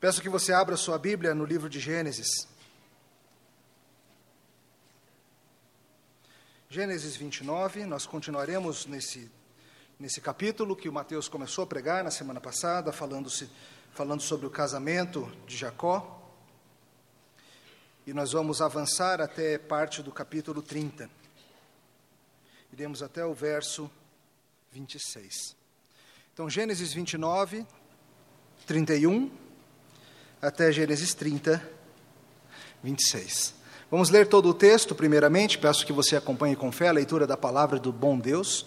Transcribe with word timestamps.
Peço 0.00 0.22
que 0.22 0.30
você 0.30 0.50
abra 0.50 0.78
sua 0.78 0.98
Bíblia 0.98 1.34
no 1.34 1.44
livro 1.44 1.68
de 1.68 1.78
Gênesis. 1.78 2.48
Gênesis 6.70 7.16
29, 7.16 7.84
nós 7.84 8.06
continuaremos 8.06 8.86
nesse, 8.86 9.30
nesse 9.98 10.18
capítulo 10.18 10.74
que 10.74 10.88
o 10.88 10.92
Mateus 10.92 11.28
começou 11.28 11.64
a 11.64 11.66
pregar 11.66 12.02
na 12.02 12.10
semana 12.10 12.40
passada, 12.40 12.90
falando, 12.90 13.28
-se, 13.28 13.50
falando 13.92 14.22
sobre 14.22 14.46
o 14.46 14.50
casamento 14.50 15.30
de 15.46 15.54
Jacó. 15.54 16.18
E 18.06 18.14
nós 18.14 18.32
vamos 18.32 18.62
avançar 18.62 19.20
até 19.20 19.58
parte 19.58 20.02
do 20.02 20.10
capítulo 20.10 20.62
30. 20.62 21.10
Iremos 22.72 23.02
até 23.02 23.22
o 23.22 23.34
verso 23.34 23.90
26. 24.72 25.54
Então, 26.32 26.48
Gênesis 26.48 26.90
29, 26.94 27.66
31 28.66 29.49
até 30.40 30.72
Gênesis 30.72 31.12
30, 31.12 31.62
26. 32.82 33.54
Vamos 33.90 34.08
ler 34.08 34.26
todo 34.26 34.48
o 34.48 34.54
texto, 34.54 34.94
primeiramente. 34.94 35.58
Peço 35.58 35.84
que 35.84 35.92
você 35.92 36.16
acompanhe 36.16 36.56
com 36.56 36.72
fé 36.72 36.88
a 36.88 36.92
leitura 36.92 37.26
da 37.26 37.36
palavra 37.36 37.78
do 37.78 37.92
bom 37.92 38.18
Deus, 38.18 38.66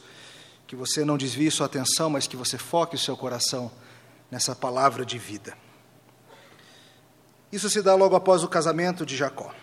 que 0.68 0.76
você 0.76 1.04
não 1.04 1.18
desvie 1.18 1.50
sua 1.50 1.66
atenção, 1.66 2.10
mas 2.10 2.28
que 2.28 2.36
você 2.36 2.58
foque 2.58 2.96
o 2.96 3.00
seu 3.00 3.18
coração 3.18 3.72
nessa 4.30 4.56
palavra 4.56 5.06
de 5.06 5.18
vida. 5.18 5.58
Isso 7.52 7.70
se 7.70 7.82
dá 7.82 7.96
logo 7.96 8.16
após 8.16 8.44
o 8.44 8.48
casamento 8.48 9.06
de 9.06 9.16
Jacó, 9.16 9.54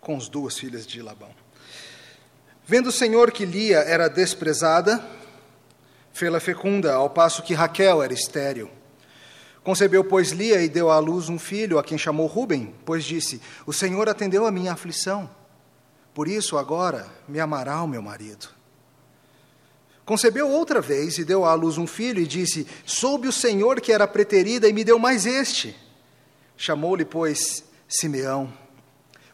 com 0.00 0.16
as 0.16 0.28
duas 0.28 0.58
filhas 0.58 0.86
de 0.86 1.02
Labão. 1.02 1.30
Vendo 2.66 2.88
o 2.88 2.92
Senhor 2.92 3.32
que 3.32 3.44
Lia 3.44 3.78
era 3.78 4.08
desprezada, 4.08 5.04
fê-la 6.12 6.40
fecunda, 6.40 6.94
ao 6.94 7.10
passo 7.10 7.42
que 7.42 7.52
Raquel 7.52 8.02
era 8.02 8.12
estéril. 8.12 8.70
Concebeu, 9.62 10.02
pois, 10.02 10.30
Lia 10.30 10.62
e 10.62 10.68
deu 10.68 10.90
à 10.90 10.98
luz 10.98 11.28
um 11.28 11.38
filho, 11.38 11.78
a 11.78 11.84
quem 11.84 11.98
chamou 11.98 12.26
Ruben, 12.26 12.74
pois 12.84 13.04
disse: 13.04 13.40
O 13.66 13.72
Senhor 13.72 14.08
atendeu 14.08 14.46
a 14.46 14.50
minha 14.50 14.72
aflição. 14.72 15.28
Por 16.14 16.26
isso, 16.26 16.56
agora 16.56 17.06
me 17.28 17.38
amará 17.38 17.82
o 17.82 17.88
meu 17.88 18.00
marido. 18.00 18.48
Concebeu 20.04 20.48
outra 20.48 20.80
vez 20.80 21.18
e 21.18 21.24
deu 21.24 21.44
à 21.44 21.54
luz 21.54 21.76
um 21.76 21.86
filho, 21.86 22.20
e 22.20 22.26
disse: 22.26 22.66
Soube 22.86 23.28
o 23.28 23.32
Senhor 23.32 23.80
que 23.80 23.92
era 23.92 24.08
preterida 24.08 24.66
e 24.66 24.72
me 24.72 24.82
deu 24.82 24.98
mais 24.98 25.26
este. 25.26 25.76
Chamou-lhe, 26.56 27.04
pois, 27.04 27.62
Simeão. 27.86 28.52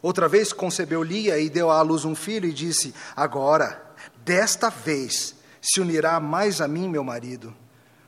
Outra 0.01 0.27
vez 0.27 0.53
concebeu 0.53 1.01
Lia 1.01 1.39
e 1.39 1.49
deu 1.49 1.71
à 1.71 1.81
luz 1.81 2.03
um 2.03 2.13
filho, 2.13 2.49
e 2.49 2.53
disse: 2.53 2.93
Agora, 3.15 3.81
desta 4.25 4.69
vez, 4.69 5.35
se 5.61 5.79
unirá 5.79 6.19
mais 6.19 6.59
a 6.59 6.67
mim, 6.67 6.89
meu 6.89 7.03
marido, 7.03 7.55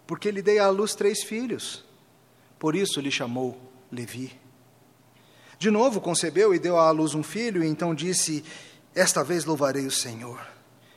porque 0.05 0.29
lhe 0.29 0.41
dei 0.41 0.59
à 0.59 0.69
luz 0.69 0.93
três 0.93 1.23
filhos. 1.23 1.88
Por 2.59 2.75
isso 2.75 2.99
lhe 2.99 3.09
chamou 3.09 3.57
Levi. 3.89 4.37
De 5.57 5.71
novo 5.71 6.01
concebeu 6.01 6.53
e 6.53 6.59
deu 6.59 6.77
à 6.77 6.91
luz 6.91 7.15
um 7.15 7.23
filho, 7.23 7.63
e 7.63 7.67
então 7.67 7.95
disse: 7.95 8.43
Esta 8.93 9.23
vez 9.23 9.45
louvarei 9.45 9.85
o 9.85 9.91
Senhor. 9.91 10.39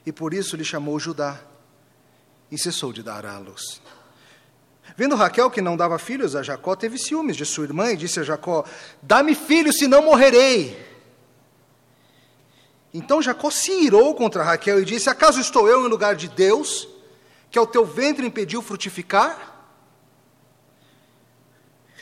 E 0.05 0.13
por 0.13 0.35
isso 0.35 0.57
lhe 0.57 0.65
chamou 0.65 0.99
Judá. 0.99 1.41
E 2.51 2.59
cessou 2.59 2.93
de 2.93 3.03
dar 3.03 3.25
à 3.25 3.39
luz. 3.39 3.81
Vendo 4.97 5.15
Raquel 5.15 5.51
que 5.51 5.63
não 5.63 5.77
dava 5.77 5.99
filhos 5.99 6.37
a 6.37 6.43
Jacó, 6.43 6.75
teve 6.77 6.99
ciúmes 6.99 7.37
de 7.37 7.47
sua 7.47 7.65
irmã 7.65 7.93
e 7.93 7.97
disse 7.97 8.21
a 8.21 8.25
Jacó: 8.25 8.65
Dá-me 9.01 9.35
filhos, 9.35 9.79
senão 9.79 10.03
morrerei. 10.03 10.91
Então 12.93 13.23
Jacó 13.23 13.51
se 13.51 13.73
irou 13.73 14.15
contra 14.15 14.43
Raquel 14.43 14.83
e 14.83 14.85
disse: 14.85 15.09
Acaso 15.09 15.41
estou 15.41 15.69
eu 15.69 15.87
em 15.87 15.89
lugar 15.89 16.15
de 16.15 16.29
Deus, 16.29 16.89
que 17.51 17.59
ao 17.59 17.67
teu 17.67 17.87
ventre 17.87 18.27
impediu 18.27 18.61
frutificar? 18.61 19.52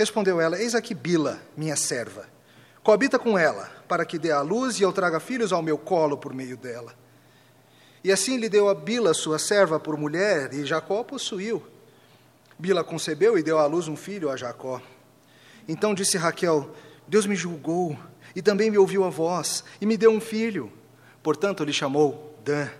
Respondeu 0.01 0.41
ela: 0.41 0.59
Eis 0.59 0.75
aqui 0.75 0.95
Bila, 0.95 1.39
minha 1.55 1.77
serva. 1.77 2.27
Coabita 2.83 3.19
com 3.19 3.37
ela, 3.37 3.71
para 3.87 4.07
que 4.07 4.19
dê 4.19 4.31
à 4.31 4.41
luz 4.41 4.81
e 4.81 4.83
eu 4.83 4.91
traga 4.95 5.21
filhos 5.21 5.53
ao 5.53 5.61
meu 5.61 5.77
colo 5.77 6.17
por 6.17 6.33
meio 6.33 6.57
dela. 6.57 6.95
E 8.03 8.11
assim 8.11 8.39
lhe 8.39 8.49
deu 8.49 8.71
a 8.71 8.75
Bila, 8.75 9.13
sua 9.13 9.39
serva, 9.39 9.79
por 9.79 9.99
mulher, 9.99 10.55
e 10.55 10.65
Jacó 10.65 11.05
possuiu. 11.05 11.63
Bila 12.59 12.83
concebeu 12.83 13.37
e 13.37 13.43
deu 13.43 13.59
à 13.59 13.67
luz 13.67 13.89
um 13.89 13.97
filho 13.97 14.31
a 14.31 14.39
Jacó. 14.39 14.81
Então 15.69 15.93
disse 15.93 16.17
Raquel: 16.17 16.75
Deus 17.07 17.27
me 17.27 17.37
julgou 17.37 17.95
e 18.35 18.41
também 18.41 18.71
me 18.71 18.79
ouviu 18.79 19.05
a 19.05 19.11
voz 19.11 19.63
e 19.83 19.85
me 19.85 19.99
deu 19.99 20.13
um 20.13 20.21
filho. 20.21 20.73
Portanto, 21.23 21.63
lhe 21.63 21.75
chamou 21.75 22.39
Dan. 22.43 22.71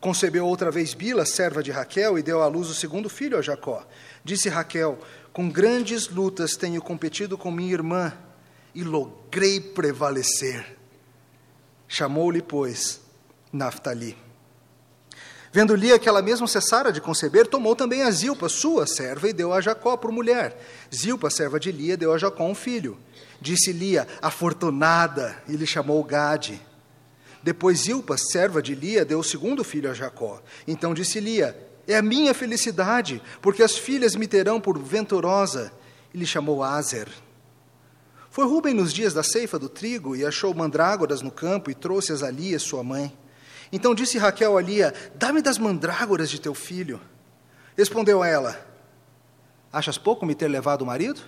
Concebeu 0.00 0.46
outra 0.46 0.70
vez 0.70 0.94
Bila, 0.94 1.26
serva 1.26 1.62
de 1.62 1.70
Raquel, 1.70 2.18
e 2.18 2.22
deu 2.22 2.40
à 2.40 2.46
luz 2.46 2.70
o 2.70 2.74
segundo 2.74 3.10
filho 3.10 3.36
a 3.36 3.42
Jacó. 3.42 3.86
Disse 4.24 4.48
Raquel: 4.48 4.98
com 5.32 5.48
grandes 5.48 6.08
lutas 6.08 6.56
tenho 6.56 6.82
competido 6.82 7.38
com 7.38 7.50
minha 7.50 7.72
irmã 7.72 8.12
e 8.74 8.82
logrei 8.82 9.60
prevalecer. 9.60 10.76
Chamou-lhe, 11.86 12.42
pois, 12.42 13.00
Naftali. 13.52 14.16
Vendo 15.52 15.74
Lia 15.74 15.98
que 15.98 16.08
ela 16.08 16.22
mesma 16.22 16.46
cessara 16.46 16.92
de 16.92 17.00
conceber, 17.00 17.46
tomou 17.46 17.74
também 17.74 18.02
a 18.02 18.10
Zilpa, 18.10 18.48
sua 18.48 18.86
serva, 18.86 19.28
e 19.28 19.32
deu 19.32 19.52
a 19.52 19.60
Jacó 19.60 19.96
por 19.96 20.12
mulher. 20.12 20.56
Zilpa, 20.94 21.28
serva 21.28 21.58
de 21.58 21.72
Lia, 21.72 21.96
deu 21.96 22.12
a 22.12 22.18
Jacó 22.18 22.44
um 22.44 22.54
filho. 22.54 22.96
Disse 23.40 23.72
Lia, 23.72 24.06
afortunada, 24.22 25.42
e 25.48 25.56
lhe 25.56 25.66
chamou 25.66 26.04
Gade. 26.04 26.60
Depois 27.42 27.80
Zilpa, 27.80 28.16
serva 28.16 28.62
de 28.62 28.76
Lia, 28.76 29.04
deu 29.04 29.18
o 29.18 29.24
segundo 29.24 29.64
filho 29.64 29.90
a 29.90 29.94
Jacó. 29.94 30.40
Então 30.68 30.94
disse 30.94 31.18
Lia, 31.18 31.56
é 31.86 31.96
a 31.96 32.02
minha 32.02 32.34
felicidade, 32.34 33.22
porque 33.40 33.62
as 33.62 33.76
filhas 33.76 34.14
me 34.14 34.26
terão 34.26 34.60
por 34.60 34.78
venturosa. 34.78 35.72
E 36.12 36.18
lhe 36.18 36.26
chamou 36.26 36.62
Azer. 36.62 37.08
Foi 38.30 38.44
Rubem 38.44 38.74
nos 38.74 38.92
dias 38.92 39.14
da 39.14 39.22
ceifa 39.22 39.58
do 39.58 39.68
trigo 39.68 40.14
e 40.14 40.24
achou 40.24 40.54
mandrágoras 40.54 41.22
no 41.22 41.30
campo 41.30 41.70
e 41.70 41.74
trouxe-as 41.74 42.22
a 42.22 42.30
Lia, 42.30 42.58
sua 42.58 42.82
mãe. 42.82 43.16
Então 43.72 43.94
disse 43.94 44.18
Raquel 44.18 44.56
a 44.56 44.62
Lia: 44.62 44.92
Dá-me 45.14 45.40
das 45.40 45.58
mandrágoras 45.58 46.30
de 46.30 46.40
teu 46.40 46.54
filho. 46.54 47.00
Respondeu 47.76 48.22
ela: 48.24 48.66
Achas 49.72 49.98
pouco 49.98 50.26
me 50.26 50.34
ter 50.34 50.48
levado 50.48 50.82
o 50.82 50.86
marido? 50.86 51.20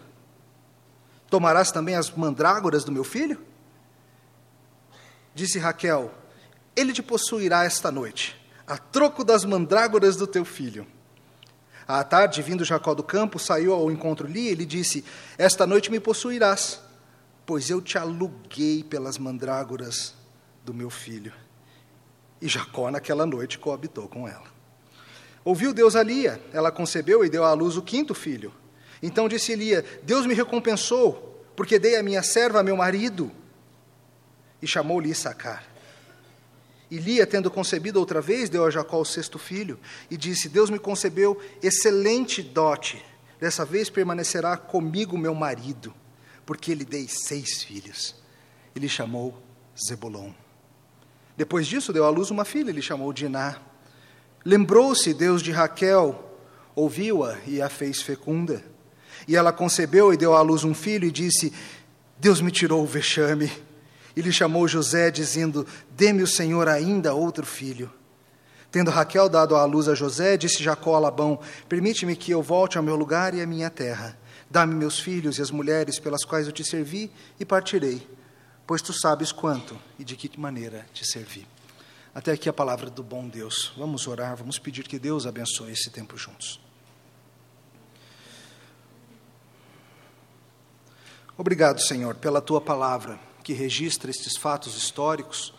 Tomarás 1.31 1.71
também 1.71 1.95
as 1.95 2.11
mandrágoras 2.11 2.85
do 2.85 2.93
meu 2.93 3.05
filho? 3.05 3.41
Disse 5.35 5.59
Raquel: 5.59 6.12
Ele 6.75 6.93
te 6.93 7.03
possuirá 7.03 7.65
esta 7.65 7.91
noite 7.91 8.42
a 8.67 8.78
troco 8.78 9.25
das 9.25 9.45
mandrágoras 9.45 10.17
do 10.17 10.27
teu 10.27 10.45
filho. 10.45 10.87
À 11.87 12.03
tarde, 12.05 12.43
vindo 12.43 12.65
Jacó 12.65 12.95
do 12.95 13.03
campo, 13.03 13.39
saiu 13.39 13.73
ao 13.73 13.91
encontro 13.91 14.27
Lia 14.27 14.53
e 14.53 14.55
lhe 14.55 14.65
disse: 14.65 15.05
Esta 15.37 15.67
noite 15.67 15.91
me 15.91 15.99
possuirás, 15.99 16.81
pois 17.45 17.69
eu 17.71 17.81
te 17.81 17.99
aluguei 17.99 18.84
pelas 18.84 19.19
mandrágoras 19.19 20.15
do 20.65 20.73
meu 20.73 20.91
filho. 20.91 21.33
E 22.41 22.49
Jacó, 22.49 22.91
naquela 22.91 23.27
noite, 23.27 23.59
coabitou 23.59 24.09
com 24.09 24.28
ela. 24.28 24.50
Ouviu 25.44 25.73
Deus 25.73 25.97
a 25.97 26.03
Lia, 26.03 26.41
ela 26.53 26.71
concebeu 26.71 27.25
e 27.25 27.29
deu 27.29 27.44
à 27.44 27.53
luz 27.53 27.77
o 27.77 27.83
quinto 27.83 28.15
filho. 28.15 28.53
Então 29.03 29.29
disse 29.29 29.55
Lia: 29.56 29.84
Deus 30.05 30.25
me 30.25 30.34
recompensou, 30.34 31.44
porque 31.56 31.79
dei 31.79 31.97
a 31.97 32.03
minha 32.03 32.23
serva 32.23 32.61
a 32.61 32.62
meu 32.62 32.77
marido. 32.77 33.31
E 34.61 34.67
chamou-lhe 34.67 35.11
Issacar. 35.11 35.72
E 36.93 36.99
Lia, 36.99 37.27
tendo 37.27 37.51
concebido 37.51 37.99
outra 37.99 38.21
vez, 38.21 38.51
deu 38.51 38.67
a 38.67 38.71
Jacó 38.71 39.01
o 39.01 39.05
sexto 39.07 39.39
filho 39.39 39.81
e 40.11 40.17
disse: 40.19 40.47
Deus 40.47 40.69
me 40.69 40.79
concebeu 40.79 41.41
excelente 41.63 42.43
dote. 42.43 43.03
Dessa 43.41 43.65
vez 43.65 43.89
permanecerá 43.89 44.59
comigo 44.59 45.17
meu 45.17 45.35
marido, 45.35 45.95
porque 46.45 46.75
lhe 46.75 46.85
dei 46.85 47.09
seis 47.09 47.63
filhos. 47.63 48.15
E 48.77 48.79
lhe 48.79 48.91
chamou 48.91 49.43
Zebulon. 49.75 50.33
Depois 51.35 51.67
disso, 51.67 51.95
deu 51.95 52.05
à 52.05 52.11
luz 52.11 52.31
uma 52.31 52.45
filha 52.45 52.69
e 52.69 52.75
lhe 52.75 52.83
chamou 52.83 53.11
Diná. 53.11 53.57
Lembrou-se 54.45 55.15
Deus 55.15 55.41
de 55.41 55.51
Raquel, 55.51 56.39
ouviu-a 56.75 57.39
e 57.47 57.63
a 57.63 57.71
fez 57.71 58.03
fecunda. 58.03 58.63
E 59.27 59.35
ela 59.35 59.51
concebeu 59.51 60.13
e 60.13 60.17
deu 60.19 60.37
à 60.37 60.43
luz 60.43 60.63
um 60.63 60.75
filho 60.75 61.09
e 61.09 61.11
disse: 61.11 61.55
Deus 62.19 62.43
me 62.43 62.50
tirou 62.50 62.83
o 62.83 62.87
vexame 62.87 63.50
e 64.17 64.20
lhe 64.20 64.32
chamou 64.32 64.69
José, 64.69 65.11
dizendo: 65.11 65.67
Dê-me 65.91 66.23
o 66.23 66.26
Senhor 66.26 66.69
ainda 66.69 67.14
outro 67.14 67.47
filho. 67.47 67.93
Tendo 68.70 68.91
Raquel 68.91 69.29
dado 69.29 69.55
à 69.55 69.64
luz 69.64 69.88
a 69.88 69.94
José, 69.94 70.37
disse 70.37 70.62
Jacó 70.62 70.97
a 70.97 70.99
Labão: 70.99 71.38
Permite-me 71.69 72.17
que 72.17 72.31
eu 72.32 72.43
volte 72.43 72.79
ao 72.79 72.85
meu 72.85 72.97
lugar 72.97 73.35
e 73.35 73.41
à 73.41 73.47
minha 73.47 73.70
terra. 73.70 74.19
Dá-me 74.50 74.75
meus 74.75 74.99
filhos 74.99 75.38
e 75.38 75.43
as 75.43 75.50
mulheres 75.50 75.99
pelas 75.99 76.25
quais 76.25 76.47
eu 76.47 76.53
te 76.53 76.62
servi 76.62 77.11
e 77.41 77.44
partirei, 77.44 78.06
pois 78.67 78.82
tu 78.82 78.93
sabes 78.93 79.32
quanto 79.32 79.79
e 79.99 80.05
de 80.05 80.14
que 80.17 80.38
maneira 80.38 80.87
te 80.93 81.06
servi. 81.06 81.47
Até 82.14 82.32
aqui 82.32 82.49
a 82.49 82.53
palavra 82.53 82.91
do 82.91 83.03
bom 83.03 83.26
Deus. 83.26 83.73
Vamos 83.76 84.06
orar, 84.06 84.37
vamos 84.37 84.59
pedir 84.59 84.82
que 84.87 84.99
Deus 84.99 85.26
abençoe 85.26 85.73
esse 85.73 85.91
tempo 85.91 86.19
juntos. 86.19 86.61
Obrigado, 91.37 91.81
Senhor, 91.81 92.14
pela 92.17 92.43
tua 92.43 92.61
palavra 92.61 93.19
que 93.43 93.53
registra 93.53 94.11
estes 94.11 94.37
fatos 94.37 94.77
históricos, 94.77 95.53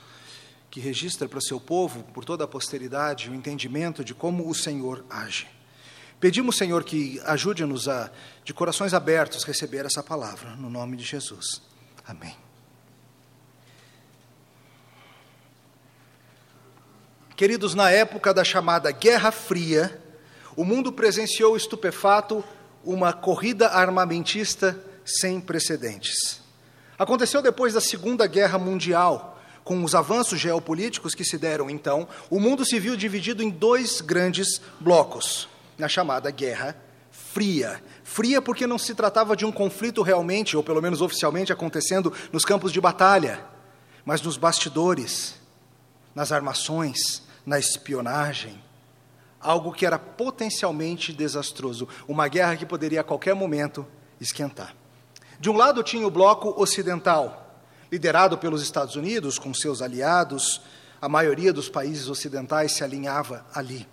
que 0.71 0.79
registra 0.79 1.27
para 1.27 1.39
seu 1.41 1.59
povo, 1.59 2.03
por 2.13 2.25
toda 2.25 2.45
a 2.45 2.47
posteridade, 2.47 3.29
o 3.29 3.35
entendimento 3.35 4.03
de 4.03 4.13
como 4.13 4.49
o 4.49 4.55
Senhor 4.55 5.05
age. 5.09 5.47
Pedimos, 6.19 6.55
Senhor, 6.55 6.83
que 6.83 7.19
ajude-nos 7.25 7.87
a, 7.89 8.09
de 8.45 8.53
corações 8.53 8.93
abertos, 8.93 9.43
receber 9.43 9.85
essa 9.85 10.01
palavra, 10.01 10.55
no 10.55 10.69
nome 10.69 10.95
de 10.95 11.03
Jesus. 11.03 11.61
Amém. 12.07 12.35
Queridos, 17.35 17.73
na 17.73 17.89
época 17.89 18.33
da 18.33 18.43
chamada 18.43 18.91
Guerra 18.91 19.31
Fria, 19.31 20.01
o 20.55 20.63
mundo 20.63 20.93
presenciou 20.93 21.57
estupefato 21.57 22.43
uma 22.83 23.11
corrida 23.11 23.69
armamentista 23.69 24.79
sem 25.03 25.41
precedentes. 25.41 26.42
Aconteceu 26.97 27.41
depois 27.41 27.73
da 27.73 27.81
Segunda 27.81 28.27
Guerra 28.27 28.59
Mundial, 28.59 29.39
com 29.63 29.83
os 29.83 29.95
avanços 29.95 30.39
geopolíticos 30.39 31.15
que 31.15 31.23
se 31.23 31.37
deram 31.37 31.69
então, 31.69 32.07
o 32.29 32.39
mundo 32.39 32.65
se 32.65 32.79
viu 32.79 32.95
dividido 32.95 33.41
em 33.41 33.49
dois 33.49 34.01
grandes 34.01 34.61
blocos, 34.79 35.47
na 35.77 35.87
chamada 35.87 36.29
Guerra 36.29 36.75
Fria. 37.09 37.81
Fria 38.03 38.41
porque 38.41 38.67
não 38.67 38.77
se 38.77 38.93
tratava 38.93 39.35
de 39.35 39.45
um 39.45 39.51
conflito 39.51 40.01
realmente, 40.01 40.55
ou 40.55 40.63
pelo 40.63 40.81
menos 40.81 41.01
oficialmente, 41.01 41.51
acontecendo 41.51 42.13
nos 42.31 42.45
campos 42.45 42.71
de 42.71 42.79
batalha, 42.79 43.43
mas 44.05 44.21
nos 44.21 44.37
bastidores, 44.37 45.35
nas 46.13 46.31
armações, 46.31 47.23
na 47.45 47.57
espionagem, 47.57 48.61
algo 49.39 49.73
que 49.73 49.85
era 49.85 49.97
potencialmente 49.97 51.11
desastroso, 51.11 51.87
uma 52.07 52.27
guerra 52.27 52.55
que 52.55 52.65
poderia 52.65 53.01
a 53.01 53.03
qualquer 53.03 53.33
momento 53.33 53.85
esquentar. 54.19 54.82
De 55.39 55.49
um 55.49 55.57
lado 55.57 55.83
tinha 55.83 56.07
o 56.07 56.11
bloco 56.11 56.53
ocidental, 56.61 57.59
liderado 57.91 58.37
pelos 58.37 58.61
Estados 58.61 58.95
Unidos, 58.95 59.37
com 59.37 59.53
seus 59.53 59.81
aliados, 59.81 60.61
a 61.01 61.09
maioria 61.09 61.51
dos 61.51 61.69
países 61.69 62.07
ocidentais 62.07 62.71
se 62.71 62.83
alinhava 62.83 63.45
ali. 63.53 63.87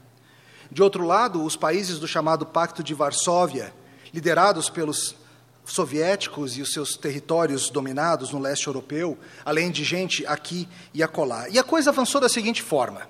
De 0.70 0.82
outro 0.82 1.04
lado, 1.04 1.44
os 1.44 1.56
países 1.56 1.98
do 1.98 2.06
chamado 2.06 2.46
Pacto 2.46 2.82
de 2.82 2.94
Varsóvia, 2.94 3.74
liderados 4.14 4.70
pelos 4.70 5.16
soviéticos 5.64 6.56
e 6.56 6.62
os 6.62 6.72
seus 6.72 6.96
territórios 6.96 7.70
dominados 7.70 8.30
no 8.30 8.38
leste 8.38 8.66
europeu, 8.66 9.18
além 9.44 9.70
de 9.70 9.84
gente 9.84 10.26
aqui 10.26 10.68
e 10.94 11.02
acolá. 11.02 11.48
E 11.48 11.58
a 11.58 11.64
coisa 11.64 11.90
avançou 11.90 12.20
da 12.20 12.28
seguinte 12.28 12.62
forma: 12.62 13.08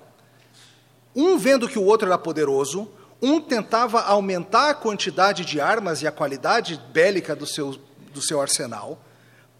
um 1.15 1.37
vendo 1.37 1.67
que 1.69 1.79
o 1.79 1.83
outro 1.83 2.07
era 2.07 2.17
poderoso, 2.17 2.89
um 3.21 3.39
tentava 3.39 4.01
aumentar 4.01 4.69
a 4.71 4.73
quantidade 4.73 5.45
de 5.45 5.61
armas 5.61 6.01
e 6.01 6.07
a 6.07 6.11
qualidade 6.11 6.81
bélica 6.91 7.35
do 7.35 7.45
seu, 7.45 7.77
do 8.11 8.21
seu 8.21 8.41
arsenal, 8.41 9.01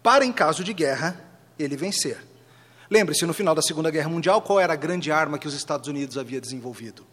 para, 0.02 0.24
em 0.24 0.32
caso 0.32 0.64
de 0.64 0.72
guerra, 0.72 1.24
ele 1.58 1.76
vencer. 1.76 2.24
Lembre-se, 2.90 3.24
no 3.24 3.32
final 3.32 3.54
da 3.54 3.62
Segunda 3.62 3.90
Guerra 3.90 4.08
Mundial, 4.08 4.42
qual 4.42 4.60
era 4.60 4.72
a 4.72 4.76
grande 4.76 5.10
arma 5.10 5.38
que 5.38 5.48
os 5.48 5.54
Estados 5.54 5.88
Unidos 5.88 6.18
havia 6.18 6.40
desenvolvido? 6.40 7.06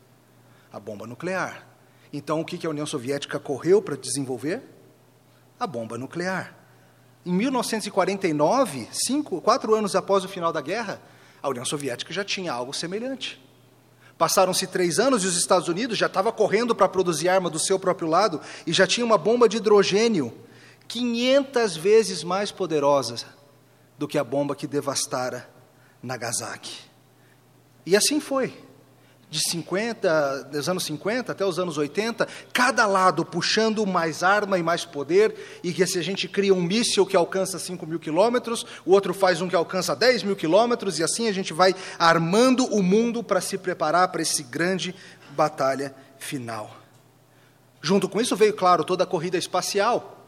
A 0.74 0.80
bomba 0.80 1.08
nuclear. 1.08 1.66
Então, 2.12 2.42
o 2.42 2.46
que 2.46 2.66
a 2.66 2.70
União 2.70 2.86
Soviética 2.86 3.40
correu 3.40 3.82
para 3.82 3.96
desenvolver? 3.96 4.62
A 5.60 5.66
bomba 5.66 5.98
nuclear. 5.98 6.56
Em 7.26 7.32
1949, 7.32 8.88
cinco, 8.92 9.40
quatro 9.40 9.76
anos 9.76 9.96
após 9.96 10.26
o 10.26 10.28
final 10.28 10.52
da 10.52 10.62
guerra, 10.62 11.02
a 11.42 11.50
União 11.50 11.64
Soviética 11.64 12.12
já 12.12 12.24
tinha 12.24 12.52
algo 12.52 12.74
semelhante. 12.74 13.42
Passaram-se 14.18 14.68
três 14.68 15.00
anos 15.00 15.24
e 15.24 15.28
os 15.28 15.38
Estados 15.38 15.70
Unidos 15.70 15.98
já 15.98 16.08
estava 16.08 16.32
correndo 16.32 16.76
para 16.76 16.90
produzir 16.90 17.30
arma 17.30 17.50
do 17.50 17.60
seu 17.60 17.80
próprio 17.80 18.10
lado 18.10 18.42
e 18.68 18.74
já 18.74 18.86
tinha 18.86 19.06
uma 19.06 19.18
bomba 19.18 19.48
de 19.48 19.58
hidrogênio 19.58 20.34
500 20.90 21.78
vezes 21.78 22.24
mais 22.24 22.52
poderosa 22.52 23.28
do 23.98 24.08
que 24.08 24.18
a 24.18 24.24
bomba 24.24 24.56
que 24.56 24.68
devastara 24.68 25.48
Nagasaki. 26.02 26.78
E 27.86 27.96
assim 27.96 28.20
foi 28.20 28.54
de 29.30 29.40
50, 29.52 30.46
dos 30.46 30.68
anos 30.68 30.84
50 30.86 31.32
até 31.32 31.46
os 31.46 31.60
anos 31.60 31.78
80, 31.78 32.28
cada 32.52 32.88
lado 32.88 33.24
puxando 33.24 33.86
mais 33.86 34.24
arma 34.24 34.58
e 34.58 34.64
mais 34.64 34.84
poder, 34.84 35.60
e 35.64 35.72
que 35.72 35.86
se 35.86 36.00
a 36.00 36.02
gente 36.02 36.28
cria 36.28 36.54
um 36.54 36.62
míssil 36.62 37.06
que 37.06 37.16
alcança 37.16 37.60
5 37.60 37.86
mil 37.86 38.00
quilômetros, 38.00 38.66
o 38.84 38.92
outro 38.92 39.14
faz 39.14 39.40
um 39.40 39.48
que 39.48 39.56
alcança 39.56 39.96
10 39.96 40.24
mil 40.24 40.36
quilômetros, 40.36 40.98
e 40.98 41.04
assim 41.04 41.28
a 41.28 41.32
gente 41.32 41.54
vai 41.54 41.76
armando 42.00 42.66
o 42.66 42.82
mundo 42.82 43.24
para 43.24 43.40
se 43.40 43.58
preparar 43.58 44.08
para 44.08 44.24
esse 44.24 44.42
grande 44.42 44.96
batalha 45.36 45.94
final. 46.18 46.76
Junto 47.82 48.10
com 48.10 48.20
isso 48.20 48.36
veio, 48.36 48.56
claro, 48.56 48.84
toda 48.84 49.04
a 49.04 49.08
corrida 49.08 49.38
espacial. 49.38 50.19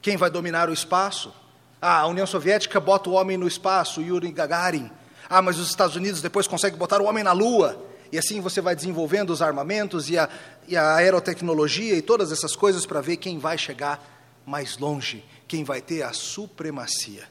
Quem 0.00 0.16
vai 0.16 0.30
dominar 0.30 0.68
o 0.68 0.72
espaço? 0.72 1.32
Ah, 1.80 2.00
a 2.00 2.06
União 2.06 2.26
Soviética 2.26 2.80
bota 2.80 3.10
o 3.10 3.14
homem 3.14 3.36
no 3.36 3.46
espaço, 3.46 4.00
Yuri 4.00 4.30
Gagarin. 4.30 4.90
Ah, 5.28 5.42
mas 5.42 5.58
os 5.58 5.68
Estados 5.68 5.96
Unidos 5.96 6.22
depois 6.22 6.46
conseguem 6.46 6.78
botar 6.78 7.00
o 7.00 7.04
homem 7.04 7.22
na 7.24 7.32
Lua. 7.32 7.84
E 8.10 8.18
assim 8.18 8.40
você 8.40 8.60
vai 8.60 8.74
desenvolvendo 8.74 9.30
os 9.30 9.42
armamentos 9.42 10.08
e 10.08 10.16
a, 10.16 10.28
e 10.66 10.76
a 10.76 10.94
aerotecnologia 10.94 11.94
e 11.94 12.02
todas 12.02 12.32
essas 12.32 12.56
coisas 12.56 12.86
para 12.86 13.00
ver 13.00 13.18
quem 13.18 13.38
vai 13.38 13.58
chegar 13.58 14.02
mais 14.46 14.78
longe, 14.78 15.24
quem 15.46 15.62
vai 15.62 15.82
ter 15.82 16.02
a 16.02 16.12
supremacia. 16.12 17.24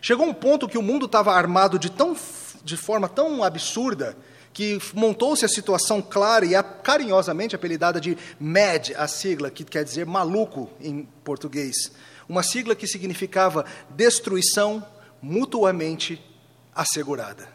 Chegou 0.00 0.26
um 0.26 0.34
ponto 0.34 0.68
que 0.68 0.78
o 0.78 0.82
mundo 0.82 1.06
estava 1.06 1.32
armado 1.32 1.78
de, 1.78 1.90
tão, 1.90 2.16
de 2.62 2.76
forma 2.76 3.08
tão 3.08 3.42
absurda 3.42 4.16
que 4.52 4.78
montou-se 4.94 5.44
a 5.44 5.48
situação 5.48 6.00
clara 6.00 6.44
e 6.44 6.54
a, 6.54 6.62
carinhosamente 6.62 7.54
apelidada 7.56 8.00
de 8.00 8.16
MAD, 8.38 8.94
a 8.96 9.06
sigla, 9.08 9.50
que 9.50 9.64
quer 9.64 9.84
dizer 9.84 10.06
maluco 10.06 10.70
em 10.80 11.08
português. 11.24 11.92
Uma 12.30 12.44
sigla 12.44 12.76
que 12.76 12.86
significava 12.86 13.64
destruição 13.90 14.86
mutuamente 15.20 16.24
assegurada. 16.72 17.48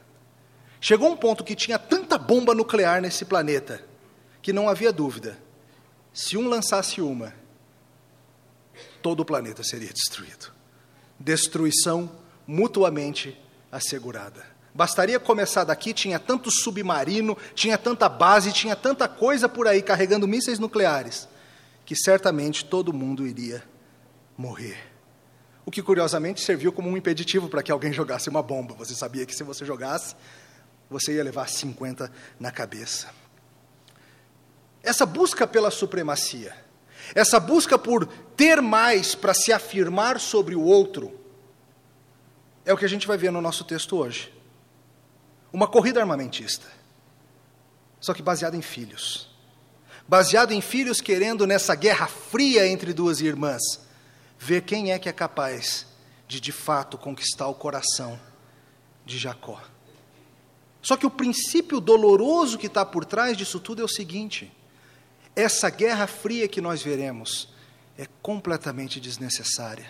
Chegou 0.82 1.10
um 1.10 1.16
ponto 1.16 1.46
que 1.46 1.56
tinha 1.56 1.80
tanta 1.80 2.18
bomba 2.18 2.54
nuclear 2.54 3.02
nesse 3.02 3.24
planeta 3.24 3.82
que 4.42 4.52
não 4.52 4.68
havia 4.68 4.92
dúvida. 4.92 5.40
Se 6.14 6.36
um 6.36 6.50
lançasse 6.50 7.00
uma, 7.00 7.34
todo 9.02 9.22
o 9.22 9.26
planeta 9.26 9.64
seria 9.64 9.94
destruído. 9.94 10.52
Destruição 11.18 12.12
mutuamente 12.46 13.42
assegurada. 13.72 14.46
Bastaria 14.74 15.22
começar 15.22 15.64
daqui, 15.64 15.94
tinha 15.94 16.20
tanto 16.20 16.52
submarino, 16.52 17.38
tinha 17.54 17.78
tanta 17.78 18.10
base, 18.10 18.52
tinha 18.52 18.76
tanta 18.76 19.08
coisa 19.08 19.48
por 19.48 19.70
aí 19.70 19.82
carregando 19.82 20.28
mísseis 20.28 20.60
nucleares, 20.60 21.30
que 21.86 21.96
certamente 21.96 22.66
todo 22.66 22.92
mundo 22.92 23.26
iria 23.26 23.64
morrer. 24.38 24.78
O 25.66 25.72
que 25.72 25.82
curiosamente 25.82 26.42
serviu 26.42 26.72
como 26.72 26.90
um 26.90 26.98
impeditivo 26.98 27.50
para 27.50 27.64
que 27.64 27.72
alguém 27.72 27.92
jogasse 27.92 28.30
uma 28.30 28.44
bomba. 28.44 28.76
Você 28.76 28.94
sabia 28.94 29.26
que 29.26 29.36
se 29.36 29.44
você 29.44 29.66
jogasse, 29.66 30.16
você 30.90 31.16
ia 31.16 31.24
levar 31.24 31.50
50 31.50 32.12
na 32.40 32.52
cabeça. 32.52 33.10
Essa 34.84 35.06
busca 35.06 35.48
pela 35.48 35.72
supremacia, 35.72 36.56
essa 37.16 37.40
busca 37.40 37.78
por 37.78 38.06
ter 38.38 38.62
mais 38.62 39.16
para 39.16 39.34
se 39.34 39.52
afirmar 39.52 40.20
sobre 40.20 40.56
o 40.56 40.62
outro, 40.62 41.20
é 42.64 42.72
o 42.72 42.78
que 42.78 42.86
a 42.86 42.90
gente 42.90 43.08
vai 43.08 43.18
ver 43.18 43.32
no 43.32 43.42
nosso 43.42 43.64
texto 43.64 43.98
hoje. 43.98 44.32
Uma 45.52 45.68
corrida 45.68 46.00
armamentista, 46.00 46.68
só 48.00 48.14
que 48.14 48.22
baseada 48.22 48.56
em 48.56 48.62
filhos. 48.62 49.34
Baseado 50.08 50.52
em 50.52 50.62
filhos 50.62 51.02
querendo, 51.02 51.48
nessa 51.48 51.74
guerra 51.74 52.06
fria 52.06 52.68
entre 52.68 52.94
duas 52.94 53.22
irmãs, 53.22 53.85
ver 54.40 54.62
quem 54.62 54.92
é 54.92 55.00
que 55.00 55.10
é 55.10 55.14
capaz 55.14 55.88
de, 56.28 56.40
de 56.40 56.52
fato, 56.52 56.98
conquistar 56.98 57.48
o 57.48 57.56
coração 57.56 58.20
de 59.06 59.18
Jacó. 59.18 59.62
Só 60.82 60.96
que 60.96 61.06
o 61.06 61.12
princípio 61.12 61.80
doloroso 61.80 62.58
que 62.58 62.68
está 62.68 62.86
por 62.86 63.06
trás 63.06 63.36
disso 63.36 63.60
tudo 63.60 63.82
é 63.82 63.86
o 63.86 63.90
seguinte: 63.90 64.52
essa 65.36 65.70
guerra 65.70 66.08
fria 66.08 66.48
que 66.48 66.62
nós 66.62 66.82
veremos 66.82 67.54
é 67.98 68.08
completamente 68.22 69.00
desnecessária, 69.00 69.90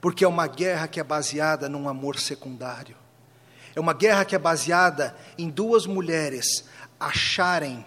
porque 0.00 0.24
é 0.24 0.28
uma 0.28 0.46
guerra 0.46 0.86
que 0.86 1.00
é 1.00 1.04
baseada 1.04 1.68
num 1.68 1.88
amor 1.88 2.18
secundário, 2.18 2.96
é 3.74 3.80
uma 3.80 3.92
guerra 3.92 4.24
que 4.24 4.34
é 4.34 4.38
baseada 4.38 5.16
em 5.36 5.48
duas 5.48 5.86
mulheres 5.86 6.64
acharem 6.98 7.84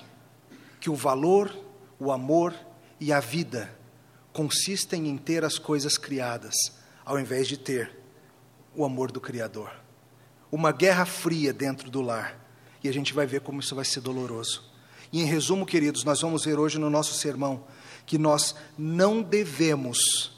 que 0.79 0.89
o 0.89 0.95
valor, 0.95 1.55
o 1.99 2.11
amor 2.11 2.53
e 2.99 3.13
a 3.13 3.19
vida 3.19 3.73
consistem 4.33 5.07
em 5.07 5.17
ter 5.17 5.45
as 5.45 5.57
coisas 5.57 5.97
criadas, 5.97 6.55
ao 7.05 7.19
invés 7.19 7.47
de 7.47 7.55
ter 7.55 7.97
o 8.75 8.83
amor 8.83 9.11
do 9.11 9.21
Criador 9.21 9.83
uma 10.53 10.71
guerra 10.71 11.03
fria 11.03 11.51
dentro 11.51 11.89
do 11.89 11.99
lar. 11.99 12.39
E 12.83 12.87
a 12.87 12.93
gente 12.93 13.11
vai 13.11 13.25
ver 13.25 13.41
como 13.41 13.59
isso 13.59 13.73
vai 13.73 13.83
ser 13.83 14.01
doloroso. 14.01 14.63
E 15.11 15.19
em 15.19 15.25
resumo, 15.25 15.65
queridos, 15.65 16.03
nós 16.03 16.21
vamos 16.21 16.45
ver 16.45 16.59
hoje 16.59 16.77
no 16.77 16.91
nosso 16.91 17.15
sermão 17.15 17.63
que 18.05 18.19
nós 18.19 18.55
não 18.77 19.23
devemos 19.23 20.31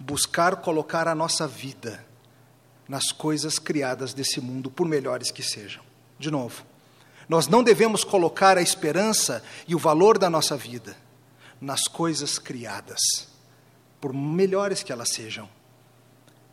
buscar 0.00 0.56
colocar 0.56 1.06
a 1.06 1.14
nossa 1.14 1.46
vida 1.46 2.02
nas 2.88 3.12
coisas 3.12 3.58
criadas 3.58 4.14
desse 4.14 4.40
mundo, 4.40 4.70
por 4.70 4.88
melhores 4.88 5.30
que 5.30 5.42
sejam. 5.42 5.82
De 6.18 6.30
novo, 6.30 6.64
nós 7.28 7.46
não 7.46 7.62
devemos 7.62 8.04
colocar 8.04 8.56
a 8.56 8.62
esperança 8.62 9.44
e 9.68 9.74
o 9.74 9.78
valor 9.78 10.16
da 10.16 10.30
nossa 10.30 10.56
vida 10.56 10.96
nas 11.62 11.86
coisas 11.86 12.40
criadas, 12.40 13.00
por 14.00 14.12
melhores 14.12 14.82
que 14.82 14.92
elas 14.92 15.10
sejam, 15.10 15.48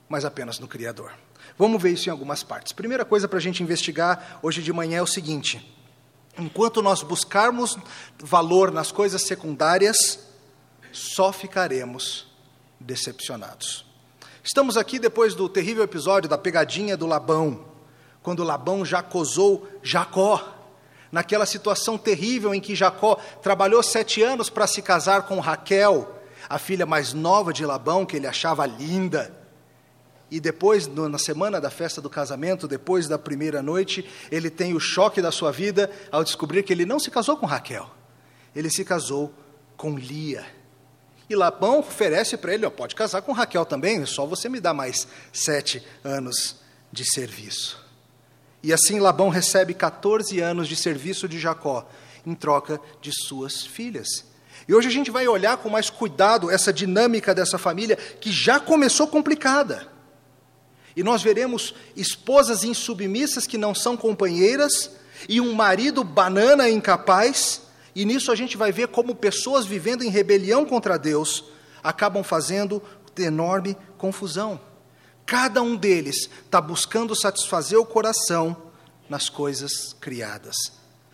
mas 0.07 0.23
apenas 0.23 0.59
no 0.59 0.67
Criador. 0.67 1.11
Vamos 1.57 1.81
ver 1.81 1.93
isso 1.93 2.07
em 2.07 2.11
algumas 2.11 2.43
partes. 2.43 2.71
Primeira 2.71 3.03
coisa 3.03 3.27
para 3.27 3.39
a 3.39 3.41
gente 3.41 3.63
investigar 3.63 4.39
hoje 4.43 4.61
de 4.61 4.71
manhã 4.71 4.99
é 4.99 5.01
o 5.01 5.07
seguinte: 5.07 5.75
enquanto 6.37 6.79
nós 6.83 7.01
buscarmos 7.01 7.75
valor 8.19 8.71
nas 8.71 8.91
coisas 8.91 9.23
secundárias, 9.23 10.19
só 10.91 11.33
ficaremos 11.33 12.27
decepcionados. 12.79 13.85
Estamos 14.43 14.77
aqui 14.77 14.99
depois 14.99 15.33
do 15.33 15.49
terrível 15.49 15.83
episódio 15.83 16.29
da 16.29 16.37
pegadinha 16.37 16.95
do 16.95 17.07
Labão, 17.07 17.65
quando 18.21 18.43
Labão 18.43 18.85
já 18.85 18.99
acosou 18.99 19.67
Jacó, 19.81 20.58
naquela 21.11 21.45
situação 21.45 21.97
terrível 21.97 22.53
em 22.53 22.61
que 22.61 22.75
Jacó 22.75 23.15
trabalhou 23.41 23.81
sete 23.81 24.21
anos 24.21 24.49
para 24.49 24.67
se 24.67 24.81
casar 24.81 25.23
com 25.23 25.39
Raquel, 25.39 26.15
a 26.47 26.57
filha 26.57 26.85
mais 26.85 27.13
nova 27.13 27.51
de 27.53 27.65
Labão, 27.65 28.05
que 28.05 28.17
ele 28.17 28.27
achava 28.27 28.65
linda. 28.65 29.35
E 30.31 30.39
depois, 30.39 30.87
na 30.87 31.17
semana 31.17 31.59
da 31.59 31.71
festa 31.71 31.99
do 31.99 32.09
casamento, 32.09 32.67
depois 32.67 33.07
da 33.07 33.17
primeira 33.17 33.63
noite, 33.63 34.07
ele 34.31 34.49
tem 34.49 34.75
o 34.75 34.79
choque 34.79 35.21
da 35.21 35.31
sua 35.31 35.51
vida 35.51 35.89
ao 36.11 36.23
descobrir 36.23 36.63
que 36.63 36.71
ele 36.71 36.85
não 36.85 36.99
se 36.99 37.09
casou 37.09 37.35
com 37.37 37.47
Raquel, 37.47 37.89
ele 38.55 38.69
se 38.69 38.85
casou 38.85 39.33
com 39.75 39.97
Lia. 39.97 40.45
E 41.27 41.35
Labão 41.35 41.79
oferece 41.79 42.37
para 42.37 42.53
ele: 42.53 42.65
ó, 42.65 42.69
pode 42.69 42.95
casar 42.95 43.21
com 43.21 43.31
Raquel 43.31 43.65
também, 43.65 44.05
só 44.05 44.25
você 44.25 44.49
me 44.49 44.59
dá 44.59 44.73
mais 44.73 45.07
sete 45.33 45.83
anos 46.03 46.57
de 46.91 47.05
serviço. 47.05 47.88
E 48.61 48.73
assim 48.73 48.99
Labão 48.99 49.29
recebe 49.29 49.73
14 49.73 50.39
anos 50.39 50.67
de 50.67 50.75
serviço 50.75 51.27
de 51.27 51.39
Jacó, 51.39 51.87
em 52.25 52.35
troca 52.35 52.79
de 53.01 53.11
suas 53.11 53.65
filhas. 53.65 54.25
E 54.67 54.73
hoje 54.73 54.87
a 54.87 54.91
gente 54.91 55.09
vai 55.09 55.27
olhar 55.27 55.57
com 55.57 55.69
mais 55.69 55.89
cuidado 55.89 56.51
essa 56.51 56.71
dinâmica 56.71 57.33
dessa 57.33 57.57
família 57.57 57.95
que 57.95 58.31
já 58.31 58.59
começou 58.59 59.07
complicada. 59.07 59.87
E 60.95 61.03
nós 61.03 61.21
veremos 61.21 61.73
esposas 61.95 62.63
insubmissas 62.63 63.47
que 63.47 63.57
não 63.57 63.73
são 63.73 63.95
companheiras, 63.95 64.91
e 65.27 65.39
um 65.41 65.53
marido 65.53 66.03
banana 66.03 66.69
incapaz, 66.69 67.61
e 67.95 68.05
nisso 68.05 68.31
a 68.31 68.35
gente 68.35 68.57
vai 68.57 68.71
ver 68.71 68.89
como 68.89 69.15
pessoas 69.15 69.65
vivendo 69.65 70.03
em 70.03 70.09
rebelião 70.09 70.65
contra 70.65 70.97
Deus 70.97 71.45
acabam 71.83 72.23
fazendo 72.23 72.81
enorme 73.17 73.75
confusão. 73.97 74.59
Cada 75.29 75.61
um 75.61 75.75
deles 75.75 76.27
está 76.43 76.59
buscando 76.59 77.15
satisfazer 77.15 77.77
o 77.77 77.85
coração 77.85 78.57
nas 79.07 79.29
coisas 79.29 79.93
criadas, 80.01 80.55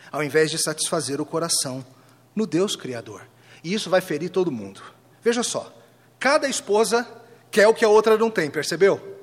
ao 0.10 0.24
invés 0.24 0.50
de 0.50 0.58
satisfazer 0.58 1.20
o 1.20 1.26
coração 1.26 1.86
no 2.34 2.48
Deus 2.48 2.78
Criador. 2.78 3.28
E 3.62 3.74
isso 3.74 3.90
vai 3.90 4.00
ferir 4.00 4.30
todo 4.30 4.50
mundo. 4.50 4.82
Veja 5.22 5.44
só, 5.44 5.70
cada 6.18 6.48
esposa 6.48 7.06
quer 7.52 7.68
o 7.68 7.74
que 7.74 7.84
a 7.84 7.90
outra 7.90 8.18
não 8.18 8.32
tem, 8.32 8.50
percebeu? 8.50 9.20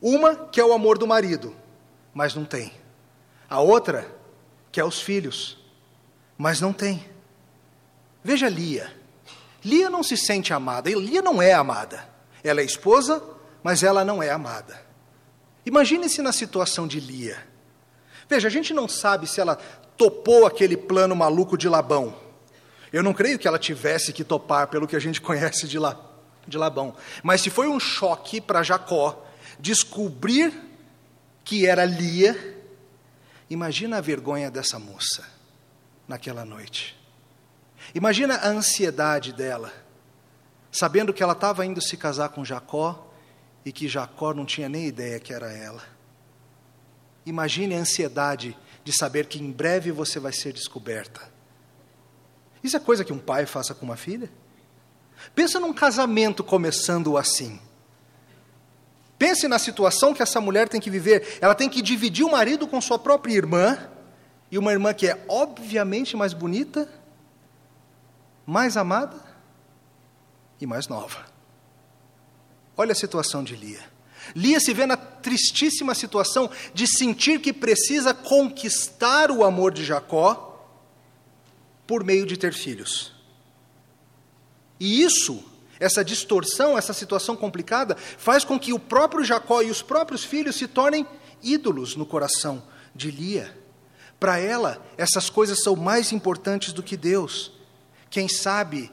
Uma 0.00 0.36
quer 0.36 0.64
o 0.64 0.72
amor 0.72 0.96
do 0.96 1.06
marido, 1.06 1.54
mas 2.14 2.34
não 2.34 2.46
tem. 2.46 2.72
A 3.46 3.60
outra 3.60 4.10
quer 4.72 4.84
os 4.84 5.02
filhos, 5.02 5.58
mas 6.38 6.62
não 6.62 6.72
tem. 6.72 7.10
Veja 8.24 8.48
Lia. 8.48 8.90
Lia 9.62 9.90
não 9.90 10.02
se 10.02 10.16
sente 10.16 10.50
amada, 10.50 10.88
e 10.88 10.94
Lia 10.94 11.20
não 11.20 11.42
é 11.42 11.52
amada. 11.52 12.08
Ela 12.42 12.62
é 12.62 12.64
esposa, 12.64 13.22
mas 13.62 13.82
ela 13.82 14.04
não 14.04 14.22
é 14.22 14.30
amada. 14.30 14.80
Imagine-se 15.64 16.20
na 16.22 16.32
situação 16.32 16.86
de 16.86 16.98
Lia. 16.98 17.46
Veja, 18.28 18.48
a 18.48 18.50
gente 18.50 18.74
não 18.74 18.88
sabe 18.88 19.26
se 19.26 19.40
ela 19.40 19.56
topou 19.96 20.46
aquele 20.46 20.76
plano 20.76 21.14
maluco 21.14 21.56
de 21.56 21.68
Labão. 21.68 22.14
Eu 22.92 23.02
não 23.02 23.14
creio 23.14 23.38
que 23.38 23.46
ela 23.46 23.58
tivesse 23.58 24.12
que 24.12 24.24
topar, 24.24 24.68
pelo 24.68 24.86
que 24.86 24.96
a 24.96 25.00
gente 25.00 25.20
conhece 25.22 25.68
de, 25.68 25.78
La, 25.78 25.98
de 26.46 26.58
Labão. 26.58 26.94
Mas 27.22 27.40
se 27.40 27.50
foi 27.50 27.68
um 27.68 27.78
choque 27.78 28.40
para 28.40 28.62
Jacó 28.62 29.24
descobrir 29.58 30.52
que 31.44 31.66
era 31.66 31.84
Lia, 31.84 32.58
imagina 33.48 33.98
a 33.98 34.00
vergonha 34.00 34.50
dessa 34.50 34.78
moça 34.78 35.24
naquela 36.08 36.44
noite. 36.44 36.98
Imagina 37.94 38.36
a 38.36 38.48
ansiedade 38.48 39.32
dela, 39.32 39.72
sabendo 40.70 41.12
que 41.12 41.22
ela 41.22 41.32
estava 41.32 41.64
indo 41.66 41.80
se 41.80 41.96
casar 41.96 42.30
com 42.30 42.44
Jacó 42.44 43.11
e 43.64 43.72
que 43.72 43.88
Jacó 43.88 44.34
não 44.34 44.44
tinha 44.44 44.68
nem 44.68 44.86
ideia 44.86 45.20
que 45.20 45.32
era 45.32 45.52
ela. 45.52 45.82
Imagine 47.24 47.74
a 47.74 47.78
ansiedade 47.78 48.56
de 48.84 48.92
saber 48.92 49.26
que 49.26 49.40
em 49.40 49.50
breve 49.50 49.92
você 49.92 50.18
vai 50.18 50.32
ser 50.32 50.52
descoberta. 50.52 51.20
Isso 52.62 52.76
é 52.76 52.80
coisa 52.80 53.04
que 53.04 53.12
um 53.12 53.18
pai 53.18 53.46
faça 53.46 53.74
com 53.74 53.84
uma 53.84 53.96
filha? 53.96 54.30
Pensa 55.34 55.60
num 55.60 55.72
casamento 55.72 56.42
começando 56.42 57.16
assim. 57.16 57.60
Pense 59.18 59.46
na 59.46 59.58
situação 59.58 60.12
que 60.12 60.22
essa 60.22 60.40
mulher 60.40 60.68
tem 60.68 60.80
que 60.80 60.90
viver. 60.90 61.38
Ela 61.40 61.54
tem 61.54 61.68
que 61.68 61.80
dividir 61.80 62.24
o 62.24 62.30
marido 62.30 62.66
com 62.66 62.80
sua 62.80 62.98
própria 62.98 63.34
irmã, 63.34 63.78
e 64.50 64.58
uma 64.58 64.72
irmã 64.72 64.92
que 64.92 65.06
é 65.06 65.24
obviamente 65.28 66.16
mais 66.16 66.34
bonita, 66.34 66.88
mais 68.44 68.76
amada 68.76 69.16
e 70.60 70.66
mais 70.66 70.88
nova. 70.88 71.31
Olha 72.76 72.92
a 72.92 72.96
situação 72.96 73.44
de 73.44 73.54
Lia. 73.54 73.92
Lia 74.34 74.60
se 74.60 74.72
vê 74.72 74.86
na 74.86 74.96
tristíssima 74.96 75.94
situação 75.94 76.50
de 76.72 76.86
sentir 76.86 77.40
que 77.40 77.52
precisa 77.52 78.14
conquistar 78.14 79.30
o 79.30 79.44
amor 79.44 79.72
de 79.72 79.84
Jacó 79.84 80.48
por 81.86 82.04
meio 82.04 82.24
de 82.24 82.36
ter 82.36 82.54
filhos. 82.54 83.12
E 84.78 85.02
isso, 85.02 85.44
essa 85.78 86.04
distorção, 86.04 86.78
essa 86.78 86.92
situação 86.92 87.36
complicada, 87.36 87.96
faz 87.96 88.44
com 88.44 88.58
que 88.58 88.72
o 88.72 88.78
próprio 88.78 89.24
Jacó 89.24 89.60
e 89.62 89.70
os 89.70 89.82
próprios 89.82 90.24
filhos 90.24 90.56
se 90.56 90.66
tornem 90.66 91.06
ídolos 91.42 91.96
no 91.96 92.06
coração 92.06 92.62
de 92.94 93.10
Lia. 93.10 93.56
Para 94.18 94.38
ela, 94.38 94.80
essas 94.96 95.28
coisas 95.28 95.62
são 95.62 95.74
mais 95.74 96.12
importantes 96.12 96.72
do 96.72 96.82
que 96.82 96.96
Deus. 96.96 97.52
Quem 98.08 98.28
sabe, 98.28 98.90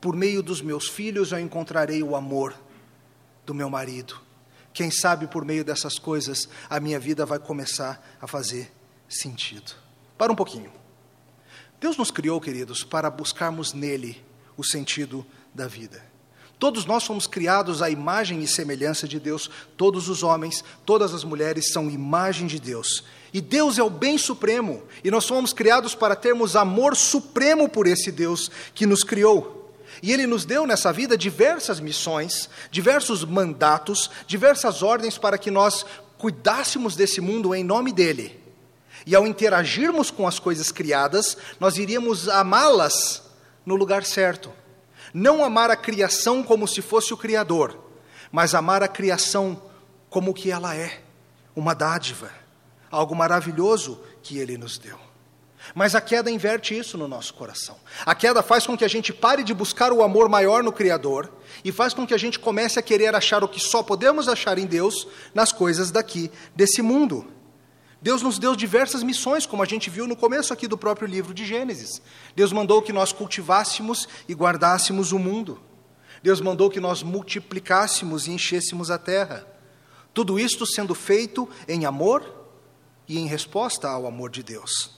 por 0.00 0.14
meio 0.14 0.42
dos 0.42 0.62
meus 0.62 0.88
filhos, 0.88 1.32
eu 1.32 1.40
encontrarei 1.40 2.02
o 2.02 2.14
amor 2.14 2.54
do 3.48 3.54
meu 3.54 3.70
marido. 3.70 4.20
Quem 4.74 4.90
sabe 4.90 5.26
por 5.26 5.42
meio 5.42 5.64
dessas 5.64 5.98
coisas 5.98 6.46
a 6.68 6.78
minha 6.78 7.00
vida 7.00 7.24
vai 7.24 7.38
começar 7.38 8.16
a 8.20 8.26
fazer 8.26 8.70
sentido. 9.08 9.72
Para 10.18 10.30
um 10.30 10.36
pouquinho. 10.36 10.70
Deus 11.80 11.96
nos 11.96 12.10
criou, 12.10 12.38
queridos, 12.42 12.84
para 12.84 13.10
buscarmos 13.10 13.72
nele 13.72 14.22
o 14.54 14.62
sentido 14.62 15.24
da 15.54 15.66
vida. 15.66 16.04
Todos 16.58 16.84
nós 16.84 17.04
fomos 17.04 17.26
criados 17.26 17.80
à 17.80 17.88
imagem 17.88 18.42
e 18.42 18.46
semelhança 18.46 19.08
de 19.08 19.18
Deus, 19.18 19.48
todos 19.76 20.08
os 20.10 20.22
homens, 20.22 20.62
todas 20.84 21.14
as 21.14 21.24
mulheres 21.24 21.72
são 21.72 21.88
imagem 21.88 22.46
de 22.46 22.58
Deus. 22.58 23.04
E 23.32 23.40
Deus 23.40 23.78
é 23.78 23.82
o 23.82 23.88
bem 23.88 24.18
supremo, 24.18 24.82
e 25.02 25.10
nós 25.10 25.26
fomos 25.26 25.54
criados 25.54 25.94
para 25.94 26.14
termos 26.14 26.54
amor 26.54 26.94
supremo 26.96 27.66
por 27.66 27.86
esse 27.86 28.12
Deus 28.12 28.50
que 28.74 28.84
nos 28.84 29.02
criou. 29.02 29.57
E 30.02 30.12
Ele 30.12 30.26
nos 30.26 30.44
deu 30.44 30.66
nessa 30.66 30.92
vida 30.92 31.16
diversas 31.16 31.80
missões, 31.80 32.48
diversos 32.70 33.24
mandatos, 33.24 34.10
diversas 34.26 34.82
ordens 34.82 35.18
para 35.18 35.38
que 35.38 35.50
nós 35.50 35.84
cuidássemos 36.16 36.96
desse 36.96 37.20
mundo 37.20 37.54
em 37.54 37.64
nome 37.64 37.92
dEle. 37.92 38.38
E 39.06 39.14
ao 39.14 39.26
interagirmos 39.26 40.10
com 40.10 40.26
as 40.26 40.38
coisas 40.38 40.70
criadas, 40.70 41.36
nós 41.58 41.78
iríamos 41.78 42.28
amá-las 42.28 43.22
no 43.64 43.76
lugar 43.76 44.04
certo. 44.04 44.52
Não 45.14 45.44
amar 45.44 45.70
a 45.70 45.76
criação 45.76 46.42
como 46.42 46.68
se 46.68 46.82
fosse 46.82 47.14
o 47.14 47.16
Criador, 47.16 47.78
mas 48.30 48.54
amar 48.54 48.82
a 48.82 48.88
criação 48.88 49.62
como 50.10 50.34
que 50.34 50.50
ela 50.50 50.74
é, 50.74 51.02
uma 51.56 51.74
dádiva, 51.74 52.30
algo 52.90 53.14
maravilhoso 53.14 54.00
que 54.22 54.38
Ele 54.38 54.58
nos 54.58 54.78
deu. 54.78 55.07
Mas 55.74 55.94
a 55.94 56.00
queda 56.00 56.30
inverte 56.30 56.76
isso 56.76 56.96
no 56.96 57.06
nosso 57.06 57.34
coração. 57.34 57.76
A 58.04 58.14
queda 58.14 58.42
faz 58.42 58.66
com 58.66 58.76
que 58.76 58.84
a 58.84 58.88
gente 58.88 59.12
pare 59.12 59.42
de 59.42 59.52
buscar 59.54 59.92
o 59.92 60.02
amor 60.02 60.28
maior 60.28 60.62
no 60.62 60.72
Criador 60.72 61.30
e 61.64 61.72
faz 61.72 61.92
com 61.94 62.06
que 62.06 62.14
a 62.14 62.18
gente 62.18 62.38
comece 62.38 62.78
a 62.78 62.82
querer 62.82 63.14
achar 63.14 63.42
o 63.44 63.48
que 63.48 63.60
só 63.60 63.82
podemos 63.82 64.28
achar 64.28 64.58
em 64.58 64.66
Deus 64.66 65.06
nas 65.34 65.52
coisas 65.52 65.90
daqui, 65.90 66.30
desse 66.54 66.82
mundo. 66.82 67.26
Deus 68.00 68.22
nos 68.22 68.38
deu 68.38 68.54
diversas 68.54 69.02
missões, 69.02 69.44
como 69.44 69.62
a 69.62 69.66
gente 69.66 69.90
viu 69.90 70.06
no 70.06 70.14
começo 70.14 70.52
aqui 70.52 70.68
do 70.68 70.78
próprio 70.78 71.08
livro 71.08 71.34
de 71.34 71.44
Gênesis. 71.44 72.00
Deus 72.34 72.52
mandou 72.52 72.80
que 72.80 72.92
nós 72.92 73.12
cultivássemos 73.12 74.08
e 74.28 74.34
guardássemos 74.34 75.10
o 75.10 75.18
mundo. 75.18 75.60
Deus 76.22 76.40
mandou 76.40 76.70
que 76.70 76.80
nós 76.80 77.02
multiplicássemos 77.02 78.26
e 78.26 78.30
enchêssemos 78.30 78.90
a 78.90 78.98
terra. 78.98 79.46
Tudo 80.14 80.38
isto 80.38 80.64
sendo 80.64 80.94
feito 80.94 81.48
em 81.66 81.86
amor 81.86 82.24
e 83.08 83.18
em 83.18 83.26
resposta 83.26 83.88
ao 83.88 84.06
amor 84.06 84.30
de 84.30 84.42
Deus. 84.42 84.96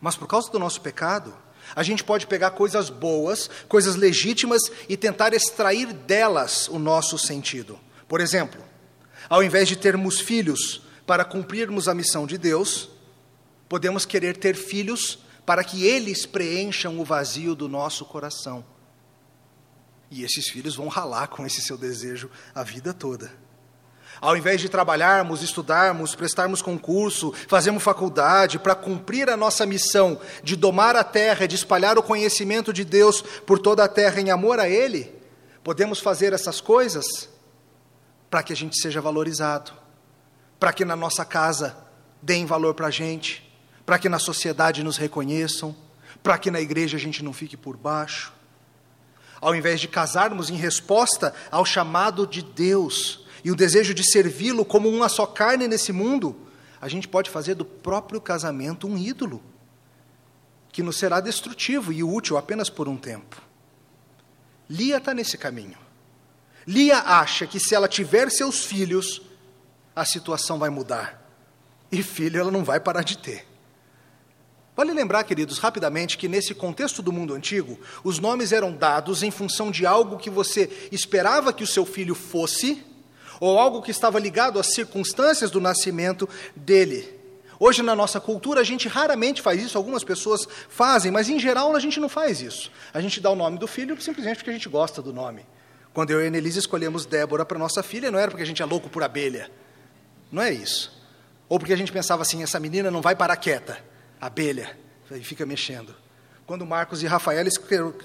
Mas 0.00 0.16
por 0.16 0.26
causa 0.26 0.50
do 0.50 0.58
nosso 0.58 0.80
pecado, 0.80 1.34
a 1.74 1.82
gente 1.82 2.04
pode 2.04 2.26
pegar 2.26 2.52
coisas 2.52 2.88
boas, 2.88 3.48
coisas 3.68 3.96
legítimas 3.96 4.62
e 4.88 4.96
tentar 4.96 5.34
extrair 5.34 5.92
delas 5.92 6.68
o 6.68 6.78
nosso 6.78 7.18
sentido. 7.18 7.78
Por 8.06 8.20
exemplo, 8.20 8.62
ao 9.28 9.42
invés 9.42 9.68
de 9.68 9.76
termos 9.76 10.20
filhos 10.20 10.82
para 11.06 11.24
cumprirmos 11.24 11.88
a 11.88 11.94
missão 11.94 12.26
de 12.26 12.38
Deus, 12.38 12.88
podemos 13.68 14.04
querer 14.04 14.36
ter 14.36 14.54
filhos 14.54 15.18
para 15.44 15.64
que 15.64 15.84
eles 15.84 16.26
preencham 16.26 16.98
o 17.00 17.04
vazio 17.04 17.54
do 17.54 17.68
nosso 17.68 18.04
coração. 18.04 18.64
E 20.10 20.22
esses 20.22 20.48
filhos 20.48 20.76
vão 20.76 20.88
ralar 20.88 21.28
com 21.28 21.44
esse 21.46 21.60
seu 21.60 21.76
desejo 21.76 22.30
a 22.54 22.62
vida 22.62 22.94
toda. 22.94 23.30
Ao 24.20 24.36
invés 24.36 24.60
de 24.60 24.68
trabalharmos, 24.68 25.42
estudarmos, 25.42 26.14
prestarmos 26.14 26.60
concurso, 26.60 27.32
fazermos 27.46 27.82
faculdade 27.82 28.58
para 28.58 28.74
cumprir 28.74 29.30
a 29.30 29.36
nossa 29.36 29.64
missão 29.64 30.20
de 30.42 30.56
domar 30.56 30.96
a 30.96 31.04
terra, 31.04 31.46
de 31.46 31.54
espalhar 31.54 31.98
o 31.98 32.02
conhecimento 32.02 32.72
de 32.72 32.84
Deus 32.84 33.22
por 33.22 33.58
toda 33.58 33.84
a 33.84 33.88
terra 33.88 34.20
em 34.20 34.30
amor 34.30 34.58
a 34.58 34.68
Ele, 34.68 35.14
podemos 35.62 36.00
fazer 36.00 36.32
essas 36.32 36.60
coisas 36.60 37.28
para 38.28 38.42
que 38.42 38.52
a 38.52 38.56
gente 38.56 38.80
seja 38.80 39.00
valorizado, 39.00 39.72
para 40.58 40.72
que 40.72 40.84
na 40.84 40.96
nossa 40.96 41.24
casa 41.24 41.76
deem 42.20 42.44
valor 42.44 42.74
para 42.74 42.88
a 42.88 42.90
gente, 42.90 43.48
para 43.86 43.98
que 43.98 44.08
na 44.08 44.18
sociedade 44.18 44.82
nos 44.82 44.96
reconheçam, 44.96 45.74
para 46.22 46.36
que 46.36 46.50
na 46.50 46.60
igreja 46.60 46.96
a 46.96 47.00
gente 47.00 47.22
não 47.22 47.32
fique 47.32 47.56
por 47.56 47.76
baixo. 47.76 48.32
Ao 49.40 49.54
invés 49.54 49.80
de 49.80 49.86
casarmos 49.86 50.50
em 50.50 50.56
resposta 50.56 51.32
ao 51.50 51.64
chamado 51.64 52.26
de 52.26 52.42
Deus, 52.42 53.24
e 53.44 53.50
o 53.50 53.56
desejo 53.56 53.94
de 53.94 54.04
servi-lo 54.04 54.64
como 54.64 54.88
uma 54.88 55.08
só 55.08 55.26
carne 55.26 55.68
nesse 55.68 55.92
mundo, 55.92 56.36
a 56.80 56.88
gente 56.88 57.08
pode 57.08 57.30
fazer 57.30 57.54
do 57.54 57.64
próprio 57.64 58.20
casamento 58.20 58.86
um 58.86 58.96
ídolo, 58.96 59.42
que 60.70 60.82
nos 60.82 60.96
será 60.96 61.20
destrutivo 61.20 61.92
e 61.92 62.04
útil 62.04 62.36
apenas 62.36 62.70
por 62.70 62.88
um 62.88 62.96
tempo. 62.96 63.40
Lia 64.68 64.98
está 64.98 65.14
nesse 65.14 65.38
caminho. 65.38 65.78
Lia 66.66 66.98
acha 66.98 67.46
que 67.46 67.58
se 67.58 67.74
ela 67.74 67.88
tiver 67.88 68.30
seus 68.30 68.64
filhos, 68.64 69.22
a 69.96 70.04
situação 70.04 70.58
vai 70.58 70.68
mudar. 70.68 71.26
E 71.90 72.02
filho 72.02 72.38
ela 72.38 72.50
não 72.50 72.62
vai 72.62 72.78
parar 72.78 73.02
de 73.02 73.16
ter. 73.16 73.46
Vale 74.76 74.92
lembrar, 74.92 75.24
queridos, 75.24 75.58
rapidamente, 75.58 76.16
que 76.16 76.28
nesse 76.28 76.54
contexto 76.54 77.02
do 77.02 77.10
mundo 77.10 77.34
antigo, 77.34 77.80
os 78.04 78.20
nomes 78.20 78.52
eram 78.52 78.72
dados 78.72 79.24
em 79.24 79.30
função 79.30 79.72
de 79.72 79.84
algo 79.84 80.18
que 80.18 80.30
você 80.30 80.70
esperava 80.92 81.52
que 81.52 81.64
o 81.64 81.66
seu 81.66 81.84
filho 81.84 82.14
fosse 82.14 82.84
ou 83.40 83.58
algo 83.58 83.82
que 83.82 83.90
estava 83.90 84.18
ligado 84.18 84.58
às 84.58 84.74
circunstâncias 84.74 85.50
do 85.50 85.60
nascimento 85.60 86.28
dele. 86.54 87.16
Hoje, 87.60 87.82
na 87.82 87.94
nossa 87.94 88.20
cultura, 88.20 88.60
a 88.60 88.64
gente 88.64 88.86
raramente 88.86 89.42
faz 89.42 89.60
isso, 89.60 89.76
algumas 89.76 90.04
pessoas 90.04 90.46
fazem, 90.68 91.10
mas 91.10 91.28
em 91.28 91.40
geral 91.40 91.74
a 91.74 91.80
gente 91.80 91.98
não 91.98 92.08
faz 92.08 92.40
isso. 92.40 92.70
A 92.94 93.00
gente 93.00 93.20
dá 93.20 93.30
o 93.30 93.34
nome 93.34 93.58
do 93.58 93.66
filho 93.66 94.00
simplesmente 94.00 94.36
porque 94.36 94.50
a 94.50 94.52
gente 94.52 94.68
gosta 94.68 95.02
do 95.02 95.12
nome. 95.12 95.44
Quando 95.92 96.10
eu 96.10 96.20
e 96.20 96.24
a 96.24 96.28
Annelise 96.28 96.60
escolhemos 96.60 97.04
Débora 97.04 97.44
para 97.44 97.58
nossa 97.58 97.82
filha, 97.82 98.10
não 98.10 98.18
era 98.18 98.30
porque 98.30 98.44
a 98.44 98.46
gente 98.46 98.62
é 98.62 98.64
louco 98.64 98.88
por 98.88 99.02
abelha. 99.02 99.50
Não 100.30 100.40
é 100.40 100.52
isso. 100.52 100.96
Ou 101.48 101.58
porque 101.58 101.72
a 101.72 101.76
gente 101.76 101.90
pensava 101.90 102.22
assim: 102.22 102.42
essa 102.42 102.60
menina 102.60 102.90
não 102.90 103.02
vai 103.02 103.16
parar 103.16 103.36
quieta, 103.36 103.82
abelha, 104.20 104.78
e 105.10 105.24
fica 105.24 105.44
mexendo. 105.44 105.94
Quando 106.46 106.64
Marcos 106.64 107.02
e 107.02 107.06
Rafael 107.06 107.44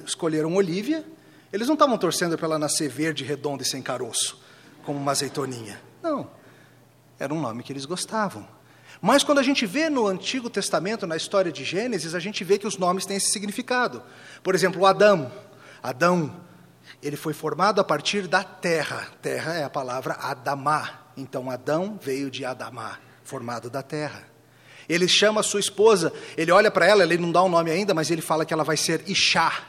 escolheram 0.06 0.56
Olívia, 0.56 1.06
eles 1.52 1.68
não 1.68 1.76
estavam 1.76 1.98
torcendo 1.98 2.36
para 2.38 2.48
ela 2.48 2.60
nascer 2.60 2.90
verde, 2.90 3.24
redonda 3.24 3.62
e 3.62 3.66
sem 3.66 3.82
caroço 3.82 4.43
como 4.84 5.00
uma 5.00 5.12
azeitoninha. 5.12 5.82
Não. 6.02 6.30
Era 7.20 7.34
um 7.34 7.42
nome 7.42 7.64
que 7.64 7.72
eles 7.72 7.86
gostavam. 7.86 8.48
Mas 9.02 9.24
quando 9.24 9.40
a 9.40 9.44
gente 9.44 9.66
vê 9.66 9.90
no 9.90 10.08
Antigo 10.08 10.50
Testamento, 10.50 11.06
na 11.06 11.18
história 11.18 11.52
de 11.52 11.64
Gênesis, 11.64 12.16
a 12.16 12.20
gente 12.20 12.44
vê 12.44 12.58
que 12.58 12.68
os 12.68 12.78
nomes 12.78 13.06
têm 13.06 13.18
esse 13.18 13.32
significado. 13.32 14.02
Por 14.42 14.56
exemplo, 14.56 14.86
Adão. 14.86 15.32
Adão, 15.82 16.34
ele 17.02 17.18
foi 17.18 17.34
formado 17.34 17.82
a 17.82 17.84
partir 17.84 18.28
da 18.28 18.44
terra. 18.44 19.10
Terra 19.22 19.56
é 19.56 19.64
a 19.64 19.70
palavra 19.70 20.14
Adamá. 20.14 21.02
Então, 21.18 21.50
Adão 21.52 22.00
veio 22.02 22.32
de 22.32 22.46
Adamá, 22.46 22.98
formado 23.24 23.70
da 23.70 23.84
terra. 23.84 24.24
Ele 24.88 25.08
chama 25.08 25.42
a 25.42 25.44
sua 25.44 25.60
esposa, 25.60 26.12
ele 26.36 26.52
olha 26.52 26.70
para 26.70 26.86
ela, 26.86 27.04
ele 27.04 27.18
não 27.18 27.32
dá 27.32 27.42
o 27.42 27.46
um 27.46 27.50
nome 27.50 27.72
ainda, 27.72 27.94
mas 27.94 28.12
ele 28.12 28.22
fala 28.22 28.46
que 28.46 28.54
ela 28.54 28.64
vai 28.64 28.76
ser 28.76 29.04
Ishá, 29.10 29.64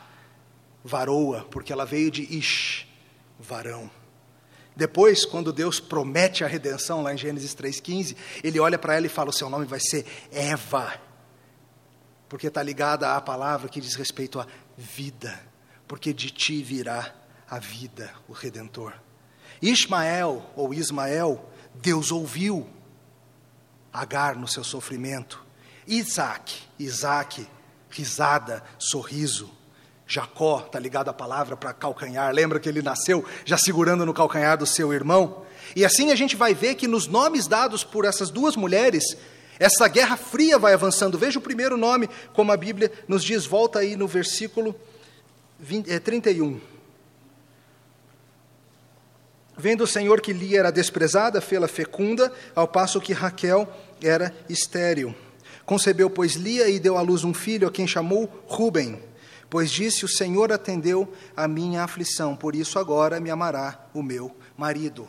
varoa, 0.85 1.47
porque 1.51 1.73
ela 1.73 1.85
veio 1.85 2.11
de 2.11 2.23
Ish, 2.23 2.87
varão. 3.39 3.91
Depois, 4.77 5.25
quando 5.25 5.53
Deus 5.53 5.79
promete 5.79 6.43
a 6.45 6.49
redenção, 6.49 7.03
lá 7.03 7.15
em 7.15 7.19
Gênesis 7.19 7.55
3,15, 7.55 8.17
ele 8.43 8.59
olha 8.59 8.79
para 8.79 8.97
ela 8.97 9.07
e 9.07 9.09
fala: 9.09 9.31
O 9.31 9.33
seu 9.33 9.49
nome 9.49 9.67
vai 9.67 9.81
ser 9.81 10.05
Eva, 10.33 10.99
porque 12.29 12.49
está 12.49 12.63
ligada 12.63 13.15
à 13.15 13.21
palavra 13.21 13.69
que 13.69 13.81
diz 13.81 13.95
respeito 13.95 14.41
à 14.41 14.47
vida, 14.77 15.41
porque 15.87 16.13
de 16.13 16.31
ti 16.31 16.63
virá 16.63 17.15
a 17.49 17.59
vida, 17.59 18.13
o 18.29 18.33
redentor. 18.33 18.93
Ismael, 19.63 20.45
ou 20.57 20.75
Ismael, 20.75 21.49
Deus 21.75 22.11
ouviu 22.11 22.69
Agar 23.95 24.35
no 24.35 24.49
seu 24.49 24.65
sofrimento. 24.65 25.41
Isaac, 25.87 26.63
Isaac, 26.81 27.47
risada, 27.89 28.61
sorriso. 28.77 29.49
Jacó 30.07 30.63
está 30.67 30.79
ligado 30.79 31.09
à 31.09 31.13
palavra 31.13 31.57
para 31.57 31.73
calcanhar. 31.73 32.33
Lembra 32.33 32.61
que 32.61 32.69
ele 32.69 32.83
nasceu 32.83 33.25
já 33.45 33.57
segurando 33.57 34.05
no 34.05 34.13
calcanhar 34.13 34.59
do 34.59 34.67
seu 34.67 34.93
irmão? 34.93 35.45
E 35.75 35.85
assim 35.85 36.11
a 36.11 36.15
gente 36.15 36.37
vai 36.37 36.55
ver 36.55 36.75
que 36.75 36.87
nos 36.87 37.07
nomes 37.07 37.47
dados 37.47 37.83
por 37.83 38.05
essas 38.05 38.31
duas 38.31 38.55
mulheres, 38.55 39.17
essa 39.59 39.89
guerra 39.89 40.17
fria 40.17 40.59
vai 40.59 40.75
avançando. 40.75 41.19
Veja 41.19 41.39
o 41.39 41.43
primeiro 41.43 41.77
nome, 41.77 42.09
como 42.35 42.53
a 42.53 42.57
Bíblia 42.57 42.93
nos 43.09 43.25
diz, 43.25 43.47
volta 43.47 43.79
aí 43.79 43.97
no 43.97 44.07
versículo 44.07 44.75
20, 45.59 45.91
é, 45.91 45.99
31. 45.99 46.61
Vendo 49.57 49.85
o 49.85 49.87
Senhor 49.87 50.21
que 50.21 50.33
Lia 50.33 50.59
era 50.59 50.73
desprezada, 50.73 51.41
fê-la 51.41 51.69
fecunda, 51.69 52.31
ao 52.55 52.67
passo 52.69 53.01
que 53.01 53.13
Raquel 53.13 53.73
era 54.03 54.35
estéril. 54.49 55.15
Concebeu, 55.65 56.11
pois, 56.11 56.35
Lia 56.35 56.69
e 56.69 56.79
deu 56.79 56.99
à 56.99 57.01
luz 57.01 57.25
um 57.25 57.33
filho, 57.33 57.69
a 57.69 57.71
quem 57.71 57.87
chamou 57.87 58.29
Ruben 58.47 59.01
Pois 59.55 59.71
disse: 59.71 60.05
O 60.05 60.09
Senhor 60.09 60.51
atendeu 60.51 61.09
a 61.37 61.47
minha 61.47 61.85
aflição, 61.85 62.35
por 62.35 62.57
isso 62.57 62.77
agora 62.77 63.21
me 63.21 63.31
amará 63.31 63.87
o 63.95 64.03
meu 64.03 64.35
marido. 64.59 65.09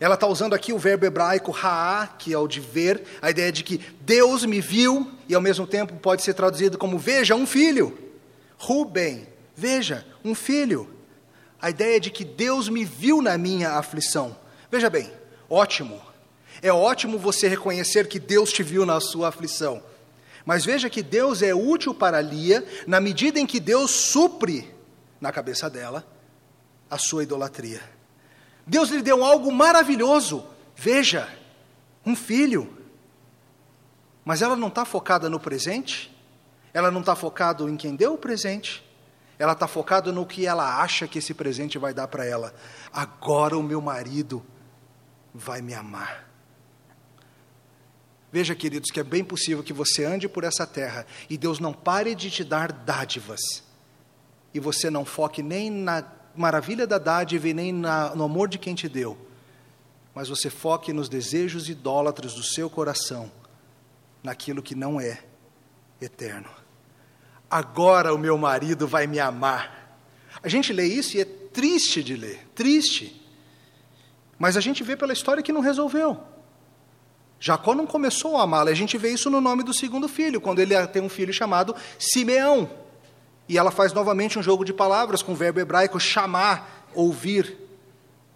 Ela 0.00 0.16
está 0.16 0.26
usando 0.26 0.54
aqui 0.54 0.72
o 0.72 0.78
verbo 0.78 1.06
hebraico 1.06 1.56
haá, 1.56 2.08
que 2.08 2.32
é 2.32 2.36
o 2.36 2.48
de 2.48 2.58
ver, 2.58 3.04
a 3.22 3.30
ideia 3.30 3.52
de 3.52 3.62
que 3.62 3.78
Deus 4.00 4.44
me 4.44 4.60
viu, 4.60 5.08
e 5.28 5.36
ao 5.36 5.40
mesmo 5.40 5.68
tempo 5.68 5.94
pode 5.98 6.22
ser 6.24 6.34
traduzido 6.34 6.76
como 6.76 6.98
veja 6.98 7.36
um 7.36 7.46
filho. 7.46 7.96
Rubem, 8.58 9.28
veja, 9.54 10.04
um 10.24 10.34
filho. 10.34 10.90
A 11.62 11.70
ideia 11.70 12.00
de 12.00 12.10
que 12.10 12.24
Deus 12.24 12.68
me 12.68 12.84
viu 12.84 13.22
na 13.22 13.38
minha 13.38 13.74
aflição. 13.74 14.36
Veja 14.68 14.90
bem, 14.90 15.12
ótimo. 15.48 16.02
É 16.60 16.72
ótimo 16.72 17.20
você 17.20 17.46
reconhecer 17.46 18.08
que 18.08 18.18
Deus 18.18 18.52
te 18.52 18.64
viu 18.64 18.84
na 18.84 18.98
sua 18.98 19.28
aflição. 19.28 19.80
Mas 20.46 20.64
veja 20.64 20.88
que 20.88 21.02
Deus 21.02 21.42
é 21.42 21.52
útil 21.52 21.92
para 21.92 22.20
Lia 22.20 22.64
na 22.86 23.00
medida 23.00 23.40
em 23.40 23.44
que 23.44 23.58
Deus 23.58 23.90
supre 23.90 24.72
na 25.20 25.32
cabeça 25.32 25.68
dela 25.68 26.06
a 26.88 26.96
sua 26.96 27.24
idolatria. 27.24 27.82
Deus 28.64 28.90
lhe 28.90 29.02
deu 29.02 29.24
algo 29.24 29.50
maravilhoso. 29.50 30.46
Veja, 30.76 31.28
um 32.04 32.14
filho. 32.14 32.72
Mas 34.24 34.40
ela 34.40 34.54
não 34.54 34.68
está 34.68 34.84
focada 34.84 35.28
no 35.28 35.40
presente, 35.40 36.16
ela 36.72 36.92
não 36.92 37.00
está 37.00 37.16
focada 37.16 37.64
em 37.64 37.76
quem 37.76 37.96
deu 37.96 38.14
o 38.14 38.18
presente, 38.18 38.84
ela 39.38 39.52
está 39.52 39.66
focada 39.66 40.12
no 40.12 40.24
que 40.24 40.46
ela 40.46 40.80
acha 40.80 41.08
que 41.08 41.18
esse 41.18 41.34
presente 41.34 41.76
vai 41.76 41.92
dar 41.92 42.06
para 42.06 42.24
ela. 42.24 42.54
Agora 42.92 43.58
o 43.58 43.62
meu 43.62 43.80
marido 43.80 44.44
vai 45.34 45.60
me 45.60 45.74
amar. 45.74 46.25
Veja, 48.36 48.54
queridos, 48.54 48.90
que 48.90 49.00
é 49.00 49.02
bem 49.02 49.24
possível 49.24 49.64
que 49.64 49.72
você 49.72 50.04
ande 50.04 50.28
por 50.28 50.44
essa 50.44 50.66
terra 50.66 51.06
e 51.30 51.38
Deus 51.38 51.58
não 51.58 51.72
pare 51.72 52.14
de 52.14 52.30
te 52.30 52.44
dar 52.44 52.70
dádivas, 52.70 53.40
e 54.52 54.60
você 54.60 54.90
não 54.90 55.06
foque 55.06 55.42
nem 55.42 55.70
na 55.70 56.04
maravilha 56.36 56.86
da 56.86 56.98
dádiva 56.98 57.48
e 57.48 57.54
nem 57.54 57.72
na, 57.72 58.14
no 58.14 58.24
amor 58.24 58.46
de 58.46 58.58
quem 58.58 58.74
te 58.74 58.90
deu, 58.90 59.16
mas 60.14 60.28
você 60.28 60.50
foque 60.50 60.92
nos 60.92 61.08
desejos 61.08 61.70
idólatras 61.70 62.34
do 62.34 62.42
seu 62.42 62.68
coração, 62.68 63.32
naquilo 64.22 64.62
que 64.62 64.74
não 64.74 65.00
é 65.00 65.24
eterno. 65.98 66.50
Agora 67.50 68.12
o 68.12 68.18
meu 68.18 68.36
marido 68.36 68.86
vai 68.86 69.06
me 69.06 69.18
amar. 69.18 69.98
A 70.42 70.48
gente 70.50 70.74
lê 70.74 70.84
isso 70.84 71.16
e 71.16 71.22
é 71.22 71.24
triste 71.24 72.02
de 72.02 72.14
ler, 72.14 72.46
triste. 72.54 73.26
Mas 74.38 74.58
a 74.58 74.60
gente 74.60 74.84
vê 74.84 74.94
pela 74.94 75.14
história 75.14 75.42
que 75.42 75.54
não 75.54 75.62
resolveu. 75.62 76.35
Jacó 77.46 77.76
não 77.76 77.86
começou 77.86 78.36
a 78.36 78.42
amá-la, 78.42 78.72
a 78.72 78.74
gente 78.74 78.98
vê 78.98 79.10
isso 79.10 79.30
no 79.30 79.40
nome 79.40 79.62
do 79.62 79.72
segundo 79.72 80.08
filho, 80.08 80.40
quando 80.40 80.58
ele 80.58 80.74
tem 80.88 81.00
um 81.00 81.08
filho 81.08 81.32
chamado 81.32 81.76
Simeão. 81.96 82.68
E 83.48 83.56
ela 83.56 83.70
faz 83.70 83.92
novamente 83.92 84.36
um 84.36 84.42
jogo 84.42 84.64
de 84.64 84.72
palavras 84.72 85.22
com 85.22 85.30
o 85.30 85.36
verbo 85.36 85.60
hebraico 85.60 86.00
chamar, 86.00 86.88
ouvir. 86.92 87.56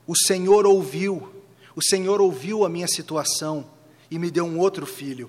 O 0.07 0.17
Senhor 0.17 0.65
ouviu, 0.65 1.29
o 1.75 1.83
Senhor 1.83 2.21
ouviu 2.21 2.65
a 2.65 2.69
minha 2.69 2.87
situação 2.87 3.67
e 4.09 4.17
me 4.17 4.31
deu 4.31 4.45
um 4.45 4.61
outro 4.61 4.87
filho. 4.87 5.29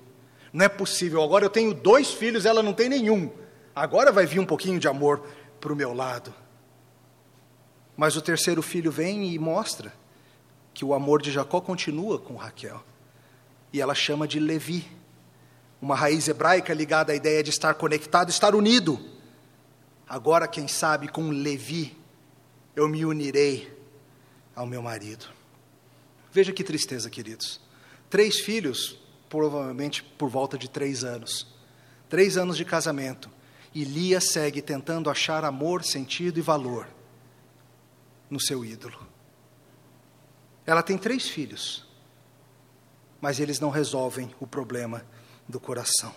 Não 0.52 0.64
é 0.64 0.68
possível, 0.68 1.20
agora 1.20 1.44
eu 1.44 1.50
tenho 1.50 1.74
dois 1.74 2.12
filhos, 2.12 2.46
ela 2.46 2.62
não 2.62 2.72
tem 2.72 2.88
nenhum. 2.88 3.32
Agora 3.74 4.12
vai 4.12 4.26
vir 4.26 4.38
um 4.38 4.46
pouquinho 4.46 4.78
de 4.78 4.86
amor 4.86 5.26
para 5.60 5.72
o 5.72 5.76
meu 5.76 5.92
lado. 5.92 6.32
Mas 7.96 8.14
o 8.14 8.22
terceiro 8.22 8.62
filho 8.62 8.92
vem 8.92 9.34
e 9.34 9.40
mostra 9.40 9.92
que 10.72 10.84
o 10.84 10.94
amor 10.94 11.20
de 11.20 11.32
Jacó 11.32 11.60
continua 11.60 12.16
com 12.16 12.36
Raquel 12.36 12.80
e 13.72 13.80
ela 13.80 13.94
chama 13.94 14.28
de 14.28 14.38
Levi, 14.38 14.86
uma 15.80 15.96
raiz 15.96 16.28
hebraica 16.28 16.72
ligada 16.74 17.12
à 17.12 17.16
ideia 17.16 17.42
de 17.42 17.50
estar 17.50 17.74
conectado, 17.74 18.28
estar 18.28 18.54
unido. 18.54 19.00
Agora, 20.08 20.46
quem 20.46 20.68
sabe, 20.68 21.08
com 21.08 21.30
Levi, 21.30 21.96
eu 22.76 22.88
me 22.88 23.04
unirei 23.04 23.72
ao 24.54 24.66
meu 24.66 24.82
marido. 24.82 25.26
Veja 26.30 26.52
que 26.52 26.62
tristeza, 26.62 27.10
queridos. 27.10 27.60
Três 28.08 28.40
filhos, 28.40 28.98
provavelmente 29.28 30.02
por 30.02 30.28
volta 30.28 30.56
de 30.56 30.68
três 30.68 31.02
anos. 31.02 31.46
Três 32.08 32.36
anos 32.36 32.56
de 32.56 32.64
casamento. 32.64 33.30
E 33.74 33.84
Lia 33.84 34.20
segue 34.20 34.60
tentando 34.60 35.08
achar 35.08 35.44
amor, 35.44 35.82
sentido 35.82 36.38
e 36.38 36.42
valor 36.42 36.86
no 38.28 38.40
seu 38.40 38.64
ídolo. 38.64 39.06
Ela 40.64 40.82
tem 40.82 40.96
três 40.96 41.28
filhos, 41.28 41.86
mas 43.22 43.38
eles 43.38 43.60
não 43.60 43.70
resolvem 43.70 44.34
o 44.40 44.46
problema 44.48 45.04
do 45.48 45.60
coração. 45.60 46.12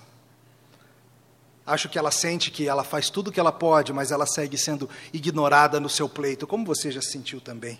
Acho 1.63 1.87
que 1.87 1.99
ela 1.99 2.09
sente 2.09 2.49
que 2.49 2.67
ela 2.67 2.83
faz 2.83 3.11
tudo 3.11 3.27
o 3.27 3.31
que 3.31 3.39
ela 3.39 3.51
pode, 3.51 3.93
mas 3.93 4.11
ela 4.11 4.25
segue 4.25 4.57
sendo 4.57 4.89
ignorada 5.13 5.79
no 5.79 5.87
seu 5.87 6.09
pleito, 6.09 6.47
como 6.47 6.65
você 6.65 6.91
já 6.91 7.01
sentiu 7.01 7.39
também. 7.39 7.79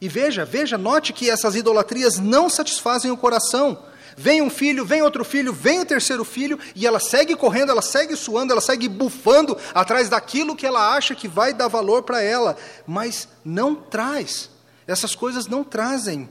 E 0.00 0.08
veja, 0.08 0.44
veja, 0.44 0.76
note 0.76 1.12
que 1.12 1.30
essas 1.30 1.54
idolatrias 1.54 2.18
não 2.18 2.50
satisfazem 2.50 3.12
o 3.12 3.16
coração. 3.16 3.84
Vem 4.16 4.42
um 4.42 4.50
filho, 4.50 4.84
vem 4.84 5.00
outro 5.00 5.24
filho, 5.24 5.52
vem 5.52 5.80
o 5.80 5.86
terceiro 5.86 6.24
filho, 6.24 6.58
e 6.74 6.86
ela 6.86 6.98
segue 6.98 7.36
correndo, 7.36 7.70
ela 7.70 7.82
segue 7.82 8.16
suando, 8.16 8.52
ela 8.52 8.60
segue 8.60 8.88
bufando 8.88 9.56
atrás 9.72 10.08
daquilo 10.08 10.56
que 10.56 10.66
ela 10.66 10.92
acha 10.94 11.14
que 11.14 11.28
vai 11.28 11.54
dar 11.54 11.68
valor 11.68 12.02
para 12.02 12.20
ela, 12.20 12.56
mas 12.84 13.28
não 13.44 13.76
traz. 13.76 14.50
Essas 14.88 15.14
coisas 15.14 15.46
não 15.46 15.62
trazem 15.62 16.28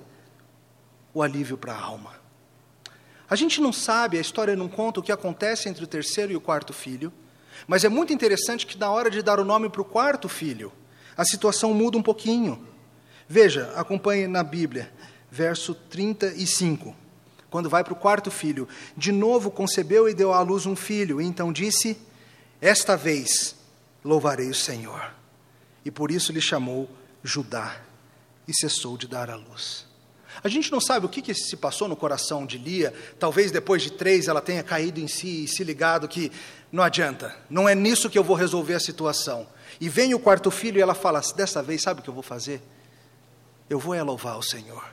o 1.13 1.21
alívio 1.21 1.57
para 1.57 1.73
a 1.73 1.81
alma. 1.81 2.11
A 3.29 3.35
gente 3.35 3.61
não 3.61 3.71
sabe, 3.71 4.17
a 4.17 4.21
história 4.21 4.55
não 4.55 4.67
conta 4.67 4.99
o 4.99 5.03
que 5.03 5.11
acontece 5.11 5.69
entre 5.69 5.83
o 5.83 5.87
terceiro 5.87 6.31
e 6.33 6.35
o 6.35 6.41
quarto 6.41 6.73
filho, 6.73 7.13
mas 7.67 7.83
é 7.83 7.89
muito 7.89 8.11
interessante 8.11 8.65
que 8.65 8.77
na 8.77 8.89
hora 8.91 9.09
de 9.09 9.21
dar 9.21 9.39
o 9.39 9.45
nome 9.45 9.69
para 9.69 9.81
o 9.81 9.85
quarto 9.85 10.27
filho, 10.27 10.71
a 11.15 11.23
situação 11.23 11.73
muda 11.73 11.97
um 11.97 12.03
pouquinho. 12.03 12.67
Veja, 13.27 13.71
acompanhe 13.75 14.27
na 14.27 14.43
Bíblia, 14.43 14.91
verso 15.29 15.73
35. 15.73 16.95
Quando 17.49 17.69
vai 17.69 17.83
para 17.83 17.93
o 17.93 17.97
quarto 17.97 18.31
filho, 18.31 18.67
de 18.95 19.11
novo 19.11 19.51
concebeu 19.51 20.09
e 20.09 20.13
deu 20.13 20.33
à 20.33 20.41
luz 20.41 20.65
um 20.65 20.75
filho, 20.75 21.21
e 21.21 21.25
então 21.25 21.51
disse: 21.51 21.97
Esta 22.59 22.97
vez 22.97 23.55
louvarei 24.03 24.49
o 24.49 24.55
Senhor. 24.55 25.13
E 25.83 25.91
por 25.91 26.11
isso 26.11 26.31
lhe 26.31 26.41
chamou 26.41 26.89
Judá, 27.23 27.77
e 28.47 28.53
cessou 28.53 28.97
de 28.97 29.07
dar 29.07 29.29
à 29.29 29.35
luz. 29.35 29.90
A 30.43 30.49
gente 30.49 30.71
não 30.71 30.81
sabe 30.81 31.05
o 31.05 31.09
que, 31.09 31.21
que 31.21 31.33
se 31.33 31.55
passou 31.55 31.87
no 31.87 31.95
coração 31.95 32.45
de 32.45 32.57
Lia. 32.57 32.93
Talvez 33.19 33.51
depois 33.51 33.81
de 33.81 33.91
três 33.91 34.27
ela 34.27 34.41
tenha 34.41 34.63
caído 34.63 34.99
em 34.99 35.07
si 35.07 35.43
e 35.43 35.47
se 35.47 35.63
ligado 35.63 36.07
que 36.07 36.31
não 36.71 36.83
adianta, 36.83 37.35
não 37.49 37.67
é 37.67 37.75
nisso 37.75 38.09
que 38.09 38.17
eu 38.17 38.23
vou 38.23 38.35
resolver 38.35 38.73
a 38.73 38.79
situação. 38.79 39.45
E 39.79 39.89
vem 39.89 40.13
o 40.13 40.19
quarto 40.19 40.49
filho 40.49 40.79
e 40.79 40.81
ela 40.81 40.95
fala: 40.95 41.21
dessa 41.35 41.61
vez, 41.61 41.81
sabe 41.81 41.99
o 41.99 42.03
que 42.03 42.09
eu 42.09 42.13
vou 42.13 42.23
fazer? 42.23 42.61
Eu 43.69 43.79
vou 43.79 43.93
é 43.93 44.01
louvar 44.01 44.37
o 44.37 44.43
Senhor 44.43 44.83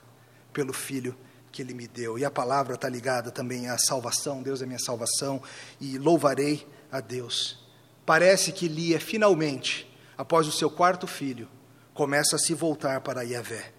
pelo 0.52 0.72
filho 0.72 1.16
que 1.50 1.62
ele 1.62 1.74
me 1.74 1.88
deu. 1.88 2.18
E 2.18 2.24
a 2.24 2.30
palavra 2.30 2.74
está 2.74 2.88
ligada 2.88 3.30
também 3.30 3.68
à 3.68 3.78
salvação, 3.78 4.42
Deus 4.42 4.60
é 4.62 4.66
minha 4.66 4.78
salvação, 4.78 5.42
e 5.80 5.98
louvarei 5.98 6.66
a 6.90 7.00
Deus. 7.00 7.58
Parece 8.04 8.52
que 8.52 8.68
Lia, 8.68 9.00
finalmente, 9.00 9.88
após 10.16 10.46
o 10.46 10.52
seu 10.52 10.70
quarto 10.70 11.06
filho, 11.06 11.48
começa 11.94 12.36
a 12.36 12.38
se 12.38 12.54
voltar 12.54 13.00
para 13.00 13.22
Yahvé. 13.22 13.72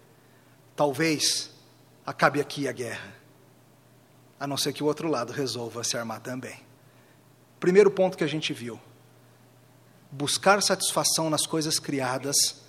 Talvez 0.76 1.49
acabe 2.10 2.40
aqui 2.40 2.66
a 2.66 2.72
guerra, 2.72 3.14
a 4.38 4.44
não 4.44 4.56
ser 4.56 4.72
que 4.72 4.82
o 4.82 4.86
outro 4.86 5.08
lado 5.08 5.32
resolva 5.32 5.84
se 5.84 5.96
armar 5.96 6.20
também. 6.20 6.58
Primeiro 7.60 7.88
ponto 7.88 8.18
que 8.18 8.24
a 8.24 8.26
gente 8.26 8.52
viu: 8.52 8.80
buscar 10.10 10.60
satisfação 10.60 11.30
nas 11.30 11.46
coisas 11.46 11.78
criadas 11.78 12.62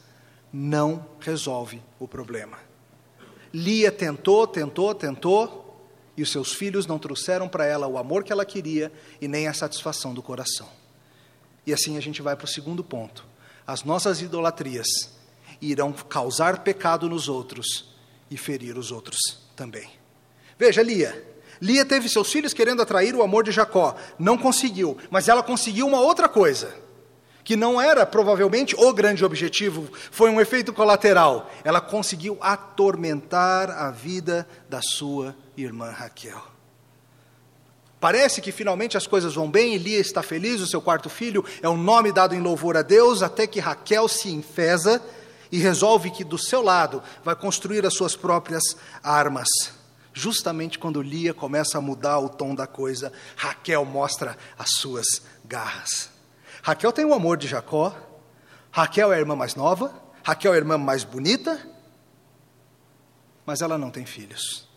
não 0.53 1.07
resolve 1.19 1.81
o 1.99 2.07
problema. 2.07 2.59
Lia 3.51 3.91
tentou, 3.91 4.45
tentou, 4.45 4.93
tentou, 4.93 5.83
e 6.15 6.21
os 6.21 6.31
seus 6.31 6.53
filhos 6.53 6.85
não 6.85 6.99
trouxeram 6.99 7.49
para 7.49 7.65
ela 7.65 7.87
o 7.87 7.97
amor 7.97 8.23
que 8.23 8.31
ela 8.31 8.45
queria 8.45 8.93
e 9.19 9.27
nem 9.27 9.47
a 9.47 9.53
satisfação 9.55 10.13
do 10.13 10.21
coração. 10.21 10.69
E 11.65 11.73
assim 11.73 11.97
a 11.97 12.01
gente 12.01 12.21
vai 12.21 12.35
para 12.35 12.45
o 12.45 12.47
segundo 12.47 12.83
ponto. 12.83 13.25
As 13.65 13.83
nossas 13.83 14.21
idolatrias 14.21 14.87
irão 15.59 15.91
causar 15.91 16.63
pecado 16.63 17.09
nos 17.09 17.27
outros 17.27 17.90
e 18.31 18.37
ferir 18.37 18.77
os 18.77 18.91
outros 18.91 19.19
também. 19.55 19.89
Veja, 20.57 20.81
Lia. 20.81 21.27
Lia 21.61 21.85
teve 21.85 22.09
seus 22.09 22.31
filhos 22.31 22.53
querendo 22.53 22.81
atrair 22.81 23.13
o 23.13 23.21
amor 23.21 23.43
de 23.43 23.51
Jacó. 23.51 23.95
Não 24.17 24.37
conseguiu, 24.37 24.97
mas 25.11 25.27
ela 25.27 25.43
conseguiu 25.43 25.85
uma 25.85 25.99
outra 25.99 26.27
coisa, 26.27 26.73
que 27.43 27.55
não 27.55 27.79
era 27.79 28.05
provavelmente 28.05 28.75
o 28.75 28.93
grande 28.93 29.25
objetivo, 29.25 29.87
foi 30.09 30.29
um 30.29 30.39
efeito 30.39 30.71
colateral. 30.71 31.51
Ela 31.63 31.81
conseguiu 31.81 32.37
atormentar 32.41 33.69
a 33.69 33.91
vida 33.91 34.47
da 34.69 34.81
sua 34.81 35.35
irmã 35.57 35.91
Raquel. 35.91 36.41
Parece 37.99 38.41
que 38.41 38.51
finalmente 38.51 38.97
as 38.97 39.05
coisas 39.05 39.35
vão 39.35 39.51
bem, 39.51 39.77
Lia 39.77 39.99
está 39.99 40.23
feliz, 40.23 40.59
o 40.59 40.65
seu 40.65 40.81
quarto 40.81 41.07
filho 41.07 41.45
é 41.61 41.69
um 41.69 41.77
nome 41.77 42.11
dado 42.11 42.33
em 42.33 42.39
louvor 42.39 42.75
a 42.75 42.81
Deus, 42.81 43.21
até 43.21 43.45
que 43.45 43.59
Raquel 43.59 44.07
se 44.07 44.29
enfesa 44.29 44.99
e 45.51 45.57
resolve 45.57 46.11
que 46.11 46.23
do 46.23 46.37
seu 46.37 46.61
lado 46.61 47.03
vai 47.23 47.35
construir 47.35 47.85
as 47.85 47.93
suas 47.93 48.15
próprias 48.15 48.63
armas. 49.03 49.47
Justamente 50.13 50.79
quando 50.79 51.01
Lia 51.01 51.33
começa 51.33 51.77
a 51.77 51.81
mudar 51.81 52.19
o 52.19 52.29
tom 52.29 52.55
da 52.55 52.67
coisa, 52.67 53.11
Raquel 53.35 53.85
mostra 53.85 54.37
as 54.57 54.71
suas 54.71 55.05
garras. 55.45 56.09
Raquel 56.63 56.91
tem 56.91 57.05
o 57.05 57.13
amor 57.13 57.37
de 57.37 57.47
Jacó, 57.47 57.95
Raquel 58.71 59.11
é 59.11 59.15
a 59.17 59.19
irmã 59.19 59.35
mais 59.35 59.55
nova, 59.55 59.93
Raquel 60.23 60.53
é 60.53 60.55
a 60.55 60.59
irmã 60.59 60.77
mais 60.77 61.03
bonita, 61.03 61.59
mas 63.45 63.61
ela 63.61 63.77
não 63.77 63.89
tem 63.89 64.05
filhos. 64.05 64.70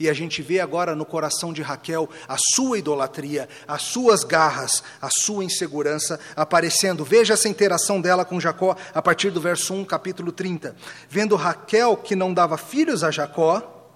E 0.00 0.08
a 0.08 0.12
gente 0.14 0.42
vê 0.42 0.60
agora 0.60 0.94
no 0.94 1.04
coração 1.04 1.52
de 1.52 1.60
Raquel 1.60 2.08
a 2.28 2.36
sua 2.54 2.78
idolatria, 2.78 3.48
as 3.66 3.82
suas 3.82 4.22
garras, 4.22 4.82
a 5.02 5.08
sua 5.10 5.44
insegurança 5.44 6.20
aparecendo. 6.36 7.04
Veja 7.04 7.34
essa 7.34 7.48
interação 7.48 8.00
dela 8.00 8.24
com 8.24 8.38
Jacó 8.38 8.76
a 8.94 9.02
partir 9.02 9.30
do 9.30 9.40
verso 9.40 9.74
1, 9.74 9.84
capítulo 9.84 10.30
30. 10.30 10.76
Vendo 11.08 11.34
Raquel 11.34 11.96
que 11.96 12.14
não 12.14 12.32
dava 12.32 12.56
filhos 12.56 13.02
a 13.02 13.10
Jacó, 13.10 13.90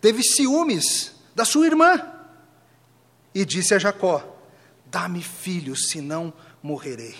teve 0.00 0.22
ciúmes 0.22 1.12
da 1.34 1.44
sua 1.44 1.66
irmã 1.66 2.02
e 3.34 3.44
disse 3.44 3.74
a 3.74 3.78
Jacó: 3.78 4.36
Dá-me 4.86 5.22
filhos, 5.22 5.88
senão 5.88 6.32
morrerei. 6.62 7.16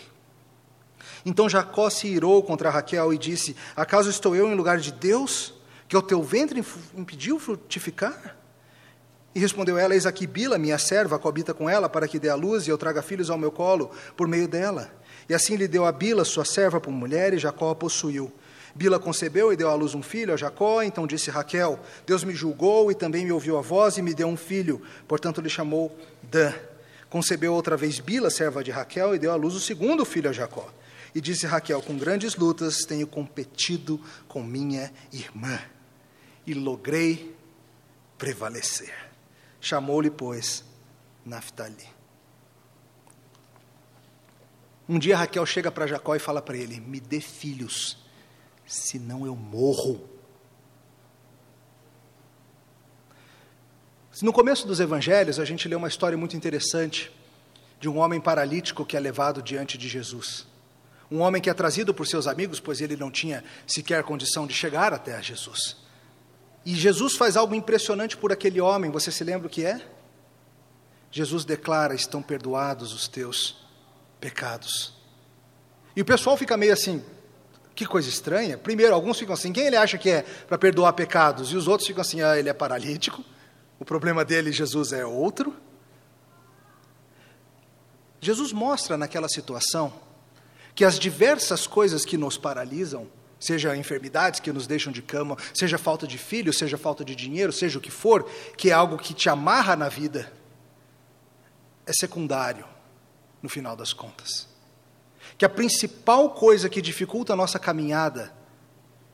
Então 1.25 1.49
Jacó 1.49 1.89
se 1.89 2.07
irou 2.07 2.43
contra 2.43 2.71
Raquel 2.71 3.13
e 3.13 3.19
disse: 3.19 3.57
Acaso 3.75 4.11
estou 4.11 4.35
eu 4.37 4.49
em 4.49 4.55
lugar 4.55 4.79
de 4.79 4.93
Deus? 4.93 5.55
Que 5.91 5.97
o 5.97 6.03
teu 6.03 6.23
ventre 6.23 6.65
impediu 6.97 7.41
frutificar? 7.41 8.37
E 9.35 9.41
respondeu 9.41 9.77
ela: 9.77 9.93
Eis 9.93 10.07
aqui 10.07 10.25
Bila, 10.25 10.57
minha 10.57 10.79
serva, 10.79 11.19
coabita 11.19 11.53
com 11.53 11.69
ela, 11.69 11.89
para 11.89 12.07
que 12.07 12.17
dê 12.17 12.29
a 12.29 12.37
luz 12.37 12.69
e 12.69 12.71
eu 12.71 12.79
traga 12.79 13.03
filhos 13.03 13.29
ao 13.29 13.37
meu 13.37 13.51
colo 13.51 13.91
por 14.17 14.29
meio 14.29 14.47
dela. 14.47 14.89
E 15.29 15.35
assim 15.35 15.57
lhe 15.57 15.67
deu 15.67 15.85
a 15.85 15.91
Bila, 15.91 16.25
sua 16.25 16.45
serva, 16.45 16.81
por 16.81 16.93
mulher, 16.93 17.35
e 17.35 17.39
Jacó 17.39 17.71
a 17.71 17.75
possuiu. 17.75 18.33
Bila 18.73 19.01
concebeu 19.01 19.53
e 19.53 19.57
deu 19.57 19.69
à 19.69 19.75
luz 19.75 19.93
um 19.93 20.01
filho 20.01 20.33
a 20.33 20.37
Jacó, 20.37 20.81
então 20.81 21.09
disse 21.09 21.29
Raquel: 21.29 21.81
Deus 22.07 22.23
me 22.23 22.35
julgou 22.35 22.93
e 22.93 22.95
também 22.95 23.25
me 23.25 23.33
ouviu 23.33 23.59
a 23.59 23.61
voz 23.61 23.99
e 23.99 24.03
me 24.03 24.15
deu 24.15 24.29
um 24.29 24.37
filho, 24.37 24.81
portanto 25.09 25.41
lhe 25.41 25.51
chamou 25.51 25.99
Dan. 26.23 26.53
Concebeu 27.09 27.53
outra 27.53 27.77
vez 27.77 27.99
Bila, 27.99 28.31
serva 28.31 28.63
de 28.63 28.71
Raquel, 28.71 29.17
e 29.17 29.19
deu 29.19 29.33
à 29.33 29.35
luz 29.35 29.57
o 29.57 29.61
segundo 29.61 30.05
filho 30.05 30.31
a 30.31 30.33
Jacó. 30.33 30.73
E 31.13 31.21
disse 31.21 31.49
Raquel: 31.49 31.83
Com 31.83 31.99
grandes 31.99 32.37
lutas 32.37 32.85
tenho 32.87 33.09
competido 33.09 34.01
com 34.29 34.41
minha 34.41 34.93
irmã 35.13 35.59
e 36.47 36.55
logrei 36.55 37.35
prevalecer. 38.19 38.95
Chamou-lhe, 39.61 40.11
pois, 40.11 40.65
Naftali. 41.25 41.89
Um 44.89 44.99
dia 44.99 45.17
Raquel 45.17 45.47
chega 45.47 45.71
para 45.71 45.87
Jacó 45.87 46.17
e 46.17 46.19
fala 46.19 46.43
para 46.43 46.57
ele: 46.57 46.81
Me 46.81 46.99
dê 46.99 47.21
filhos, 47.21 47.99
senão 48.67 49.25
eu 49.25 49.37
morro. 49.37 50.09
No 54.21 54.33
começo 54.33 54.67
dos 54.67 54.81
evangelhos, 54.81 55.39
a 55.39 55.45
gente 55.45 55.67
lê 55.67 55.75
uma 55.75 55.89
história 55.89 56.19
muito 56.19 56.37
interessante 56.37 57.11
de 57.81 57.89
um 57.89 57.99
homem 57.99 58.21
paralítico 58.21 58.85
que 58.85 58.97
é 58.97 59.01
levado 59.01 59.43
diante 59.43 59.79
de 59.79 59.89
Jesus. 59.89 60.47
Um 61.11 61.21
homem 61.21 61.41
que 61.41 61.49
é 61.49 61.55
trazido 61.55 61.95
por 61.95 62.07
seus 62.07 62.27
amigos, 62.27 62.61
pois 62.61 62.81
ele 62.81 62.97
não 62.97 63.11
tinha 63.11 63.43
sequer 63.67 64.03
condição 64.03 64.47
de 64.47 64.53
chegar 64.53 64.93
até 64.93 65.17
a 65.17 65.21
Jesus. 65.23 65.77
E 66.65 66.75
Jesus 66.75 67.17
faz 67.17 67.37
algo 67.37 67.55
impressionante 67.55 68.17
por 68.17 68.33
aquele 68.33 68.61
homem, 68.61 68.91
você 68.91 69.11
se 69.11 69.25
lembra 69.25 69.47
o 69.47 69.51
que 69.51 69.65
é? 69.65 69.81
Jesus 71.11 71.45
declara: 71.45 71.95
estão 71.95 72.23
perdoados 72.23 72.93
os 72.93 73.09
teus 73.09 73.57
pecados. 74.21 74.95
E 75.97 76.03
o 76.03 76.05
pessoal 76.05 76.37
fica 76.37 76.57
meio 76.57 76.73
assim, 76.73 77.03
que 77.75 77.87
coisa 77.87 78.09
estranha. 78.09 78.59
Primeiro, 78.59 78.95
alguns 78.95 79.19
ficam 79.19 79.35
assim: 79.35 79.53
quem 79.53 79.67
ele 79.67 79.77
acha 79.77 79.99
que 79.99 80.11
é 80.11 80.23
para 80.23 80.59
perdoar 80.59 80.93
pecados? 80.93 81.51
E 81.51 81.57
os 81.57 81.67
outros 81.67 81.87
ficam 81.87 82.03
assim: 82.03 82.21
ah, 82.21 82.39
ele 82.39 82.49
é 82.49 82.55
paralítico, 82.55 83.25
o 83.79 83.85
problema 83.85 84.25
dele, 84.25 84.53
Jesus, 84.53 84.93
é 84.93 85.05
outro. 85.05 85.55
Jesus 88.21 88.53
mostra 88.53 88.99
naquela 88.99 89.29
situação 89.29 89.93
que 90.75 90.85
as 90.85 90.99
diversas 90.99 91.67
coisas 91.67 92.05
que 92.05 92.19
nos 92.19 92.37
paralisam 92.37 93.09
seja 93.41 93.75
enfermidades 93.75 94.39
que 94.39 94.53
nos 94.53 94.67
deixam 94.67 94.93
de 94.93 95.01
cama, 95.01 95.37
seja 95.55 95.79
falta 95.79 96.07
de 96.07 96.19
filho, 96.19 96.53
seja 96.53 96.77
falta 96.77 97.03
de 97.03 97.17
dinheiro, 97.17 97.51
seja 97.51 97.79
o 97.79 97.81
que 97.81 97.91
for, 97.91 98.31
que 98.57 98.69
é 98.69 98.73
algo 98.73 98.99
que 98.99 99.15
te 99.15 99.31
amarra 99.31 99.75
na 99.75 99.89
vida, 99.89 100.31
é 101.87 101.93
secundário 101.93 102.67
no 103.43 103.49
final 103.49 103.75
das 103.75 103.95
contas. 103.95 104.47
Que 105.39 105.45
a 105.45 105.49
principal 105.49 106.31
coisa 106.31 106.69
que 106.69 106.83
dificulta 106.83 107.33
a 107.33 107.37
nossa 107.37 107.59
caminhada 107.59 108.33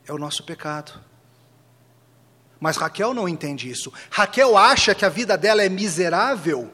é 0.05 0.11
o 0.11 0.17
nosso 0.17 0.43
pecado. 0.43 1.01
Mas 2.59 2.75
Raquel 2.75 3.13
não 3.13 3.29
entende 3.29 3.69
isso. 3.69 3.93
Raquel 4.11 4.57
acha 4.57 4.93
que 4.93 5.05
a 5.05 5.09
vida 5.09 5.37
dela 5.37 5.63
é 5.63 5.69
miserável 5.69 6.71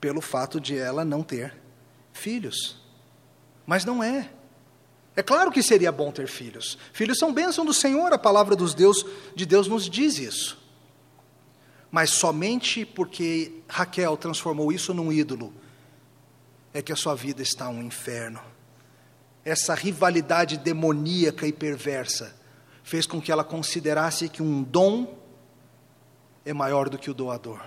pelo 0.00 0.20
fato 0.20 0.60
de 0.60 0.78
ela 0.78 1.04
não 1.04 1.22
ter 1.22 1.56
filhos. 2.12 2.80
Mas 3.66 3.84
não 3.84 4.02
é. 4.02 4.30
É 5.16 5.22
claro 5.22 5.50
que 5.50 5.62
seria 5.62 5.90
bom 5.90 6.10
ter 6.12 6.28
filhos. 6.28 6.78
Filhos 6.92 7.18
são 7.18 7.32
bênção 7.32 7.64
do 7.64 7.74
Senhor, 7.74 8.12
a 8.12 8.18
palavra 8.18 8.54
dos 8.54 8.74
Deus, 8.74 9.04
de 9.34 9.44
Deus 9.44 9.66
nos 9.66 9.88
diz 9.88 10.18
isso. 10.18 10.58
Mas 11.90 12.10
somente 12.10 12.84
porque 12.84 13.52
Raquel 13.68 14.16
transformou 14.16 14.70
isso 14.70 14.94
num 14.94 15.10
ídolo, 15.12 15.52
é 16.72 16.80
que 16.80 16.92
a 16.92 16.96
sua 16.96 17.14
vida 17.14 17.42
está 17.42 17.68
um 17.68 17.82
inferno. 17.82 18.40
Essa 19.44 19.74
rivalidade 19.74 20.56
demoníaca 20.56 21.46
e 21.46 21.52
perversa 21.52 22.36
fez 22.84 23.06
com 23.06 23.20
que 23.20 23.32
ela 23.32 23.42
considerasse 23.42 24.28
que 24.28 24.42
um 24.42 24.62
dom 24.62 25.18
é 26.44 26.52
maior 26.52 26.88
do 26.88 26.98
que 26.98 27.10
o 27.10 27.14
doador. 27.14 27.60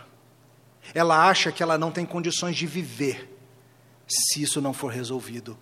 Ela 0.93 1.27
acha 1.27 1.51
que 1.51 1.61
ela 1.61 1.77
não 1.77 1.91
tem 1.91 2.05
condições 2.05 2.55
de 2.55 2.65
viver 2.65 3.29
se 4.07 4.41
isso 4.41 4.61
não 4.61 4.73
for 4.73 4.91
resolvido. 4.91 5.57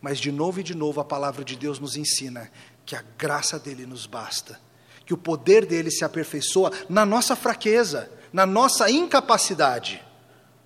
Mas 0.00 0.18
de 0.18 0.30
novo 0.30 0.60
e 0.60 0.62
de 0.62 0.74
novo 0.74 1.00
a 1.00 1.04
palavra 1.04 1.44
de 1.44 1.56
Deus 1.56 1.78
nos 1.78 1.96
ensina 1.96 2.50
que 2.86 2.94
a 2.94 3.04
graça 3.16 3.58
dele 3.58 3.84
nos 3.84 4.06
basta, 4.06 4.60
que 5.04 5.12
o 5.12 5.18
poder 5.18 5.66
dele 5.66 5.90
se 5.90 6.04
aperfeiçoa 6.04 6.72
na 6.88 7.04
nossa 7.04 7.34
fraqueza, 7.34 8.10
na 8.32 8.46
nossa 8.46 8.90
incapacidade 8.90 10.02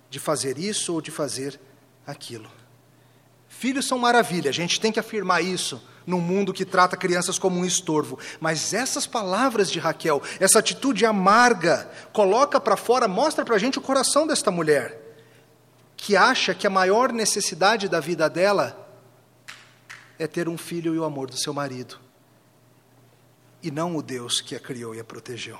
de 0.09 0.19
fazer 0.19 0.57
isso 0.57 0.93
ou 0.93 1.01
de 1.01 1.09
fazer 1.09 1.59
aquilo. 2.05 2.49
Filhos 3.47 3.87
são 3.87 3.97
maravilha, 3.97 4.49
a 4.49 4.53
gente 4.53 4.79
tem 4.79 4.91
que 4.91 4.99
afirmar 4.99 5.43
isso 5.43 5.81
num 6.05 6.19
mundo 6.19 6.53
que 6.53 6.65
trata 6.65 6.97
crianças 6.97 7.39
como 7.39 7.59
um 7.59 7.65
estorvo. 7.65 8.19
Mas 8.39 8.73
essas 8.73 9.07
palavras 9.07 9.71
de 9.71 9.79
Raquel, 9.79 10.21
essa 10.39 10.59
atitude 10.59 11.05
amarga, 11.05 11.89
coloca 12.11 12.59
para 12.59 12.75
fora, 12.75 13.07
mostra 13.07 13.45
para 13.45 13.55
a 13.55 13.59
gente 13.59 13.79
o 13.79 13.81
coração 13.81 14.27
desta 14.27 14.51
mulher, 14.51 15.15
que 15.95 16.15
acha 16.15 16.53
que 16.53 16.67
a 16.67 16.69
maior 16.69 17.11
necessidade 17.11 17.87
da 17.87 17.99
vida 17.99 18.29
dela 18.29 18.82
é 20.17 20.27
ter 20.27 20.47
um 20.47 20.57
filho 20.57 20.93
e 20.93 20.99
o 20.99 21.03
amor 21.03 21.29
do 21.29 21.37
seu 21.37 21.53
marido, 21.53 21.99
e 23.61 23.71
não 23.71 23.95
o 23.95 24.01
Deus 24.01 24.41
que 24.41 24.55
a 24.55 24.59
criou 24.59 24.93
e 24.93 24.99
a 24.99 25.03
protegeu. 25.03 25.57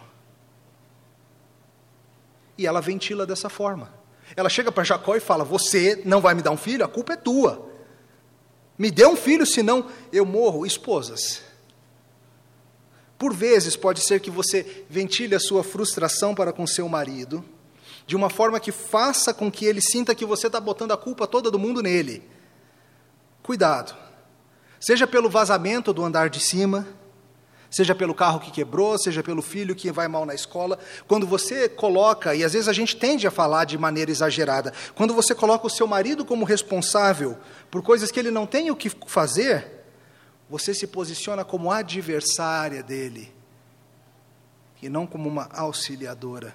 E 2.58 2.68
ela 2.68 2.82
ventila 2.82 3.26
dessa 3.26 3.50
forma. 3.50 3.92
Ela 4.36 4.50
chega 4.50 4.72
para 4.72 4.84
Jacó 4.84 5.16
e 5.16 5.20
fala: 5.20 5.44
Você 5.44 6.02
não 6.06 6.22
vai 6.22 6.34
me 6.34 6.42
dar 6.42 6.52
um 6.52 6.58
filho? 6.58 6.86
A 6.86 6.88
culpa 6.88 7.14
é 7.14 7.18
tua. 7.18 7.70
Me 8.78 8.90
dê 8.90 9.06
um 9.06 9.16
filho, 9.16 9.46
senão 9.46 9.90
eu 10.12 10.26
morro. 10.26 10.66
Esposas. 10.66 11.42
Por 13.18 13.34
vezes 13.34 13.76
pode 13.76 14.02
ser 14.02 14.20
que 14.20 14.30
você 14.30 14.86
ventile 14.90 15.36
a 15.36 15.40
sua 15.40 15.64
frustração 15.64 16.36
para 16.36 16.52
com 16.52 16.68
seu 16.68 16.90
marido, 16.90 17.44
de 18.06 18.16
uma 18.16 18.30
forma 18.30 18.60
que 18.60 18.72
faça 18.72 19.34
com 19.34 19.52
que 19.52 19.66
ele 19.66 19.82
sinta 19.82 20.14
que 20.14 20.26
você 20.26 20.48
está 20.48 20.60
botando 20.60 20.92
a 20.92 20.98
culpa 20.98 21.26
toda 21.26 21.50
do 21.50 21.58
mundo 21.58 21.82
nele. 21.82 22.22
Cuidado. 23.42 24.03
Seja 24.86 25.08
pelo 25.08 25.30
vazamento 25.30 25.94
do 25.94 26.04
andar 26.04 26.30
de 26.30 26.42
cima, 26.42 26.86
seja 27.72 27.96
pelo 27.96 28.14
carro 28.14 28.42
que 28.42 28.52
quebrou, 28.52 28.98
seja 28.98 29.24
pelo 29.24 29.42
filho 29.42 29.74
que 29.74 29.90
vai 29.90 30.10
mal 30.10 30.26
na 30.26 30.36
escola, 30.36 30.78
quando 31.08 31.26
você 31.26 31.70
coloca, 31.70 32.36
e 32.36 32.44
às 32.44 32.52
vezes 32.52 32.68
a 32.68 32.74
gente 32.74 32.98
tende 32.98 33.26
a 33.26 33.32
falar 33.32 33.64
de 33.64 33.78
maneira 33.78 34.12
exagerada, 34.12 34.74
quando 34.94 35.14
você 35.14 35.34
coloca 35.34 35.66
o 35.66 35.70
seu 35.70 35.88
marido 35.88 36.26
como 36.26 36.44
responsável 36.44 37.38
por 37.72 37.82
coisas 37.82 38.12
que 38.12 38.20
ele 38.20 38.30
não 38.30 38.46
tem 38.46 38.72
o 38.72 38.76
que 38.76 38.92
fazer, 39.08 39.86
você 40.50 40.74
se 40.74 40.86
posiciona 40.86 41.46
como 41.46 41.72
adversária 41.72 42.84
dele 42.84 43.34
e 44.82 44.90
não 44.90 45.08
como 45.08 45.30
uma 45.30 45.48
auxiliadora, 45.54 46.54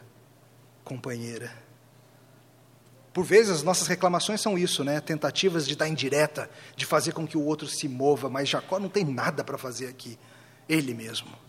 companheira. 0.84 1.67
Por 3.12 3.24
vezes 3.24 3.50
as 3.50 3.62
nossas 3.62 3.86
reclamações 3.86 4.40
são 4.40 4.58
isso, 4.58 4.84
né? 4.84 5.00
Tentativas 5.00 5.66
de 5.66 5.76
dar 5.76 5.88
indireta, 5.88 6.50
de 6.76 6.86
fazer 6.86 7.12
com 7.12 7.26
que 7.26 7.36
o 7.36 7.44
outro 7.44 7.66
se 7.66 7.88
mova, 7.88 8.28
mas 8.28 8.48
Jacó 8.48 8.78
não 8.78 8.88
tem 8.88 9.04
nada 9.04 9.42
para 9.42 9.58
fazer 9.58 9.86
aqui. 9.86 10.18
Ele 10.68 10.94
mesmo. 10.94 11.47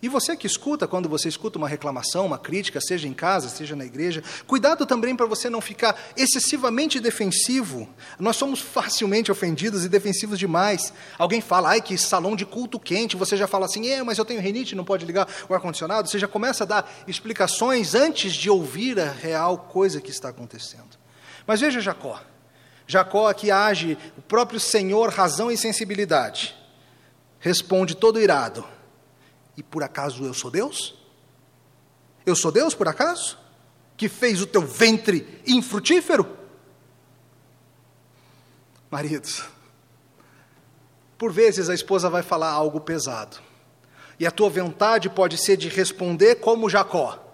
E 0.00 0.08
você 0.08 0.36
que 0.36 0.46
escuta, 0.46 0.86
quando 0.86 1.08
você 1.08 1.28
escuta 1.28 1.58
uma 1.58 1.68
reclamação, 1.68 2.24
uma 2.24 2.38
crítica, 2.38 2.80
seja 2.80 3.08
em 3.08 3.12
casa, 3.12 3.48
seja 3.48 3.74
na 3.74 3.84
igreja, 3.84 4.22
cuidado 4.46 4.86
também 4.86 5.16
para 5.16 5.26
você 5.26 5.50
não 5.50 5.60
ficar 5.60 5.96
excessivamente 6.16 7.00
defensivo. 7.00 7.88
Nós 8.16 8.36
somos 8.36 8.60
facilmente 8.60 9.32
ofendidos 9.32 9.84
e 9.84 9.88
defensivos 9.88 10.38
demais. 10.38 10.92
Alguém 11.18 11.40
fala, 11.40 11.70
ai, 11.70 11.80
que 11.80 11.98
salão 11.98 12.36
de 12.36 12.46
culto 12.46 12.78
quente, 12.78 13.16
você 13.16 13.36
já 13.36 13.48
fala 13.48 13.66
assim, 13.66 13.88
é, 13.88 14.00
mas 14.04 14.18
eu 14.18 14.24
tenho 14.24 14.40
rinite, 14.40 14.76
não 14.76 14.84
pode 14.84 15.04
ligar 15.04 15.26
o 15.48 15.54
ar-condicionado. 15.54 16.08
Você 16.08 16.18
já 16.18 16.28
começa 16.28 16.62
a 16.62 16.66
dar 16.66 16.92
explicações 17.08 17.96
antes 17.96 18.34
de 18.34 18.48
ouvir 18.48 19.00
a 19.00 19.10
real 19.10 19.58
coisa 19.58 20.00
que 20.00 20.10
está 20.10 20.28
acontecendo. 20.28 20.96
Mas 21.44 21.60
veja 21.60 21.80
Jacó. 21.80 22.20
Jacó 22.86 23.28
aqui 23.28 23.50
age, 23.50 23.98
o 24.16 24.22
próprio 24.22 24.60
Senhor, 24.60 25.10
razão 25.10 25.50
e 25.50 25.56
sensibilidade. 25.56 26.56
Responde 27.40 27.96
todo 27.96 28.20
irado: 28.20 28.64
E 29.58 29.62
por 29.62 29.82
acaso 29.82 30.24
eu 30.24 30.32
sou 30.32 30.50
Deus? 30.50 30.94
Eu 32.24 32.36
sou 32.36 32.52
Deus, 32.52 32.74
por 32.74 32.86
acaso? 32.86 33.36
Que 33.96 34.08
fez 34.08 34.40
o 34.40 34.46
teu 34.46 34.62
ventre 34.62 35.42
infrutífero? 35.44 36.38
Maridos, 38.90 39.44
por 41.18 41.32
vezes 41.32 41.68
a 41.68 41.74
esposa 41.74 42.08
vai 42.08 42.22
falar 42.22 42.50
algo 42.50 42.80
pesado, 42.80 43.38
e 44.18 44.26
a 44.26 44.30
tua 44.30 44.48
vontade 44.48 45.10
pode 45.10 45.36
ser 45.36 45.56
de 45.56 45.68
responder 45.68 46.36
como 46.36 46.70
Jacó 46.70 47.28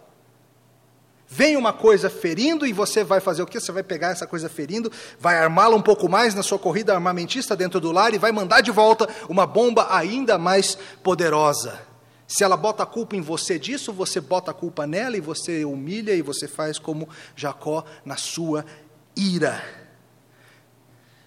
Vem 1.36 1.56
uma 1.56 1.72
coisa 1.72 2.08
ferindo 2.08 2.64
e 2.64 2.72
você 2.72 3.02
vai 3.02 3.18
fazer 3.18 3.42
o 3.42 3.46
quê? 3.46 3.58
Você 3.58 3.72
vai 3.72 3.82
pegar 3.82 4.10
essa 4.10 4.24
coisa 4.24 4.48
ferindo, 4.48 4.92
vai 5.18 5.36
armá-la 5.36 5.74
um 5.74 5.82
pouco 5.82 6.08
mais 6.08 6.32
na 6.32 6.44
sua 6.44 6.60
corrida 6.60 6.94
armamentista 6.94 7.56
dentro 7.56 7.80
do 7.80 7.90
lar 7.90 8.14
e 8.14 8.18
vai 8.18 8.30
mandar 8.30 8.60
de 8.60 8.70
volta 8.70 9.08
uma 9.28 9.44
bomba 9.44 9.88
ainda 9.90 10.38
mais 10.38 10.78
poderosa. 11.02 11.93
Se 12.26 12.42
ela 12.42 12.56
bota 12.56 12.82
a 12.82 12.86
culpa 12.86 13.16
em 13.16 13.20
você 13.20 13.58
disso, 13.58 13.92
você 13.92 14.20
bota 14.20 14.50
a 14.50 14.54
culpa 14.54 14.86
nela 14.86 15.16
e 15.16 15.20
você 15.20 15.64
humilha 15.64 16.14
e 16.14 16.22
você 16.22 16.48
faz 16.48 16.78
como 16.78 17.08
Jacó 17.36 17.84
na 18.04 18.16
sua 18.16 18.64
ira. 19.14 19.62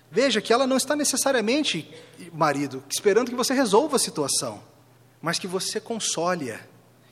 Veja 0.09 0.41
que 0.41 0.53
ela 0.53 0.65
não 0.65 0.77
está 0.77 0.95
necessariamente, 0.95 1.93
marido, 2.33 2.83
esperando 2.89 3.29
que 3.29 3.35
você 3.35 3.53
resolva 3.53 3.97
a 3.97 3.99
situação, 3.99 4.63
mas 5.21 5.37
que 5.37 5.47
você 5.47 5.79
console-a 5.79 6.59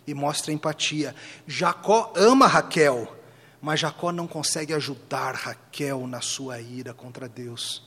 e 0.08 0.13
mostra 0.13 0.54
empatia. 0.54 1.13
Jacó 1.45 2.13
ama 2.15 2.48
Raquel, 2.48 3.15
mas 3.62 3.80
Jacó 3.80 4.12
não 4.12 4.28
consegue 4.28 4.74
ajudar 4.74 5.36
Raquel 5.36 6.08
na 6.08 6.21
sua 6.21 6.60
ira 6.60 6.93
contra 6.93 7.28
Deus. 7.28 7.84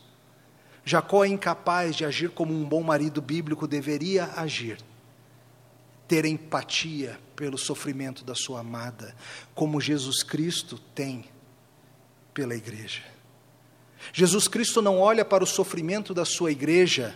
Jacó 0.84 1.24
é 1.24 1.28
incapaz 1.28 1.96
de 1.96 2.04
agir 2.04 2.30
como 2.30 2.52
um 2.52 2.64
bom 2.64 2.82
marido 2.82 3.20
bíblico 3.20 3.66
deveria 3.66 4.30
agir. 4.37 4.78
Ter 6.08 6.24
empatia 6.24 7.20
pelo 7.36 7.56
sofrimento 7.56 8.24
da 8.24 8.34
sua 8.34 8.60
amada, 8.60 9.14
como 9.54 9.80
Jesus 9.80 10.24
Cristo 10.24 10.78
tem 10.94 11.26
pela 12.34 12.56
igreja. 12.56 13.02
Jesus 14.12 14.48
Cristo 14.48 14.80
não 14.80 14.98
olha 14.98 15.24
para 15.24 15.44
o 15.44 15.46
sofrimento 15.46 16.14
da 16.14 16.24
sua 16.24 16.50
igreja 16.50 17.14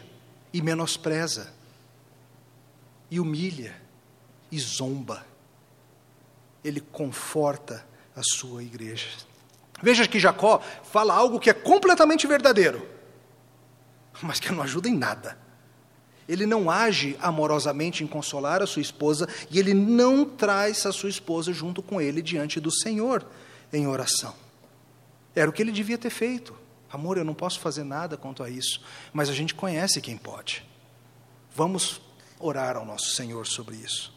e 0.53 0.61
menospreza, 0.61 1.53
e 3.11 3.19
humilha 3.19 3.75
e 4.51 4.59
zomba. 4.59 5.25
Ele 6.63 6.81
conforta 6.81 7.85
a 8.15 8.23
sua 8.23 8.63
igreja. 8.63 9.09
Veja 9.83 10.07
que 10.07 10.21
Jacó 10.21 10.61
fala 10.85 11.15
algo 11.15 11.41
que 11.41 11.51
é 11.51 11.55
completamente 11.55 12.27
verdadeiro, 12.27 12.89
mas 14.23 14.39
que 14.39 14.53
não 14.53 14.63
ajuda 14.63 14.89
em 14.89 14.97
nada. 14.97 15.42
Ele 16.29 16.47
não 16.47 16.71
age 16.71 17.17
amorosamente 17.21 18.05
em 18.05 18.07
consolar 18.07 18.63
a 18.63 18.67
sua 18.67 18.83
esposa 18.83 19.29
e 19.51 19.59
ele 19.59 19.75
não 19.75 20.25
traz 20.25 20.87
a 20.87 20.93
sua 20.93 21.09
esposa 21.09 21.53
junto 21.53 21.83
com 21.83 22.01
ele 22.01 22.23
diante 22.23 22.61
do 22.61 22.71
Senhor 22.71 23.27
em 23.73 23.87
oração. 23.87 24.35
Era 25.35 25.51
o 25.51 25.53
que 25.53 25.63
ele 25.63 25.73
devia 25.73 25.99
ter 25.99 26.11
feito. 26.11 26.55
Amor, 26.91 27.17
eu 27.17 27.25
não 27.25 27.35
posso 27.35 27.59
fazer 27.59 27.85
nada 27.85 28.17
quanto 28.17 28.43
a 28.43 28.51
isso, 28.51 28.83
mas 29.13 29.29
a 29.29 29.33
gente 29.33 29.55
conhece 29.55 30.01
quem 30.01 30.17
pode. 30.17 30.65
Vamos 31.55 32.01
orar 32.39 32.77
ao 32.77 32.85
nosso 32.85 33.15
Senhor 33.15 33.47
sobre 33.47 33.77
isso. 33.77 34.13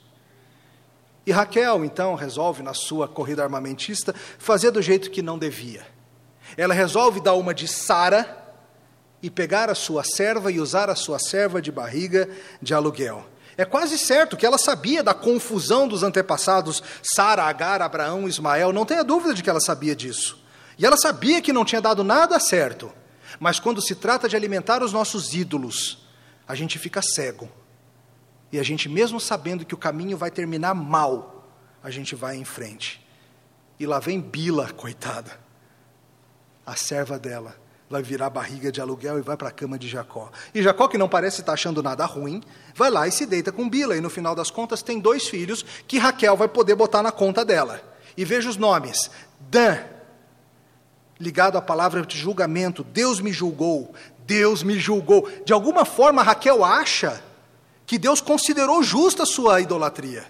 E 1.26 1.32
Raquel, 1.32 1.84
então, 1.84 2.14
resolve, 2.14 2.62
na 2.62 2.74
sua 2.74 3.08
corrida 3.08 3.44
armamentista, 3.44 4.14
fazer 4.38 4.72
do 4.72 4.82
jeito 4.82 5.10
que 5.10 5.22
não 5.22 5.40
devia. 5.40 5.88
Ela 6.56 6.74
resolve 6.74 7.20
dar 7.20 7.34
uma 7.34 7.54
de 7.54 7.68
Sara 7.68 8.45
e 9.26 9.30
pegar 9.32 9.72
a 9.72 9.76
sua 9.76 10.04
serva 10.04 10.52
e 10.52 10.60
usar 10.60 10.88
a 10.88 10.96
sua 10.96 11.18
serva 11.18 11.60
de 11.60 11.72
barriga 11.72 12.30
de 12.62 12.76
aluguel. 12.76 13.26
É 13.58 13.66
quase 13.66 13.98
certo 13.98 14.38
que 14.38 14.46
ela 14.46 14.58
sabia 14.60 15.02
da 15.02 15.16
confusão 15.16 15.88
dos 15.88 16.04
antepassados 16.04 16.84
Sara, 17.02 17.44
Agar, 17.46 17.82
Abraão, 17.82 18.28
Ismael, 18.28 18.72
não 18.72 18.86
tenha 18.86 19.04
dúvida 19.04 19.34
de 19.34 19.42
que 19.42 19.50
ela 19.50 19.60
sabia 19.60 19.96
disso. 19.96 20.38
E 20.78 20.86
ela 20.86 20.96
sabia 20.96 21.42
que 21.42 21.52
não 21.52 21.66
tinha 21.66 21.82
dado 21.82 22.04
nada 22.04 22.40
certo. 22.40 22.94
Mas 23.40 23.60
quando 23.60 23.82
se 23.82 23.96
trata 23.96 24.30
de 24.30 24.36
alimentar 24.36 24.84
os 24.84 24.94
nossos 24.94 25.34
ídolos, 25.34 26.06
a 26.48 26.54
gente 26.54 26.78
fica 26.78 27.02
cego. 27.02 27.50
E 28.52 28.60
a 28.60 28.64
gente, 28.64 28.88
mesmo 28.88 29.20
sabendo 29.20 29.66
que 29.66 29.74
o 29.74 29.78
caminho 29.78 30.18
vai 30.18 30.30
terminar 30.30 30.76
mal, 30.76 31.50
a 31.82 31.90
gente 31.90 32.14
vai 32.14 32.36
em 32.36 32.46
frente. 32.46 33.04
E 33.80 33.88
lá 33.88 33.98
vem 33.98 34.22
Bila, 34.22 34.72
coitada, 34.72 35.40
a 36.64 36.76
serva 36.76 37.18
dela, 37.18 37.65
vai 37.90 38.02
virar 38.02 38.30
barriga 38.30 38.72
de 38.72 38.82
aluguel 38.82 39.20
e 39.20 39.22
vai 39.22 39.38
para 39.38 39.50
a 39.50 39.52
cama 39.52 39.78
de 39.78 39.88
Jacó. 39.88 40.32
E 40.54 40.62
Jacó, 40.62 40.88
que 40.88 40.98
não 40.98 41.08
parece 41.08 41.42
estar 41.42 41.54
achando 41.54 41.84
nada 41.84 42.06
ruim, 42.06 42.42
vai 42.74 42.90
lá 42.90 43.08
e 43.08 43.12
se 43.12 43.26
deita 43.26 43.52
com 43.52 43.70
Bila. 43.70 43.96
E 43.96 44.02
no 44.02 44.10
final 44.10 44.34
das 44.34 44.50
contas 44.50 44.82
tem 44.82 45.00
dois 45.00 45.28
filhos 45.28 45.64
que 45.88 45.98
Raquel 45.98 46.36
vai 46.36 46.48
poder 46.48 46.76
botar 46.76 47.04
na 47.04 47.12
conta 47.12 47.46
dela. 47.46 47.82
E 48.18 48.26
veja 48.26 48.50
os 48.50 48.58
nomes: 48.58 49.12
Dan, 49.40 49.78
ligado 51.20 51.58
à 51.58 51.62
palavra 51.62 52.02
de 52.06 52.18
julgamento, 52.18 52.84
Deus 52.84 53.20
me 53.20 53.32
julgou, 53.32 53.94
Deus 54.26 54.64
me 54.64 54.80
julgou. 54.80 55.30
De 55.46 55.54
alguma 55.54 55.86
forma, 55.86 56.24
Raquel 56.24 56.64
acha 56.64 57.22
que 57.86 58.00
Deus 58.00 58.20
considerou 58.20 58.82
justa 58.82 59.24
a 59.24 59.28
sua 59.28 59.62
idolatria. 59.62 60.26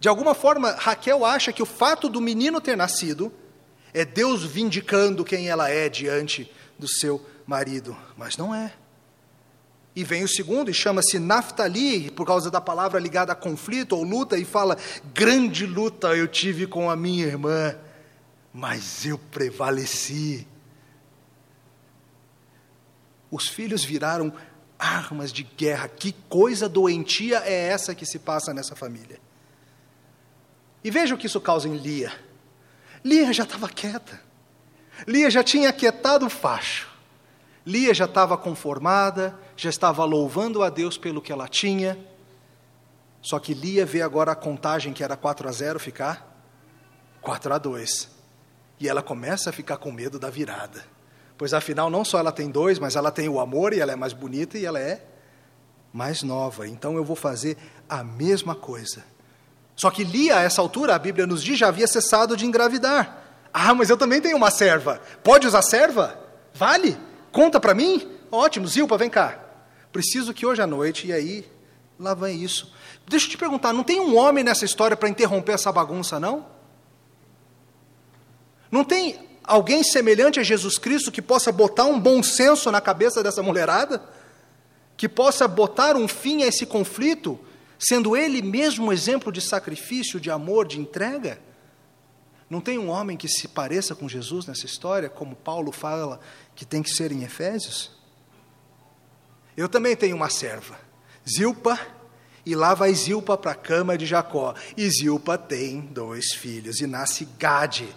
De 0.00 0.08
alguma 0.08 0.34
forma, 0.34 0.72
Raquel 0.72 1.24
acha 1.24 1.52
que 1.52 1.62
o 1.62 1.66
fato 1.66 2.08
do 2.08 2.20
menino 2.20 2.60
ter 2.60 2.76
nascido 2.76 3.32
é 3.92 4.04
Deus 4.04 4.44
vindicando 4.44 5.24
quem 5.24 5.48
ela 5.48 5.68
é 5.68 5.88
diante 5.88 6.50
do 6.78 6.88
seu 6.88 7.24
marido, 7.46 7.96
mas 8.16 8.36
não 8.36 8.54
é. 8.54 8.72
E 9.94 10.04
vem 10.04 10.22
o 10.22 10.28
segundo 10.28 10.70
e 10.70 10.74
chama-se 10.74 11.18
Naftali, 11.18 12.10
por 12.10 12.24
causa 12.24 12.50
da 12.50 12.60
palavra 12.60 13.00
ligada 13.00 13.32
a 13.32 13.36
conflito 13.36 13.96
ou 13.96 14.04
luta, 14.04 14.38
e 14.38 14.44
fala: 14.44 14.76
Grande 15.12 15.66
luta 15.66 16.08
eu 16.16 16.28
tive 16.28 16.66
com 16.66 16.88
a 16.88 16.96
minha 16.96 17.26
irmã, 17.26 17.76
mas 18.52 19.04
eu 19.04 19.18
prevaleci. 19.18 20.46
Os 23.30 23.48
filhos 23.48 23.84
viraram 23.84 24.32
armas 24.78 25.32
de 25.32 25.42
guerra. 25.42 25.88
Que 25.88 26.12
coisa 26.28 26.68
doentia 26.68 27.42
é 27.44 27.68
essa 27.68 27.94
que 27.94 28.06
se 28.06 28.18
passa 28.18 28.54
nessa 28.54 28.74
família? 28.74 29.20
E 30.82 30.90
veja 30.90 31.14
o 31.14 31.18
que 31.18 31.26
isso 31.26 31.40
causa 31.40 31.68
em 31.68 31.76
Lia. 31.76 32.12
Lia 33.04 33.32
já 33.32 33.44
estava 33.44 33.68
quieta. 33.68 34.20
Lia 35.06 35.30
já 35.30 35.42
tinha 35.42 35.68
aquietado 35.68 36.26
o 36.26 36.30
facho. 36.30 36.88
Lia 37.66 37.92
já 37.94 38.06
estava 38.06 38.36
conformada, 38.36 39.38
já 39.56 39.70
estava 39.70 40.04
louvando 40.04 40.62
a 40.62 40.70
Deus 40.70 40.96
pelo 40.96 41.20
que 41.20 41.32
ela 41.32 41.48
tinha. 41.48 41.98
Só 43.22 43.38
que 43.38 43.54
Lia 43.54 43.84
vê 43.84 44.02
agora 44.02 44.32
a 44.32 44.36
contagem 44.36 44.92
que 44.92 45.04
era 45.04 45.16
4 45.16 45.48
a 45.48 45.52
0 45.52 45.78
ficar 45.78 46.30
4 47.20 47.54
a 47.54 47.58
2. 47.58 48.08
E 48.78 48.88
ela 48.88 49.02
começa 49.02 49.50
a 49.50 49.52
ficar 49.52 49.76
com 49.76 49.92
medo 49.92 50.18
da 50.18 50.30
virada. 50.30 50.84
Pois 51.36 51.54
afinal, 51.54 51.90
não 51.90 52.04
só 52.04 52.18
ela 52.18 52.32
tem 52.32 52.50
dois, 52.50 52.78
mas 52.78 52.96
ela 52.96 53.10
tem 53.10 53.28
o 53.28 53.40
amor 53.40 53.72
e 53.72 53.80
ela 53.80 53.92
é 53.92 53.96
mais 53.96 54.12
bonita 54.12 54.58
e 54.58 54.64
ela 54.64 54.80
é 54.80 55.04
mais 55.92 56.22
nova. 56.22 56.66
Então 56.66 56.96
eu 56.96 57.04
vou 57.04 57.16
fazer 57.16 57.56
a 57.88 58.02
mesma 58.02 58.54
coisa. 58.54 59.04
Só 59.80 59.90
que 59.90 60.04
Lia, 60.04 60.36
a 60.36 60.42
essa 60.42 60.60
altura, 60.60 60.94
a 60.94 60.98
Bíblia 60.98 61.26
nos 61.26 61.42
diz, 61.42 61.58
já 61.58 61.68
havia 61.68 61.86
cessado 61.86 62.36
de 62.36 62.44
engravidar. 62.44 63.16
Ah, 63.50 63.72
mas 63.72 63.88
eu 63.88 63.96
também 63.96 64.20
tenho 64.20 64.36
uma 64.36 64.50
serva. 64.50 65.00
Pode 65.24 65.46
usar 65.46 65.62
serva? 65.62 66.20
Vale? 66.52 66.98
Conta 67.32 67.58
para 67.58 67.72
mim? 67.72 68.06
Ótimo, 68.30 68.68
Zilpa, 68.68 68.98
vem 68.98 69.08
cá. 69.08 69.38
Preciso 69.90 70.34
que 70.34 70.44
hoje 70.44 70.60
à 70.60 70.66
noite, 70.66 71.06
e 71.06 71.14
aí, 71.14 71.50
lá 71.98 72.12
vem 72.12 72.42
isso. 72.42 72.70
Deixa 73.08 73.24
eu 73.24 73.30
te 73.30 73.38
perguntar, 73.38 73.72
não 73.72 73.82
tem 73.82 73.98
um 73.98 74.18
homem 74.18 74.44
nessa 74.44 74.66
história 74.66 74.94
para 74.94 75.08
interromper 75.08 75.52
essa 75.52 75.72
bagunça, 75.72 76.20
não? 76.20 76.44
Não 78.70 78.84
tem 78.84 79.30
alguém 79.42 79.82
semelhante 79.82 80.38
a 80.38 80.42
Jesus 80.42 80.76
Cristo 80.76 81.10
que 81.10 81.22
possa 81.22 81.50
botar 81.50 81.86
um 81.86 81.98
bom 81.98 82.22
senso 82.22 82.70
na 82.70 82.82
cabeça 82.82 83.22
dessa 83.22 83.42
mulherada? 83.42 84.02
Que 84.94 85.08
possa 85.08 85.48
botar 85.48 85.96
um 85.96 86.06
fim 86.06 86.42
a 86.42 86.48
esse 86.48 86.66
conflito? 86.66 87.40
Sendo 87.80 88.16
ele 88.16 88.42
mesmo 88.42 88.86
um 88.86 88.92
exemplo 88.92 89.32
de 89.32 89.40
sacrifício, 89.40 90.20
de 90.20 90.30
amor, 90.30 90.68
de 90.68 90.78
entrega? 90.78 91.40
Não 92.48 92.60
tem 92.60 92.78
um 92.78 92.90
homem 92.90 93.16
que 93.16 93.28
se 93.28 93.48
pareça 93.48 93.94
com 93.94 94.08
Jesus 94.08 94.44
nessa 94.46 94.66
história, 94.66 95.08
como 95.08 95.34
Paulo 95.34 95.72
fala 95.72 96.20
que 96.54 96.64
tem 96.64 96.82
que 96.82 96.90
ser 96.90 97.10
em 97.10 97.22
Efésios? 97.22 97.90
Eu 99.56 99.68
também 99.68 99.96
tenho 99.96 100.16
uma 100.16 100.28
serva, 100.28 100.78
Zilpa, 101.28 101.78
e 102.44 102.54
lá 102.54 102.74
vai 102.74 102.92
Zilpa 102.94 103.36
para 103.36 103.52
a 103.52 103.54
cama 103.54 103.96
de 103.96 104.06
Jacó. 104.06 104.54
E 104.76 104.88
Zilpa 104.90 105.38
tem 105.38 105.80
dois 105.80 106.34
filhos, 106.34 106.80
e 106.80 106.86
nasce 106.86 107.26
Gade, 107.38 107.88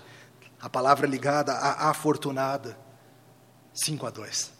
a 0.61 0.69
palavra 0.69 1.05
ligada 1.07 1.51
a 1.53 1.89
afortunada, 1.89 2.77
5 3.73 4.05
a 4.05 4.09
2. 4.09 4.51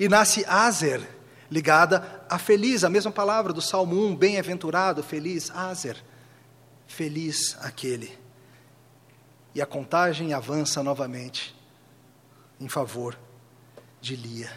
E 0.00 0.08
nasce 0.08 0.44
Azer, 0.46 1.06
ligada 1.52 2.24
a 2.30 2.38
feliz, 2.38 2.82
a 2.82 2.88
mesma 2.88 3.12
palavra 3.12 3.52
do 3.52 3.60
Salmo 3.60 4.06
1, 4.06 4.16
bem-aventurado, 4.16 5.02
feliz, 5.02 5.50
Azer, 5.50 6.02
feliz 6.86 7.58
aquele. 7.60 8.18
E 9.54 9.60
a 9.60 9.66
contagem 9.66 10.32
avança 10.32 10.82
novamente 10.82 11.54
em 12.58 12.70
favor 12.70 13.18
de 14.00 14.16
Lia. 14.16 14.50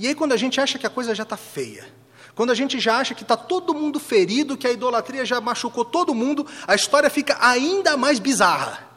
E 0.00 0.08
aí, 0.08 0.14
quando 0.16 0.32
a 0.32 0.36
gente 0.36 0.60
acha 0.60 0.80
que 0.80 0.86
a 0.86 0.90
coisa 0.90 1.14
já 1.14 1.22
está 1.22 1.36
feia, 1.36 1.86
quando 2.34 2.50
a 2.50 2.56
gente 2.56 2.80
já 2.80 2.96
acha 2.96 3.14
que 3.14 3.22
está 3.22 3.36
todo 3.36 3.72
mundo 3.72 4.00
ferido, 4.00 4.56
que 4.56 4.66
a 4.66 4.72
idolatria 4.72 5.24
já 5.24 5.40
machucou 5.40 5.84
todo 5.84 6.12
mundo, 6.12 6.44
a 6.66 6.74
história 6.74 7.08
fica 7.08 7.38
ainda 7.40 7.96
mais 7.96 8.18
bizarra. 8.18 8.88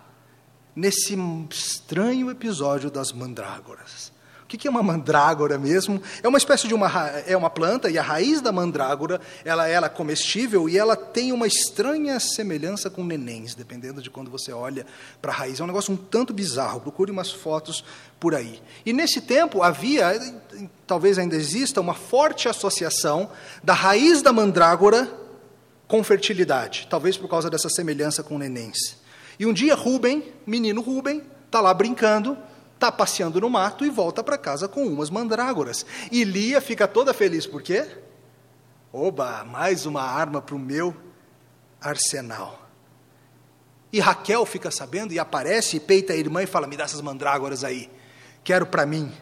Nesse 0.76 1.16
estranho 1.52 2.32
episódio 2.32 2.90
das 2.90 3.12
mandrágoras. 3.12 4.13
O 4.54 4.58
que 4.58 4.68
é 4.68 4.72
uma 4.72 4.84
mandrágora 4.84 5.58
mesmo? 5.58 6.00
É 6.22 6.28
uma 6.28 6.38
espécie 6.38 6.68
de 6.68 6.76
uma, 6.76 6.88
é 7.26 7.36
uma 7.36 7.50
planta 7.50 7.90
e 7.90 7.98
a 7.98 8.04
raiz 8.04 8.40
da 8.40 8.52
mandrágora 8.52 9.20
ela, 9.44 9.68
ela 9.68 9.88
é 9.88 9.90
comestível 9.90 10.70
e 10.70 10.78
ela 10.78 10.96
tem 10.96 11.32
uma 11.32 11.48
estranha 11.48 12.20
semelhança 12.20 12.88
com 12.88 13.04
nenéns, 13.04 13.56
dependendo 13.56 14.00
de 14.00 14.12
quando 14.12 14.30
você 14.30 14.52
olha 14.52 14.86
para 15.20 15.32
a 15.32 15.36
raiz. 15.36 15.60
É 15.60 15.64
um 15.64 15.68
negócio 15.68 15.92
um 15.92 15.98
tanto 15.98 16.34
bizarro. 16.34 16.82
Procure 16.82 17.12
umas 17.12 17.32
fotos 17.32 17.84
por 18.20 18.36
aí. 18.36 18.62
E 18.86 18.94
nesse 18.94 19.22
tempo 19.22 19.64
havia, 19.64 20.22
talvez 20.86 21.18
ainda 21.18 21.36
exista, 21.36 21.82
uma 21.82 21.96
forte 21.96 22.48
associação 22.48 23.32
da 23.64 23.74
raiz 23.74 24.22
da 24.22 24.32
mandrágora 24.32 25.12
com 25.88 26.04
fertilidade, 26.04 26.88
talvez 26.90 27.18
por 27.18 27.28
causa 27.28 27.50
dessa 27.50 27.70
semelhança 27.70 28.22
com 28.22 28.38
nenéns. 28.38 28.98
E 29.40 29.48
um 29.48 29.54
dia 29.54 29.74
Rubem, 29.74 30.32
menino 30.46 30.80
Rubem, 30.80 31.24
está 31.48 31.60
lá 31.60 31.74
brincando 31.74 32.38
está 32.84 32.92
passeando 32.92 33.40
no 33.40 33.50
mato 33.50 33.86
e 33.86 33.90
volta 33.90 34.22
para 34.22 34.38
casa 34.38 34.68
com 34.68 34.86
umas 34.86 35.10
mandrágoras. 35.10 35.86
E 36.12 36.26
Lia 36.26 36.60
fica 36.60 36.86
toda 36.86 37.14
feliz, 37.14 37.48
por 37.48 37.62
quê? 37.62 37.88
Oba, 38.92 39.46
mais 39.46 39.86
uma 39.86 40.02
arma 40.02 40.42
para 40.42 40.56
o 40.56 40.60
meu 40.60 40.94
arsenal. 41.80 42.60
E 43.92 44.02
Raquel 44.02 44.46
fica 44.46 44.70
sabendo 44.70 45.14
e 45.14 45.20
aparece 45.20 45.78
e 45.78 45.80
peita 45.80 46.12
a 46.12 46.16
irmã 46.18 46.44
e 46.44 46.48
fala: 46.48 46.68
Me 46.68 46.76
dá 46.76 46.84
essas 46.84 47.00
mandrágoras 47.00 47.64
aí, 47.64 47.90
quero 48.44 48.66
para 48.66 48.86
mim. 48.86 49.14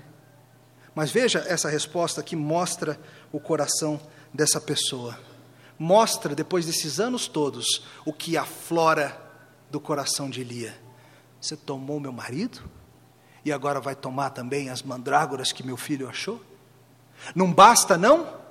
Mas 0.96 1.12
veja 1.12 1.46
essa 1.48 1.70
resposta 1.70 2.24
que 2.24 2.36
mostra 2.36 3.00
o 3.32 3.40
coração 3.40 4.02
dessa 4.34 4.60
pessoa. 4.60 5.18
Mostra, 5.78 6.34
depois 6.34 6.66
desses 6.66 7.00
anos 7.00 7.28
todos, 7.28 7.86
o 8.06 8.12
que 8.12 8.36
aflora 8.36 9.18
do 9.70 9.80
coração 9.80 10.30
de 10.30 10.44
Lia. 10.44 10.76
Você 11.40 11.56
tomou 11.56 12.00
meu 12.00 12.12
marido? 12.12 12.81
E 13.44 13.52
agora 13.52 13.80
vai 13.80 13.96
tomar 13.96 14.30
também 14.32 14.70
as 14.70 14.84
mandrágoras 14.84 15.52
que 15.52 15.66
meu 15.66 15.78
filho 15.78 16.08
achou? 16.08 16.42
Não 17.36 17.52
basta, 17.52 17.98
não? 17.98 18.42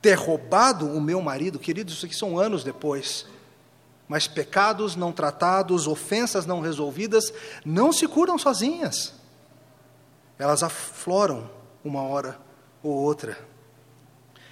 Ter 0.00 0.14
roubado 0.14 0.86
o 0.86 1.00
meu 1.00 1.20
marido, 1.20 1.58
queridos, 1.58 1.94
isso 1.94 2.06
aqui 2.06 2.14
são 2.14 2.38
anos 2.38 2.64
depois. 2.64 3.26
Mas 4.08 4.26
pecados 4.26 4.96
não 4.96 5.12
tratados, 5.12 5.86
ofensas 5.86 6.46
não 6.46 6.60
resolvidas, 6.60 7.32
não 7.64 7.92
se 7.92 8.06
curam 8.06 8.38
sozinhas. 8.38 9.12
Elas 10.38 10.62
afloram 10.62 11.50
uma 11.84 12.02
hora 12.02 12.38
ou 12.82 12.92
outra. 12.92 13.38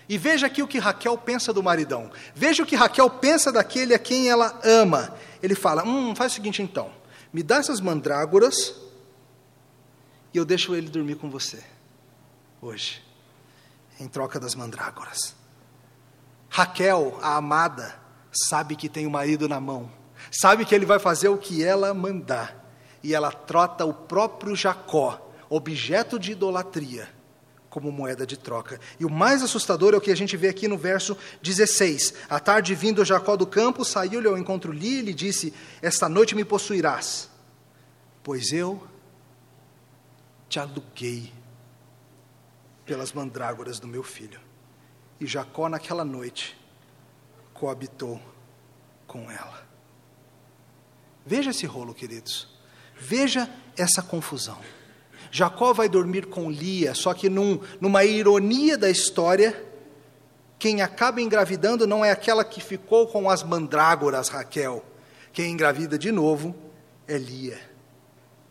E 0.08 0.16
veja 0.16 0.46
aqui 0.46 0.62
o 0.62 0.68
que 0.68 0.78
Raquel 0.78 1.18
pensa 1.18 1.52
do 1.52 1.62
maridão. 1.62 2.10
Veja 2.34 2.62
o 2.62 2.66
que 2.66 2.76
Raquel 2.76 3.10
pensa 3.10 3.52
daquele 3.52 3.94
a 3.94 3.98
quem 3.98 4.28
ela 4.28 4.58
ama. 4.64 5.14
Ele 5.42 5.54
fala: 5.54 5.84
Hum, 5.84 6.14
faz 6.14 6.32
o 6.32 6.34
seguinte 6.36 6.62
então. 6.62 6.90
Me 7.32 7.42
dá 7.42 7.56
essas 7.56 7.80
mandrágoras 7.80 8.74
e 10.32 10.38
eu 10.38 10.44
deixo 10.44 10.74
ele 10.74 10.88
dormir 10.88 11.16
com 11.16 11.30
você, 11.30 11.62
hoje, 12.60 13.02
em 13.98 14.06
troca 14.08 14.38
das 14.38 14.54
mandrágoras. 14.54 15.34
Raquel, 16.48 17.18
a 17.22 17.36
amada, 17.36 17.94
sabe 18.32 18.76
que 18.76 18.88
tem 18.88 19.06
o 19.06 19.10
marido 19.10 19.48
na 19.48 19.60
mão, 19.60 19.90
sabe 20.30 20.64
que 20.64 20.74
ele 20.74 20.86
vai 20.86 20.98
fazer 20.98 21.28
o 21.28 21.38
que 21.38 21.64
ela 21.64 21.92
mandar, 21.94 22.68
e 23.02 23.14
ela 23.14 23.30
trota 23.30 23.84
o 23.84 23.94
próprio 23.94 24.56
Jacó, 24.56 25.32
objeto 25.48 26.18
de 26.18 26.32
idolatria, 26.32 27.08
como 27.70 27.92
moeda 27.92 28.26
de 28.26 28.36
troca. 28.36 28.80
E 28.98 29.04
o 29.04 29.10
mais 29.10 29.42
assustador 29.42 29.94
é 29.94 29.96
o 29.96 30.00
que 30.00 30.10
a 30.10 30.16
gente 30.16 30.36
vê 30.36 30.48
aqui 30.48 30.66
no 30.66 30.76
verso 30.76 31.16
16. 31.42 32.14
À 32.28 32.40
tarde, 32.40 32.74
vindo 32.74 33.04
Jacó 33.04 33.36
do 33.36 33.46
campo, 33.46 33.84
saiu-lhe 33.84 34.26
ao 34.26 34.38
encontro 34.38 34.72
Li 34.72 34.98
e 34.98 35.02
lhe 35.02 35.14
disse: 35.14 35.54
Esta 35.80 36.08
noite 36.08 36.34
me 36.34 36.44
possuirás, 36.44 37.30
pois 38.22 38.52
eu 38.52 38.82
te 40.48 40.58
aluguei 40.58 41.32
pelas 42.86 43.12
mandrágoras 43.12 43.78
do 43.78 43.86
meu 43.86 44.02
filho. 44.02 44.40
E 45.20 45.26
Jacó, 45.26 45.68
naquela 45.68 46.04
noite, 46.04 46.56
coabitou 47.52 48.20
com 49.06 49.30
ela. 49.30 49.66
Veja 51.26 51.50
esse 51.50 51.66
rolo, 51.66 51.92
queridos. 51.92 52.48
Veja 52.98 53.48
essa 53.76 54.02
confusão. 54.02 54.58
Jacó 55.30 55.74
vai 55.74 55.88
dormir 55.88 56.26
com 56.26 56.50
Lia, 56.50 56.94
só 56.94 57.12
que 57.12 57.28
num, 57.28 57.60
numa 57.80 58.04
ironia 58.04 58.78
da 58.78 58.88
história, 58.88 59.62
quem 60.58 60.80
acaba 60.80 61.20
engravidando 61.20 61.86
não 61.86 62.02
é 62.02 62.10
aquela 62.10 62.44
que 62.44 62.60
ficou 62.62 63.06
com 63.06 63.28
as 63.28 63.42
mandrágoras, 63.42 64.28
Raquel. 64.28 64.84
Quem 65.32 65.52
engravida 65.52 65.98
de 65.98 66.10
novo 66.10 66.54
é 67.06 67.18
Lia. 67.18 67.67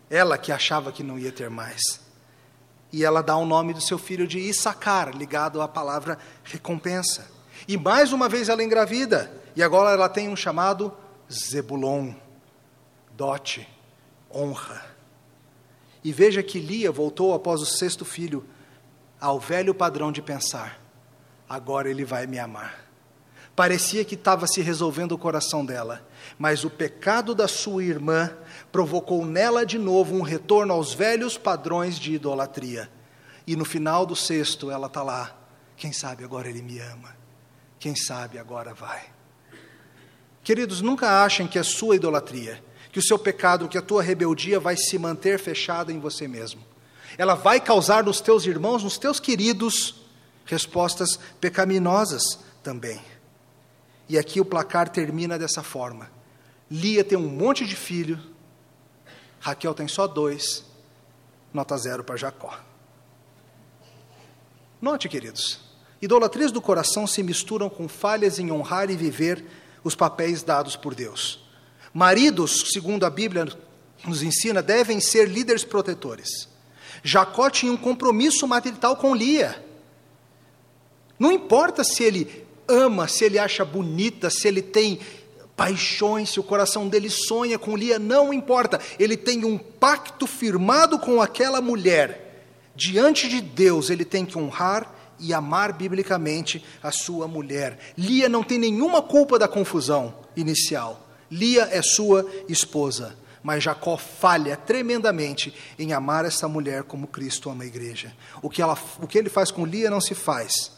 Ela 0.10 0.38
que 0.38 0.52
achava 0.52 0.92
que 0.92 1.04
não 1.04 1.20
ia 1.20 1.32
ter 1.32 1.50
mais. 1.50 2.00
E 2.92 3.04
ela 3.04 3.22
dá 3.22 3.36
o 3.36 3.46
nome 3.46 3.74
do 3.74 3.82
seu 3.82 3.98
filho 3.98 4.28
de 4.28 4.40
Issacar, 4.40 5.16
ligado 5.16 5.62
à 5.62 5.68
palavra 5.68 6.18
recompensa. 6.44 7.28
E 7.68 7.78
mais 7.78 8.14
uma 8.14 8.30
vez 8.30 8.50
ela 8.50 8.64
engravida. 8.64 9.32
E 9.56 9.64
agora 9.64 9.92
ela 9.92 10.08
tem 10.08 10.30
um 10.30 10.36
chamado 10.36 10.94
Zebulon, 11.32 12.14
dote, 13.12 13.68
honra. 14.34 14.86
E 16.04 16.14
veja 16.14 16.42
que 16.42 16.60
Lia 16.60 16.92
voltou 16.92 17.34
após 17.34 17.62
o 17.62 17.66
sexto 17.66 18.06
filho 18.06 18.46
ao 19.20 19.40
velho 19.40 19.74
padrão 19.74 20.12
de 20.12 20.22
pensar: 20.22 20.80
agora 21.50 21.90
ele 21.90 22.06
vai 22.06 22.28
me 22.28 22.40
amar. 22.40 22.86
Parecia 23.56 24.06
que 24.06 24.14
estava 24.14 24.46
se 24.46 24.62
resolvendo 24.62 25.14
o 25.14 25.18
coração 25.18 25.66
dela, 25.66 26.08
mas 26.38 26.64
o 26.64 26.70
pecado 26.70 27.34
da 27.34 27.48
sua 27.48 27.84
irmã 27.84 28.32
provocou 28.72 29.26
nela 29.26 29.66
de 29.66 29.78
novo 29.78 30.16
um 30.16 30.22
retorno 30.22 30.74
aos 30.74 30.94
velhos 30.94 31.38
padrões 31.38 31.98
de 31.98 32.14
idolatria. 32.14 32.90
E 33.46 33.56
no 33.56 33.66
final 33.66 34.06
do 34.06 34.16
sexto, 34.16 34.70
ela 34.70 34.88
está 34.88 35.02
lá. 35.02 35.36
Quem 35.76 35.94
sabe 35.94 36.24
agora 36.24 36.50
ele 36.50 36.62
me 36.62 36.80
ama? 36.80 37.16
Quem 37.80 37.96
sabe 37.96 38.38
agora 38.38 38.74
vai? 38.74 39.06
Queridos, 40.44 40.82
nunca 40.82 41.24
achem 41.24 41.48
que 41.48 41.60
a 41.60 41.64
sua 41.64 41.96
idolatria, 41.96 42.64
que 42.92 43.00
o 43.00 43.04
seu 43.04 43.20
pecado, 43.20 43.68
que 43.68 43.78
a 43.78 43.82
tua 43.82 44.02
rebeldia 44.02 44.60
vai 44.60 44.76
se 44.76 44.98
manter 44.98 45.38
fechada 45.40 45.92
em 45.92 46.00
você 46.00 46.28
mesmo. 46.28 46.62
Ela 47.18 47.36
vai 47.36 47.60
causar 47.60 48.04
nos 48.04 48.22
teus 48.22 48.46
irmãos, 48.46 48.84
nos 48.84 48.98
teus 48.98 49.20
queridos, 49.20 49.96
respostas 50.46 51.20
pecaminosas 51.40 52.40
também. 52.64 53.02
E 54.10 54.18
aqui 54.18 54.40
o 54.40 54.46
placar 54.46 54.90
termina 54.90 55.38
dessa 55.38 55.62
forma. 55.62 56.10
Lia 56.70 57.04
tem 57.04 57.18
um 57.18 57.30
monte 57.30 57.66
de 57.66 57.76
filho, 57.76 58.20
Raquel 59.40 59.74
tem 59.74 59.88
só 59.88 60.08
dois, 60.08 60.66
nota 61.54 61.78
zero 61.78 62.04
para 62.04 62.18
Jacó. 62.18 62.58
Note, 64.82 65.10
queridos, 65.10 65.60
idolatrias 66.02 66.52
do 66.52 66.62
coração 66.62 67.08
se 67.08 67.24
misturam 67.24 67.70
com 67.70 67.88
falhas 67.88 68.40
em 68.40 68.52
honrar 68.52 68.90
e 68.90 68.96
viver 68.96 69.44
os 69.84 69.96
papéis 69.96 70.44
dados 70.44 70.76
por 70.76 70.94
Deus. 70.94 71.40
Maridos, 71.94 72.72
segundo 72.72 73.06
a 73.06 73.10
Bíblia 73.10 73.48
nos 74.06 74.22
ensina, 74.22 74.62
devem 74.62 75.00
ser 75.00 75.28
líderes 75.28 75.64
protetores. 75.64 76.48
Jacó 77.04 77.50
tinha 77.50 77.72
um 77.72 77.78
compromisso 77.78 78.48
material 78.48 78.98
com 78.98 79.16
Lia. 79.16 79.64
Não 81.18 81.32
importa 81.32 81.84
se 81.84 82.04
ele 82.04 82.46
ama, 82.68 83.08
se 83.08 83.24
ele 83.24 83.40
acha 83.40 83.66
bonita, 83.66 84.30
se 84.30 84.48
ele 84.48 84.62
tem 84.62 85.00
paixões, 85.58 86.30
se 86.30 86.40
o 86.40 86.44
coração 86.44 86.88
dele 86.88 87.10
sonha 87.10 87.58
com 87.58 87.76
Lia, 87.76 87.98
não 87.98 88.32
importa. 88.32 88.80
Ele 89.00 89.18
tem 89.18 89.44
um 89.44 89.58
pacto 89.58 90.28
firmado 90.28 91.00
com 91.00 91.20
aquela 91.20 91.60
mulher. 91.60 92.46
Diante 92.76 93.28
de 93.28 93.42
Deus, 93.42 93.90
ele 93.90 94.06
tem 94.06 94.24
que 94.24 94.38
honrar 94.38 94.94
e 95.20 95.34
amar 95.34 95.74
biblicamente 95.74 96.64
a 96.82 96.92
sua 96.92 97.28
mulher. 97.28 97.80
Lia 97.98 98.30
não 98.30 98.44
tem 98.44 98.60
nenhuma 98.60 99.02
culpa 99.02 99.40
da 99.40 99.48
confusão 99.48 100.14
inicial. 100.36 101.08
Lia 101.30 101.68
é 101.72 101.82
sua 101.82 102.30
esposa. 102.48 103.18
Mas 103.42 103.64
Jacó 103.64 103.98
falha 103.98 104.58
tremendamente 104.58 105.54
em 105.80 105.92
amar 105.94 106.26
essa 106.26 106.48
mulher 106.48 106.84
como 106.84 107.08
Cristo 107.08 107.50
ama 107.50 107.64
a 107.64 107.68
igreja. 107.68 108.14
O 108.42 108.50
que, 108.50 108.62
ela, 108.62 108.78
o 109.02 109.08
que 109.08 109.18
ele 109.18 109.30
faz 109.30 109.50
com 109.50 109.66
Lia 109.66 109.90
não 109.90 110.02
se 110.02 110.14
faz. 110.14 110.72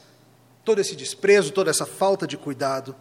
Todo 0.64 0.80
esse 0.80 0.96
desprezo, 0.96 1.52
toda 1.52 1.70
essa 1.70 1.86
falta 1.86 2.26
de 2.26 2.38
cuidado. 2.38 2.96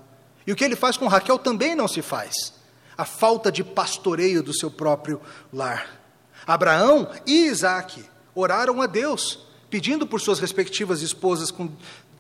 E 0.47 0.53
o 0.53 0.57
que 0.57 0.65
ele 0.65 0.77
faz 0.77 0.97
com 0.97 1.07
Raquel 1.07 1.39
também 1.39 1.75
não 1.75 1.89
se 1.89 2.03
faz. 2.03 2.55
A 2.97 3.05
falta 3.05 3.53
de 3.53 3.63
pastoreio 3.63 4.43
do 4.43 4.55
seu 4.55 4.71
próprio 4.71 5.21
lar. 5.53 5.99
Abraão 6.47 7.11
e 7.27 7.47
Isaac 7.47 8.05
oraram 8.35 8.81
a 8.81 8.87
Deus, 8.87 9.47
pedindo 9.69 10.07
por 10.07 10.21
suas 10.21 10.39
respectivas 10.39 11.03
esposas 11.03 11.51
com, 11.51 11.71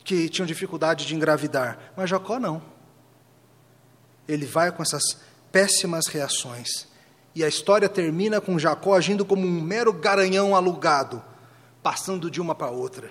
que 0.05 0.29
tinham 0.29 0.47
dificuldade 0.47 1.07
de 1.07 1.15
engravidar. 1.15 1.79
Mas 1.97 2.11
Jacó 2.11 2.39
não. 2.39 2.63
Ele 4.27 4.45
vai 4.45 4.71
com 4.71 4.83
essas 4.83 5.03
péssimas 5.51 6.07
reações. 6.07 6.87
E 7.35 7.45
a 7.45 7.49
história 7.49 7.89
termina 7.89 8.41
com 8.41 8.59
Jacó 8.59 8.95
agindo 8.95 9.25
como 9.25 9.47
um 9.47 9.61
mero 9.61 9.93
garanhão 9.93 10.57
alugado, 10.57 11.23
passando 11.83 12.31
de 12.31 12.41
uma 12.41 12.55
para 12.55 12.71
outra, 12.71 13.11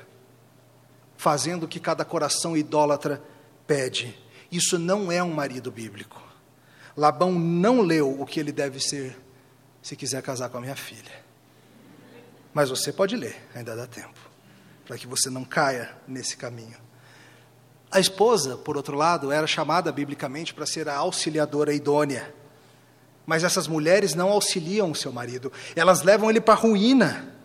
fazendo 1.15 1.63
o 1.63 1.67
que 1.67 1.79
cada 1.79 2.03
coração 2.03 2.57
idólatra 2.57 3.23
pede. 3.65 4.17
Isso 4.51 4.79
não 4.79 5.11
é 5.11 5.21
um 5.21 5.33
marido 5.33 5.71
bíblico. 5.71 6.21
Labão 6.95 7.31
não 7.31 7.81
leu 7.81 8.19
o 8.19 8.25
que 8.25 8.39
ele 8.39 8.51
deve 8.51 8.79
ser 8.79 9.17
se 9.81 9.95
quiser 9.95 10.21
casar 10.21 10.49
com 10.49 10.57
a 10.57 10.61
minha 10.61 10.75
filha. 10.75 11.25
Mas 12.53 12.69
você 12.69 12.91
pode 12.91 13.15
ler, 13.15 13.35
ainda 13.53 13.75
dá 13.75 13.85
tempo, 13.85 14.19
para 14.85 14.97
que 14.97 15.05
você 15.05 15.29
não 15.29 15.45
caia 15.45 15.95
nesse 16.07 16.35
caminho. 16.35 16.77
A 17.91 17.99
esposa, 17.99 18.57
por 18.57 18.75
outro 18.75 18.97
lado, 18.97 19.31
era 19.31 19.47
chamada 19.47 19.91
biblicamente 19.91 20.53
para 20.53 20.65
ser 20.65 20.89
a 20.89 20.95
auxiliadora 20.97 21.73
idônea. 21.73 22.33
Mas 23.25 23.43
essas 23.43 23.67
mulheres 23.67 24.13
não 24.13 24.29
auxiliam 24.29 24.91
o 24.91 24.95
seu 24.95 25.11
marido, 25.11 25.51
elas 25.75 26.01
levam 26.01 26.29
ele 26.29 26.41
para 26.41 26.53
a 26.53 26.57
ruína. 26.57 27.36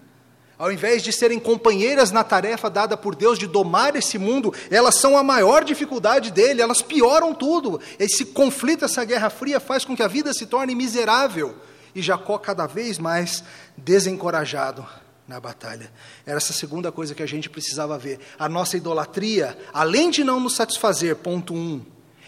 Ao 0.59 0.71
invés 0.71 1.03
de 1.03 1.13
serem 1.13 1.41
companheiras 1.41 2.11
na 2.11 2.23
tarefa 2.23 2.71
dada 2.71 2.97
por 2.97 3.15
Deus 3.15 3.39
de 3.39 3.47
domar 3.47 3.97
esse 3.97 4.19
mundo, 4.19 4.55
elas 4.71 4.95
são 4.95 5.17
a 5.19 5.23
maior 5.23 5.65
dificuldade 5.65 6.31
dele, 6.31 6.63
elas 6.63 6.83
pioram 6.83 7.35
tudo. 7.35 7.81
Esse 7.99 8.27
conflito, 8.27 8.85
essa 8.85 9.05
guerra 9.05 9.31
fria 9.31 9.59
faz 9.59 9.85
com 9.85 9.97
que 9.97 10.03
a 10.03 10.09
vida 10.09 10.33
se 10.33 10.47
torne 10.47 10.75
miserável. 10.75 11.57
E 11.95 12.01
Jacó 12.01 12.39
cada 12.39 12.67
vez 12.67 12.99
mais 12.99 13.43
desencorajado 13.77 14.87
na 15.27 15.41
batalha. 15.41 15.91
Era 16.27 16.37
essa 16.37 16.53
segunda 16.53 16.93
coisa 16.93 17.15
que 17.15 17.23
a 17.23 17.27
gente 17.27 17.51
precisava 17.51 17.99
ver. 17.99 18.21
A 18.39 18.49
nossa 18.49 18.77
idolatria, 18.77 19.59
além 19.73 20.11
de 20.11 20.23
não 20.23 20.39
nos 20.39 20.55
satisfazer, 20.55 21.17
ponto 21.17 21.55
um, 21.55 21.83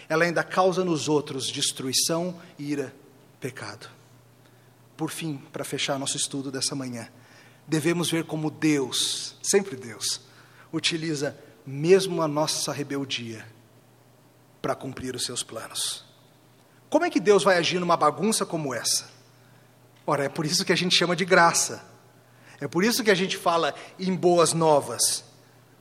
ela 0.09 0.23
ainda 0.23 0.43
causa 0.43 0.83
nos 0.83 1.07
outros 1.07 1.47
destruição, 1.47 2.35
ira, 2.57 2.93
pecado. 3.39 3.87
Por 4.95 5.09
fim, 5.09 5.41
para 5.51 5.63
fechar 5.63 5.99
nosso 5.99 6.17
estudo 6.17 6.51
dessa 6.51 6.75
manhã, 6.75 7.07
devemos 7.67 8.09
ver 8.09 8.25
como 8.25 8.51
Deus, 8.51 9.35
sempre 9.41 9.75
Deus, 9.75 10.21
utiliza 10.71 11.37
mesmo 11.65 12.21
a 12.21 12.27
nossa 12.27 12.71
rebeldia 12.71 13.45
para 14.61 14.75
cumprir 14.75 15.15
os 15.15 15.23
seus 15.23 15.43
planos. 15.43 16.05
Como 16.89 17.05
é 17.05 17.09
que 17.09 17.19
Deus 17.19 17.43
vai 17.43 17.57
agir 17.57 17.79
numa 17.79 17.97
bagunça 17.97 18.45
como 18.45 18.73
essa? 18.73 19.09
Ora, 20.05 20.25
é 20.25 20.29
por 20.29 20.45
isso 20.45 20.63
que 20.63 20.71
a 20.71 20.77
gente 20.77 20.95
chama 20.95 21.15
de 21.15 21.25
graça. 21.25 21.83
É 22.59 22.67
por 22.67 22.83
isso 22.83 23.03
que 23.03 23.11
a 23.11 23.15
gente 23.15 23.37
fala 23.37 23.73
em 23.99 24.15
boas 24.15 24.53
novas. 24.53 25.23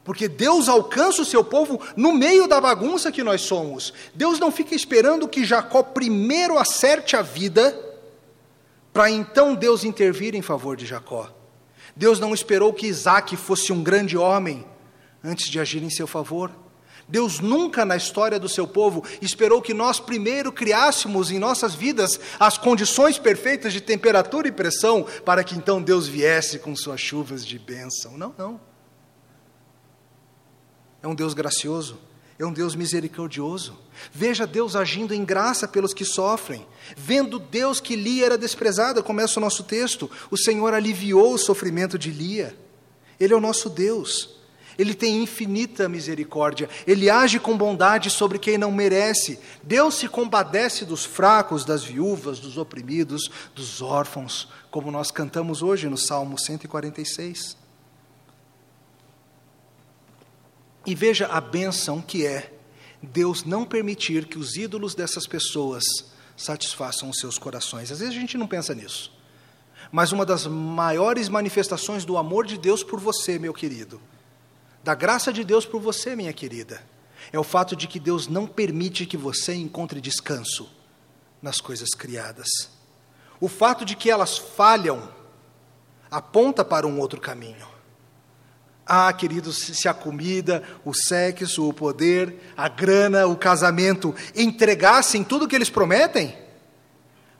Porque 0.02 0.28
Deus 0.28 0.68
alcança 0.68 1.22
o 1.22 1.24
seu 1.24 1.44
povo 1.44 1.80
no 1.96 2.12
meio 2.12 2.46
da 2.46 2.60
bagunça 2.60 3.12
que 3.12 3.22
nós 3.22 3.42
somos. 3.42 3.92
Deus 4.14 4.38
não 4.38 4.50
fica 4.50 4.74
esperando 4.74 5.28
que 5.28 5.44
Jacó 5.44 5.82
primeiro 5.82 6.58
acerte 6.58 7.16
a 7.16 7.22
vida, 7.22 7.78
para 8.92 9.10
então 9.10 9.54
Deus 9.54 9.84
intervir 9.84 10.34
em 10.34 10.42
favor 10.42 10.76
de 10.76 10.84
Jacó. 10.84 11.43
Deus 11.96 12.18
não 12.18 12.34
esperou 12.34 12.72
que 12.72 12.86
Isaac 12.86 13.36
fosse 13.36 13.72
um 13.72 13.82
grande 13.82 14.16
homem 14.16 14.66
antes 15.22 15.48
de 15.48 15.60
agir 15.60 15.82
em 15.82 15.90
seu 15.90 16.06
favor. 16.06 16.50
Deus 17.06 17.38
nunca 17.38 17.84
na 17.84 17.96
história 17.96 18.38
do 18.38 18.48
seu 18.48 18.66
povo 18.66 19.04
esperou 19.20 19.60
que 19.60 19.74
nós 19.74 20.00
primeiro 20.00 20.50
criássemos 20.50 21.30
em 21.30 21.38
nossas 21.38 21.74
vidas 21.74 22.18
as 22.40 22.56
condições 22.56 23.18
perfeitas 23.18 23.72
de 23.72 23.80
temperatura 23.80 24.48
e 24.48 24.52
pressão 24.52 25.06
para 25.24 25.44
que 25.44 25.54
então 25.54 25.82
Deus 25.82 26.08
viesse 26.08 26.58
com 26.58 26.74
suas 26.74 27.00
chuvas 27.00 27.44
de 27.44 27.58
bênção. 27.58 28.16
Não, 28.16 28.34
não. 28.38 28.60
É 31.02 31.08
um 31.08 31.14
Deus 31.14 31.34
gracioso. 31.34 31.98
É 32.44 32.46
um 32.46 32.52
Deus 32.52 32.74
misericordioso. 32.74 33.76
Veja 34.12 34.46
Deus 34.46 34.76
agindo 34.76 35.14
em 35.14 35.24
graça 35.24 35.66
pelos 35.66 35.94
que 35.94 36.04
sofrem. 36.04 36.66
Vendo 36.96 37.38
Deus 37.38 37.80
que 37.80 37.96
Lia 37.96 38.26
era 38.26 38.38
desprezada, 38.38 39.02
começa 39.02 39.38
o 39.38 39.42
nosso 39.42 39.64
texto. 39.64 40.10
O 40.30 40.36
Senhor 40.36 40.74
aliviou 40.74 41.34
o 41.34 41.38
sofrimento 41.38 41.98
de 41.98 42.10
Lia. 42.10 42.56
Ele 43.18 43.32
é 43.32 43.36
o 43.36 43.40
nosso 43.40 43.68
Deus. 43.70 44.34
Ele 44.78 44.94
tem 44.94 45.22
infinita 45.22 45.88
misericórdia. 45.88 46.68
Ele 46.86 47.08
age 47.08 47.38
com 47.38 47.56
bondade 47.56 48.10
sobre 48.10 48.38
quem 48.38 48.58
não 48.58 48.72
merece. 48.72 49.38
Deus 49.62 49.94
se 49.94 50.08
compadece 50.08 50.84
dos 50.84 51.04
fracos, 51.04 51.64
das 51.64 51.84
viúvas, 51.84 52.40
dos 52.40 52.58
oprimidos, 52.58 53.30
dos 53.54 53.80
órfãos, 53.80 54.48
como 54.70 54.90
nós 54.90 55.10
cantamos 55.10 55.62
hoje 55.62 55.88
no 55.88 55.96
Salmo 55.96 56.38
146. 56.38 57.63
E 60.86 60.94
veja 60.94 61.26
a 61.26 61.40
benção 61.40 62.00
que 62.00 62.26
é 62.26 62.52
Deus 63.02 63.44
não 63.44 63.64
permitir 63.64 64.26
que 64.26 64.38
os 64.38 64.56
ídolos 64.56 64.94
dessas 64.94 65.26
pessoas 65.26 65.84
satisfaçam 66.36 67.10
os 67.10 67.18
seus 67.18 67.38
corações. 67.38 67.90
Às 67.90 68.00
vezes 68.00 68.14
a 68.14 68.20
gente 68.20 68.36
não 68.36 68.46
pensa 68.46 68.74
nisso. 68.74 69.12
Mas 69.92 70.12
uma 70.12 70.26
das 70.26 70.46
maiores 70.46 71.28
manifestações 71.28 72.04
do 72.04 72.16
amor 72.16 72.46
de 72.46 72.58
Deus 72.58 72.82
por 72.82 72.98
você, 72.98 73.38
meu 73.38 73.52
querido, 73.52 74.00
da 74.82 74.94
graça 74.94 75.32
de 75.32 75.44
Deus 75.44 75.64
por 75.64 75.80
você, 75.80 76.16
minha 76.16 76.32
querida, 76.32 76.82
é 77.32 77.38
o 77.38 77.44
fato 77.44 77.74
de 77.74 77.86
que 77.86 77.98
Deus 78.00 78.26
não 78.26 78.46
permite 78.46 79.06
que 79.06 79.16
você 79.16 79.54
encontre 79.54 80.00
descanso 80.00 80.70
nas 81.40 81.60
coisas 81.60 81.90
criadas. 81.90 82.48
O 83.40 83.48
fato 83.48 83.84
de 83.84 83.96
que 83.96 84.10
elas 84.10 84.36
falham 84.36 85.08
aponta 86.10 86.64
para 86.64 86.86
um 86.86 86.98
outro 86.98 87.20
caminho. 87.20 87.73
Ah, 88.86 89.12
queridos, 89.12 89.56
se 89.56 89.88
a 89.88 89.94
comida, 89.94 90.62
o 90.84 90.92
sexo, 90.92 91.66
o 91.68 91.72
poder, 91.72 92.52
a 92.56 92.68
grana, 92.68 93.26
o 93.26 93.36
casamento 93.36 94.14
entregassem 94.34 95.24
tudo 95.24 95.46
o 95.46 95.48
que 95.48 95.56
eles 95.56 95.70
prometem, 95.70 96.36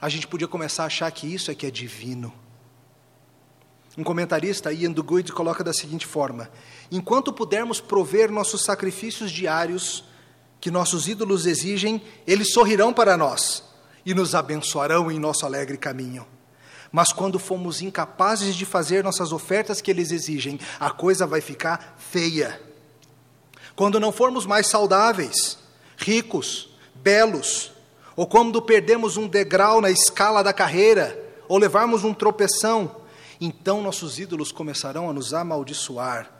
a 0.01 0.09
gente 0.09 0.27
podia 0.27 0.47
começar 0.47 0.83
a 0.83 0.87
achar 0.87 1.09
que 1.11 1.31
isso 1.31 1.51
é 1.51 1.55
que 1.55 1.65
é 1.65 1.71
divino. 1.71 2.33
Um 3.97 4.03
comentarista, 4.03 4.73
Ian 4.73 4.91
Duguid, 4.91 5.31
coloca 5.31 5.63
da 5.63 5.71
seguinte 5.71 6.05
forma: 6.05 6.49
Enquanto 6.91 7.31
pudermos 7.31 7.79
prover 7.79 8.31
nossos 8.31 8.63
sacrifícios 8.63 9.31
diários, 9.31 10.03
que 10.59 10.71
nossos 10.71 11.07
ídolos 11.07 11.45
exigem, 11.45 12.01
eles 12.25 12.51
sorrirão 12.51 12.91
para 12.91 13.15
nós 13.15 13.63
e 14.05 14.13
nos 14.13 14.35
abençoarão 14.35 15.11
em 15.11 15.19
nosso 15.19 15.45
alegre 15.45 15.77
caminho. 15.77 16.25
Mas 16.95 17.11
quando 17.11 17.37
fomos 17.37 17.81
incapazes 17.81 18.55
de 18.55 18.65
fazer 18.65 19.03
nossas 19.03 19.33
ofertas 19.33 19.81
que 19.81 19.91
eles 19.91 20.11
exigem, 20.11 20.57
a 20.79 20.89
coisa 20.89 21.27
vai 21.27 21.41
ficar 21.41 21.97
feia. 21.99 22.57
Quando 23.75 23.99
não 23.99 24.13
formos 24.13 24.45
mais 24.45 24.67
saudáveis, 24.67 25.57
ricos, 25.97 26.69
belos, 26.95 27.73
ou 28.15 28.25
quando 28.25 28.61
perdemos 28.61 29.17
um 29.17 29.27
degrau 29.27 29.81
na 29.81 29.91
escala 29.91 30.41
da 30.41 30.53
carreira, 30.53 31.21
ou 31.49 31.57
levarmos 31.57 32.05
um 32.05 32.13
tropeção, 32.13 32.95
então 33.41 33.81
nossos 33.81 34.17
ídolos 34.17 34.53
começarão 34.53 35.09
a 35.09 35.13
nos 35.13 35.33
amaldiçoar 35.33 36.31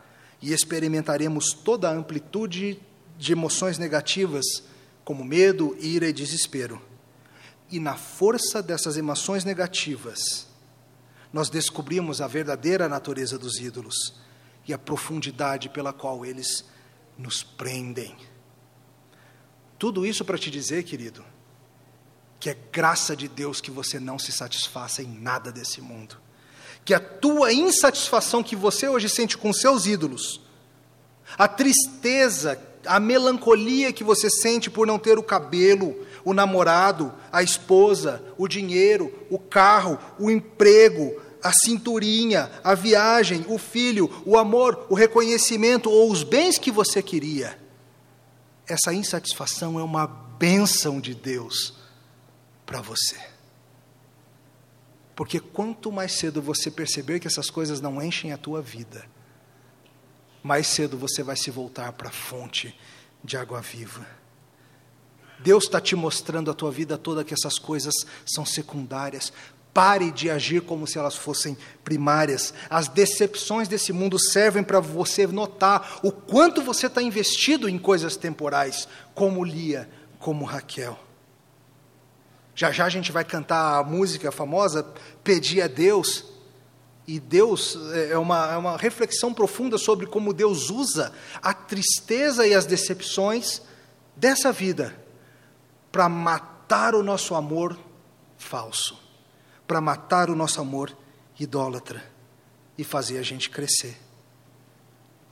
e 0.42 0.54
experimentaremos 0.54 1.52
toda 1.52 1.90
a 1.90 1.94
amplitude 1.94 2.80
de 3.18 3.34
emoções 3.34 3.78
negativas, 3.78 4.64
como 5.04 5.22
medo, 5.26 5.76
ira 5.82 6.08
e 6.08 6.14
desespero. 6.14 6.82
E 7.70 7.80
na 7.80 7.96
força 7.96 8.62
dessas 8.62 8.98
emoções 8.98 9.44
negativas, 9.44 10.48
nós 11.34 11.50
descobrimos 11.50 12.22
a 12.22 12.28
verdadeira 12.28 12.88
natureza 12.88 13.38
dos 13.38 13.60
ídolos 13.60 14.16
e 14.68 14.74
a 14.74 14.78
profundidade 14.78 15.70
pela 15.70 15.92
qual 15.92 16.26
eles 16.26 16.64
nos 17.18 17.44
prendem. 17.44 18.16
Tudo 19.78 20.06
isso 20.06 20.24
para 20.24 20.38
te 20.38 20.50
dizer, 20.50 20.84
querido, 20.84 21.24
que 22.40 22.50
é 22.50 22.58
graça 22.72 23.16
de 23.16 23.28
Deus 23.28 23.60
que 23.60 23.72
você 23.72 24.00
não 24.00 24.18
se 24.18 24.32
satisfaça 24.32 25.02
em 25.02 25.08
nada 25.08 25.52
desse 25.52 25.82
mundo. 25.82 26.18
Que 26.84 26.94
a 26.94 27.00
tua 27.00 27.52
insatisfação 27.52 28.44
que 28.44 28.56
você 28.56 28.88
hoje 28.88 29.10
sente 29.10 29.38
com 29.38 29.52
seus 29.52 29.86
ídolos, 29.86 30.42
a 31.38 31.48
tristeza, 31.48 32.62
a 32.86 33.00
melancolia 33.00 33.92
que 33.92 34.04
você 34.04 34.30
sente 34.30 34.70
por 34.70 34.86
não 34.86 35.00
ter 35.00 35.18
o 35.18 35.24
cabelo, 35.24 36.06
o 36.26 36.34
namorado, 36.34 37.14
a 37.32 37.44
esposa, 37.44 38.22
o 38.36 38.48
dinheiro, 38.48 39.14
o 39.30 39.38
carro, 39.38 40.00
o 40.20 40.30
emprego, 40.32 41.22
a 41.42 41.54
cinturinha, 41.54 42.52
a 42.64 42.74
viagem, 42.74 43.46
o 43.48 43.60
filho, 43.60 44.12
o 44.26 44.36
amor, 44.36 44.88
o 44.90 44.96
reconhecimento 44.96 45.92
ou 45.92 46.12
os 46.12 46.24
bens 46.24 46.58
que 46.58 46.72
você 46.72 47.04
queria. 47.04 47.58
Essa 48.68 48.92
insatisfação 48.92 49.80
é 49.80 49.84
uma 49.84 50.08
bênção 50.08 51.00
de 51.00 51.14
Deus 51.14 51.76
para 52.66 52.82
você. 52.82 53.16
Porque 55.16 55.40
quanto 55.40 55.92
mais 55.92 56.14
cedo 56.14 56.42
você 56.42 56.72
perceber 56.72 57.20
que 57.20 57.28
essas 57.28 57.52
coisas 57.52 57.80
não 57.80 58.02
enchem 58.02 58.34
a 58.34 58.38
tua 58.38 58.60
vida, 58.60 59.06
mais 60.42 60.66
cedo 60.66 60.98
você 60.98 61.22
vai 61.22 61.38
se 61.38 61.52
voltar 61.52 61.94
para 61.94 62.10
a 62.10 62.12
fonte 62.12 62.76
de 63.24 63.38
água 63.38 63.62
viva. 63.62 64.25
Deus 65.40 65.66
está 65.66 65.82
te 65.82 65.96
mostrando 65.96 66.50
a 66.50 66.54
tua 66.54 66.72
vida 66.72 66.98
toda 66.98 67.24
que 67.24 67.34
essas 67.34 67.60
coisas 67.60 67.94
são 68.26 68.46
secundárias. 68.46 69.32
Pare 69.74 70.10
de 70.10 70.30
agir 70.30 70.62
como 70.62 70.88
se 70.88 70.98
elas 70.98 71.16
fossem 71.16 71.58
primárias. 71.84 72.54
As 72.70 72.88
decepções 72.88 73.68
desse 73.68 73.92
mundo 73.92 74.18
servem 74.18 74.64
para 74.64 74.80
você 74.80 75.28
notar 75.28 76.00
o 76.02 76.12
quanto 76.12 76.62
você 76.62 76.88
está 76.88 77.02
investido 77.02 77.68
em 77.68 77.78
coisas 77.78 78.16
temporais, 78.16 78.88
como 79.14 79.44
Lia, 79.44 79.90
como 80.18 80.46
Raquel. 80.46 80.98
Já 82.56 82.72
já 82.72 82.86
a 82.86 82.90
gente 82.90 83.12
vai 83.12 83.26
cantar 83.26 83.80
a 83.80 83.84
música 83.84 84.32
famosa, 84.32 84.86
Pedir 85.24 85.62
a 85.62 85.68
Deus. 85.68 86.24
E 87.06 87.20
Deus 87.20 87.78
é, 87.94 88.12
é 88.12 88.18
uma, 88.18 88.54
é 88.54 88.58
uma 88.58 88.78
reflexão 88.78 89.34
profunda 89.34 89.78
sobre 89.78 90.08
como 90.08 90.34
Deus 90.34 90.70
usa 90.70 91.12
a 91.42 91.54
tristeza 91.54 92.48
e 92.48 92.54
as 92.54 92.66
decepções 92.66 93.62
dessa 94.16 94.52
vida 94.54 95.05
para 95.96 96.10
matar 96.10 96.94
o 96.94 97.02
nosso 97.02 97.34
amor 97.36 97.80
falso, 98.38 99.00
para 99.66 99.80
matar 99.80 100.30
o 100.30 100.36
nosso 100.36 100.60
amor 100.60 100.94
idólatra 101.40 102.04
e 102.78 102.84
fazer 102.84 103.18
a 103.18 103.22
gente 103.22 103.50
crescer. 103.50 103.98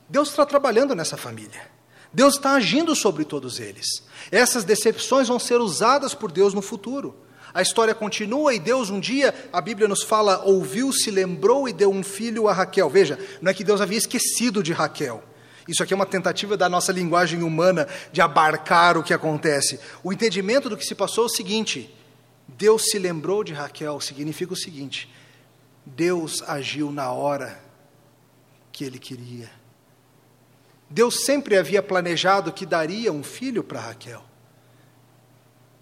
Deus 0.07 0.30
está 0.30 0.45
trabalhando 0.45 0.95
nessa 0.95 1.18
família. 1.18 1.70
Deus 2.14 2.36
está 2.36 2.53
agindo 2.53 2.95
sobre 2.95 3.26
todos 3.26 3.59
eles. 3.59 3.86
Essas 4.32 4.64
decepções 4.64 5.28
vão 5.28 5.38
ser 5.38 5.59
usadas 5.59 6.14
por 6.14 6.32
Deus 6.32 6.53
no 6.53 6.61
futuro. 6.61 7.14
A 7.53 7.61
história 7.61 7.93
continua 7.93 8.53
e 8.53 8.59
Deus 8.59 8.89
um 8.89 9.01
dia, 9.01 9.36
a 9.51 9.59
Bíblia 9.59 9.89
nos 9.89 10.01
fala, 10.01 10.45
ouviu, 10.45 10.93
se 10.93 11.11
lembrou 11.11 11.68
e 11.68 11.74
deu 11.74 11.91
um 11.91 12.01
filho 12.01 12.47
a 12.47 12.53
Raquel. 12.53 12.89
Veja, 12.89 13.20
não 13.41 13.51
é 13.51 13.53
que 13.53 13.66
Deus 13.66 13.82
havia 13.82 13.97
esquecido 13.97 14.64
de 14.64 14.72
Raquel. 14.72 15.22
Isso 15.68 15.82
aqui 15.82 15.93
é 15.93 15.95
uma 15.95 16.05
tentativa 16.05 16.57
da 16.57 16.68
nossa 16.68 16.91
linguagem 16.91 17.41
humana 17.41 17.88
de 18.11 18.22
abarcar 18.22 18.97
o 18.97 19.03
que 19.03 19.14
acontece. 19.14 19.80
O 20.03 20.11
entendimento 20.11 20.70
do 20.70 20.76
que 20.76 20.86
se 20.86 20.93
passou 20.93 21.24
é 21.24 21.28
o 21.28 21.30
seguinte: 21.30 21.93
Deus 22.47 22.89
se 22.89 22.99
lembrou 22.99 23.43
de 23.43 23.53
Raquel, 23.53 23.99
significa 24.01 24.53
o 24.53 24.57
seguinte: 24.57 25.09
Deus 25.86 26.41
agiu 26.43 26.91
na 26.91 27.11
hora 27.11 27.61
que 28.72 28.84
ele 28.84 28.99
queria. 28.99 29.49
Deus 30.89 31.24
sempre 31.24 31.57
havia 31.57 31.82
planejado 31.82 32.51
que 32.51 32.66
daria 32.66 33.11
um 33.11 33.24
filho 33.24 33.64
para 33.64 33.80
Raquel. 33.80 34.24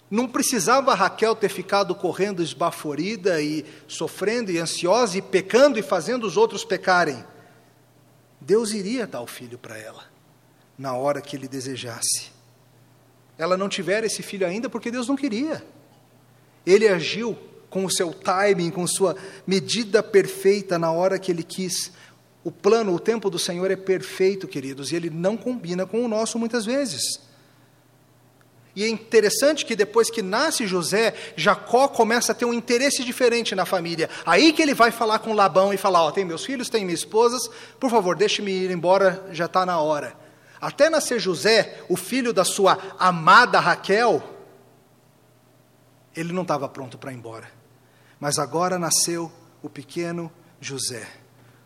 Não 0.09 0.27
precisava 0.27 0.93
Raquel 0.93 1.35
ter 1.35 1.49
ficado 1.49 1.95
correndo 1.95 2.43
esbaforida 2.43 3.41
e 3.41 3.65
sofrendo 3.87 4.51
e 4.51 4.59
ansiosa 4.59 5.17
e 5.17 5.21
pecando 5.21 5.79
e 5.79 5.81
fazendo 5.81 6.25
os 6.27 6.35
outros 6.37 6.65
pecarem. 6.65 7.23
Deus 8.41 8.71
iria 8.71 9.05
dar 9.05 9.21
o 9.21 9.27
filho 9.27 9.57
para 9.57 9.77
ela, 9.77 10.03
na 10.77 10.95
hora 10.95 11.21
que 11.21 11.35
ele 11.35 11.47
desejasse. 11.47 12.31
Ela 13.37 13.55
não 13.55 13.69
tivera 13.69 14.05
esse 14.05 14.23
filho 14.23 14.45
ainda 14.45 14.69
porque 14.69 14.91
Deus 14.91 15.07
não 15.07 15.15
queria. 15.15 15.63
Ele 16.65 16.87
agiu 16.87 17.37
com 17.69 17.85
o 17.85 17.89
seu 17.89 18.13
timing, 18.13 18.71
com 18.71 18.85
sua 18.85 19.15
medida 19.47 20.03
perfeita 20.03 20.77
na 20.77 20.91
hora 20.91 21.17
que 21.17 21.31
ele 21.31 21.43
quis. 21.43 21.91
O 22.43 22.51
plano, 22.51 22.93
o 22.93 22.99
tempo 22.99 23.29
do 23.29 23.39
Senhor 23.39 23.69
é 23.71 23.75
perfeito, 23.75 24.47
queridos, 24.47 24.91
e 24.91 24.95
ele 24.95 25.09
não 25.09 25.37
combina 25.37 25.85
com 25.85 26.03
o 26.03 26.07
nosso 26.07 26.37
muitas 26.37 26.65
vezes. 26.65 27.19
E 28.75 28.83
é 28.83 28.87
interessante 28.87 29.65
que 29.65 29.75
depois 29.75 30.09
que 30.09 30.21
nasce 30.21 30.65
José, 30.65 31.13
Jacó 31.35 31.87
começa 31.89 32.31
a 32.31 32.35
ter 32.35 32.45
um 32.45 32.53
interesse 32.53 33.03
diferente 33.03 33.53
na 33.53 33.65
família. 33.65 34.09
Aí 34.25 34.53
que 34.53 34.61
ele 34.61 34.73
vai 34.73 34.91
falar 34.91 35.19
com 35.19 35.33
Labão 35.33 35.73
e 35.73 35.77
falar: 35.77 36.03
Ó, 36.03 36.07
oh, 36.07 36.11
tem 36.11 36.23
meus 36.23 36.45
filhos, 36.45 36.69
tem 36.69 36.85
minhas 36.85 37.01
esposas, 37.01 37.49
por 37.79 37.89
favor, 37.89 38.15
deixe-me 38.15 38.51
ir 38.51 38.71
embora, 38.71 39.25
já 39.31 39.45
está 39.45 39.65
na 39.65 39.79
hora. 39.79 40.15
Até 40.59 40.89
nascer 40.89 41.19
José, 41.19 41.79
o 41.89 41.97
filho 41.97 42.31
da 42.31 42.45
sua 42.45 42.77
amada 42.97 43.59
Raquel, 43.59 44.23
ele 46.15 46.31
não 46.31 46.43
estava 46.43 46.69
pronto 46.69 46.97
para 46.97 47.11
ir 47.11 47.15
embora. 47.15 47.51
Mas 48.19 48.37
agora 48.37 48.77
nasceu 48.77 49.31
o 49.61 49.69
pequeno 49.69 50.31
José. 50.61 51.07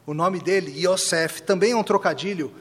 O 0.06 0.14
nome 0.14 0.40
dele, 0.40 0.72
Yosef, 0.88 1.42
também 1.42 1.72
é 1.72 1.76
um 1.76 1.84
trocadilho 1.84 2.54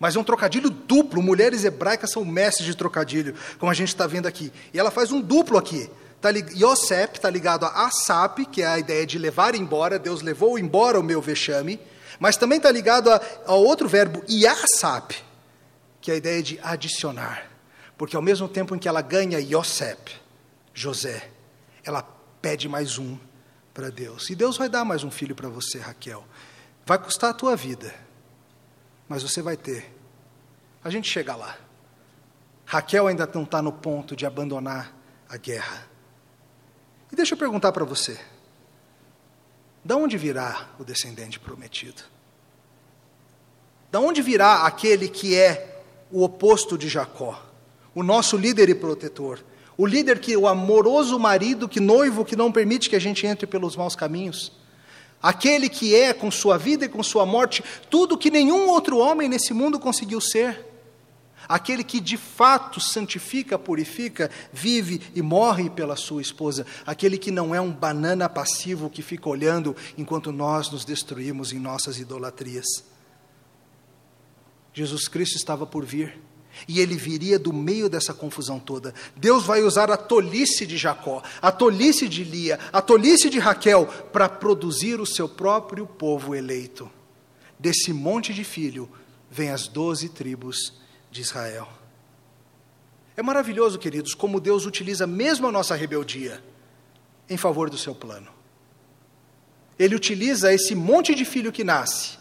Mas 0.00 0.16
é 0.16 0.18
um 0.18 0.24
trocadilho 0.24 0.70
duplo. 0.70 1.22
Mulheres 1.22 1.62
hebraicas 1.62 2.10
são 2.10 2.24
mestres 2.24 2.66
de 2.66 2.74
trocadilho, 2.74 3.34
como 3.58 3.70
a 3.70 3.74
gente 3.74 3.88
está 3.88 4.06
vendo 4.06 4.26
aqui. 4.26 4.50
E 4.72 4.80
ela 4.80 4.90
faz 4.90 5.12
um 5.12 5.20
duplo 5.20 5.58
aqui. 5.58 5.90
Tá, 6.22 6.30
Yosef 6.30 7.16
está 7.16 7.28
ligado 7.28 7.66
a 7.66 7.86
Asap, 7.86 8.46
que 8.46 8.62
é 8.62 8.66
a 8.66 8.78
ideia 8.78 9.06
de 9.06 9.18
levar 9.18 9.54
embora. 9.54 9.98
Deus 9.98 10.22
levou 10.22 10.58
embora 10.58 10.98
o 10.98 11.02
meu 11.02 11.20
vexame. 11.20 11.78
Mas 12.18 12.38
também 12.38 12.56
está 12.56 12.70
ligado 12.70 13.10
a, 13.10 13.20
ao 13.46 13.62
outro 13.62 13.88
verbo, 13.88 14.22
Yasap, 14.28 15.14
que 16.00 16.10
é 16.10 16.14
a 16.14 16.16
ideia 16.16 16.42
de 16.42 16.58
adicionar. 16.62 17.50
Porque 17.98 18.16
ao 18.16 18.22
mesmo 18.22 18.48
tempo 18.48 18.74
em 18.74 18.78
que 18.78 18.88
ela 18.88 19.02
ganha 19.02 19.38
Yosef, 19.38 19.98
José, 20.72 21.28
ela 21.84 22.02
pede 22.40 22.70
mais 22.70 22.96
um 22.96 23.18
para 23.74 23.90
Deus. 23.90 24.30
E 24.30 24.34
Deus 24.34 24.56
vai 24.56 24.68
dar 24.70 24.82
mais 24.82 25.04
um 25.04 25.10
filho 25.10 25.34
para 25.34 25.50
você, 25.50 25.78
Raquel. 25.78 26.24
Vai 26.86 26.96
custar 26.96 27.30
a 27.30 27.34
tua 27.34 27.54
vida 27.54 27.94
mas 29.10 29.24
você 29.24 29.42
vai 29.42 29.56
ter. 29.56 29.92
A 30.84 30.88
gente 30.88 31.10
chega 31.10 31.34
lá. 31.34 31.58
Raquel 32.64 33.08
ainda 33.08 33.28
não 33.34 33.42
está 33.42 33.60
no 33.60 33.72
ponto 33.72 34.14
de 34.14 34.24
abandonar 34.24 34.96
a 35.28 35.36
guerra. 35.36 35.88
E 37.10 37.16
deixa 37.16 37.34
eu 37.34 37.38
perguntar 37.38 37.72
para 37.72 37.84
você: 37.84 38.20
da 39.84 39.96
onde 39.96 40.16
virá 40.16 40.70
o 40.78 40.84
descendente 40.84 41.40
prometido? 41.40 42.04
Da 43.90 43.98
onde 43.98 44.22
virá 44.22 44.64
aquele 44.64 45.08
que 45.08 45.36
é 45.36 45.82
o 46.12 46.22
oposto 46.22 46.78
de 46.78 46.88
Jacó, 46.88 47.44
o 47.92 48.04
nosso 48.04 48.36
líder 48.36 48.68
e 48.68 48.76
protetor, 48.76 49.42
o 49.76 49.84
líder 49.84 50.20
que 50.20 50.36
o 50.36 50.46
amoroso 50.46 51.18
marido, 51.18 51.68
que 51.68 51.80
noivo 51.80 52.24
que 52.24 52.36
não 52.36 52.52
permite 52.52 52.88
que 52.88 52.94
a 52.94 53.00
gente 53.00 53.26
entre 53.26 53.48
pelos 53.48 53.74
maus 53.74 53.96
caminhos? 53.96 54.52
Aquele 55.22 55.68
que 55.68 55.94
é, 55.94 56.12
com 56.12 56.30
sua 56.30 56.56
vida 56.56 56.84
e 56.84 56.88
com 56.88 57.02
sua 57.02 57.26
morte, 57.26 57.62
tudo 57.88 58.18
que 58.18 58.30
nenhum 58.30 58.68
outro 58.68 58.98
homem 58.98 59.28
nesse 59.28 59.52
mundo 59.52 59.78
conseguiu 59.78 60.20
ser. 60.20 60.66
Aquele 61.48 61.82
que 61.82 61.98
de 61.98 62.16
fato 62.16 62.80
santifica, 62.80 63.58
purifica, 63.58 64.30
vive 64.52 65.02
e 65.14 65.20
morre 65.20 65.68
pela 65.68 65.96
sua 65.96 66.22
esposa. 66.22 66.64
Aquele 66.86 67.18
que 67.18 67.32
não 67.32 67.52
é 67.52 67.60
um 67.60 67.72
banana 67.72 68.28
passivo 68.28 68.88
que 68.88 69.02
fica 69.02 69.28
olhando 69.28 69.74
enquanto 69.98 70.30
nós 70.30 70.70
nos 70.70 70.84
destruímos 70.84 71.52
em 71.52 71.58
nossas 71.58 71.98
idolatrias. 71.98 72.66
Jesus 74.72 75.08
Cristo 75.08 75.36
estava 75.36 75.66
por 75.66 75.84
vir. 75.84 76.20
E 76.66 76.80
ele 76.80 76.96
viria 76.96 77.38
do 77.38 77.52
meio 77.52 77.88
dessa 77.88 78.14
confusão 78.14 78.58
toda. 78.58 78.94
Deus 79.16 79.44
vai 79.44 79.62
usar 79.62 79.90
a 79.90 79.96
tolice 79.96 80.66
de 80.66 80.76
Jacó, 80.76 81.22
a 81.40 81.50
tolice 81.50 82.08
de 82.08 82.24
Lia, 82.24 82.58
a 82.72 82.80
tolice 82.80 83.28
de 83.30 83.38
Raquel 83.38 83.86
para 84.12 84.28
produzir 84.28 85.00
o 85.00 85.06
seu 85.06 85.28
próprio 85.28 85.86
povo 85.86 86.34
eleito. 86.34 86.90
Desse 87.58 87.92
monte 87.92 88.32
de 88.32 88.44
filho 88.44 88.88
vem 89.30 89.50
as 89.50 89.68
doze 89.68 90.08
tribos 90.08 90.74
de 91.10 91.20
Israel. 91.20 91.68
É 93.16 93.22
maravilhoso, 93.22 93.78
queridos, 93.78 94.14
como 94.14 94.40
Deus 94.40 94.64
utiliza 94.64 95.06
mesmo 95.06 95.46
a 95.46 95.52
nossa 95.52 95.74
rebeldia 95.74 96.42
em 97.28 97.36
favor 97.36 97.68
do 97.68 97.76
seu 97.76 97.94
plano. 97.94 98.28
Ele 99.78 99.94
utiliza 99.94 100.52
esse 100.52 100.74
monte 100.74 101.14
de 101.14 101.24
filho 101.24 101.52
que 101.52 101.64
nasce 101.64 102.18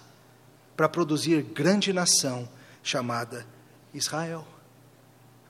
para 0.78 0.88
produzir 0.88 1.42
grande 1.42 1.92
nação 1.92 2.48
chamada 2.82 3.46
Israel. 3.94 4.46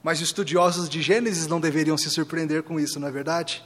Mas 0.01 0.21
estudiosos 0.21 0.89
de 0.89 1.01
Gênesis 1.01 1.47
não 1.47 1.59
deveriam 1.59 1.97
se 1.97 2.09
surpreender 2.09 2.63
com 2.63 2.79
isso, 2.79 2.99
não 2.99 3.07
é 3.07 3.11
verdade? 3.11 3.63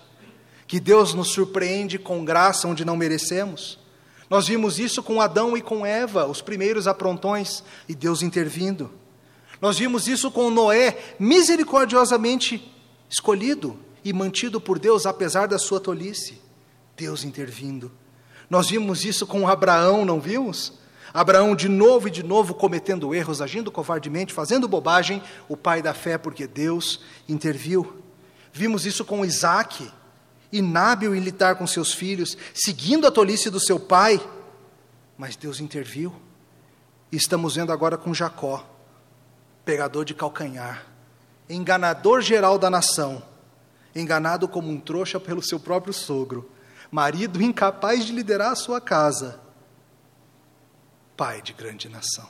Que 0.67 0.80
Deus 0.80 1.13
nos 1.13 1.30
surpreende 1.30 1.99
com 1.99 2.26
graça 2.26 2.67
onde 2.67 2.84
não 2.84 2.97
merecemos. 2.97 3.80
Nós 4.30 4.47
vimos 4.47 4.80
isso 4.80 5.03
com 5.03 5.21
Adão 5.21 5.55
e 5.55 5.61
com 5.61 5.86
Eva, 5.86 6.26
os 6.26 6.41
primeiros 6.41 6.88
aprontões, 6.88 7.63
e 7.88 7.93
Deus 7.93 8.21
intervindo. 8.24 8.91
Nós 9.61 9.78
vimos 9.78 10.07
isso 10.07 10.32
com 10.32 10.49
Noé, 10.49 10.97
misericordiosamente 11.19 12.71
escolhido 13.09 13.80
e 14.03 14.11
mantido 14.11 14.59
por 14.59 14.80
Deus 14.80 15.05
apesar 15.05 15.47
da 15.47 15.59
sua 15.59 15.80
tolice. 15.80 16.41
Deus 16.97 17.24
intervindo. 17.24 17.91
Nós 18.49 18.69
vimos 18.69 19.05
isso 19.05 19.26
com 19.26 19.47
Abraão, 19.47 20.03
não 20.03 20.19
vimos? 20.19 20.74
Abraão, 21.14 21.55
de 21.55 21.70
novo 21.70 22.07
e 22.07 22.11
de 22.11 22.24
novo, 22.24 22.55
cometendo 22.55 23.14
erros, 23.14 23.39
agindo 23.39 23.72
covardemente, 23.72 24.34
fazendo 24.34 24.68
bobagem, 24.68 25.22
o 25.47 25.55
pai 25.55 25.80
da 25.80 25.93
fé, 25.93 26.18
porque 26.18 26.47
Deus 26.47 27.01
interviu. 27.30 28.01
Vimos 28.51 28.86
isso 28.88 29.05
com 29.05 29.24
Isaac, 29.24 29.91
inábil 30.51 31.14
em 31.14 31.20
lidar 31.20 31.55
com 31.55 31.68
seus 31.68 31.93
filhos, 31.93 32.36
seguindo 32.51 33.05
a 33.05 33.11
tolice 33.11 33.51
do 33.51 33.59
seu 33.59 33.80
pai, 33.80 34.20
mas 35.16 35.36
Deus 35.36 35.59
interviu. 35.59 36.11
E 37.11 37.16
estamos 37.16 37.55
vendo 37.55 37.72
agora 37.72 37.95
com 37.95 38.11
Jacó, 38.11 38.68
pegador 39.64 40.05
de 40.05 40.16
calcanhar, 40.16 40.84
enganador 41.47 42.22
geral 42.22 42.57
da 42.57 42.72
nação, 42.72 43.22
enganado 43.95 44.47
como 44.47 44.68
um 44.68 44.80
trouxa 44.80 45.20
pelo 45.20 45.43
seu 45.43 45.59
próprio 45.59 45.93
sogro, 45.93 46.49
marido 46.89 47.39
incapaz 47.39 48.03
de 48.03 48.11
liderar 48.11 48.53
a 48.53 48.55
sua 48.55 48.82
casa 48.82 49.43
pai 51.16 51.41
de 51.41 51.53
grande 51.53 51.89
nação. 51.89 52.28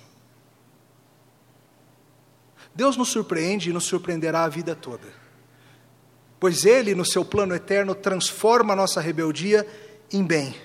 Deus 2.76 2.98
nos 2.98 3.10
surpreende 3.10 3.70
e 3.70 3.74
nos 3.74 3.86
surpreenderá 3.86 4.44
a 4.44 4.50
vida 4.50 4.76
toda, 4.76 5.08
pois 6.40 6.66
Ele, 6.66 6.96
no 6.96 7.06
seu 7.06 7.24
plano 7.24 7.54
eterno, 7.54 7.94
transforma 7.94 8.74
a 8.74 8.76
nossa 8.76 9.00
rebeldia 9.00 9.66
em 10.12 10.24
bem. 10.24 10.56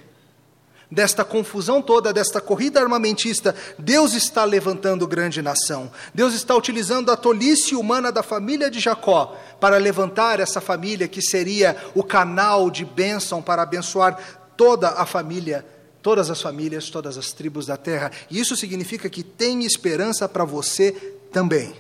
Desta 0.90 1.22
confusão 1.22 1.82
toda, 1.82 2.14
desta 2.14 2.40
corrida 2.40 2.80
armamentista, 2.80 3.54
Deus 3.78 4.14
está 4.14 4.44
levantando 4.44 5.06
grande 5.06 5.42
nação. 5.42 5.92
Deus 6.14 6.32
está 6.32 6.54
utilizando 6.54 7.12
a 7.12 7.16
tolice 7.16 7.76
humana 7.76 8.10
da 8.10 8.22
família 8.22 8.70
de 8.70 8.80
Jacó 8.80 9.36
para 9.60 9.76
levantar 9.76 10.40
essa 10.40 10.62
família 10.62 11.06
que 11.06 11.20
seria 11.20 11.76
o 11.94 12.02
canal 12.02 12.70
de 12.70 12.86
bênção 12.86 13.42
para 13.42 13.62
abençoar 13.62 14.18
toda 14.56 14.88
a 14.88 15.04
família 15.04 15.62
todas 16.02 16.30
as 16.30 16.40
famílias, 16.40 16.90
todas 16.90 17.18
as 17.18 17.32
tribos 17.32 17.66
da 17.66 17.76
terra. 17.76 18.10
E 18.30 18.38
isso 18.38 18.56
significa 18.56 19.08
que 19.08 19.22
tem 19.22 19.64
esperança 19.64 20.28
para 20.28 20.44
você 20.44 20.92
também. 21.32 21.74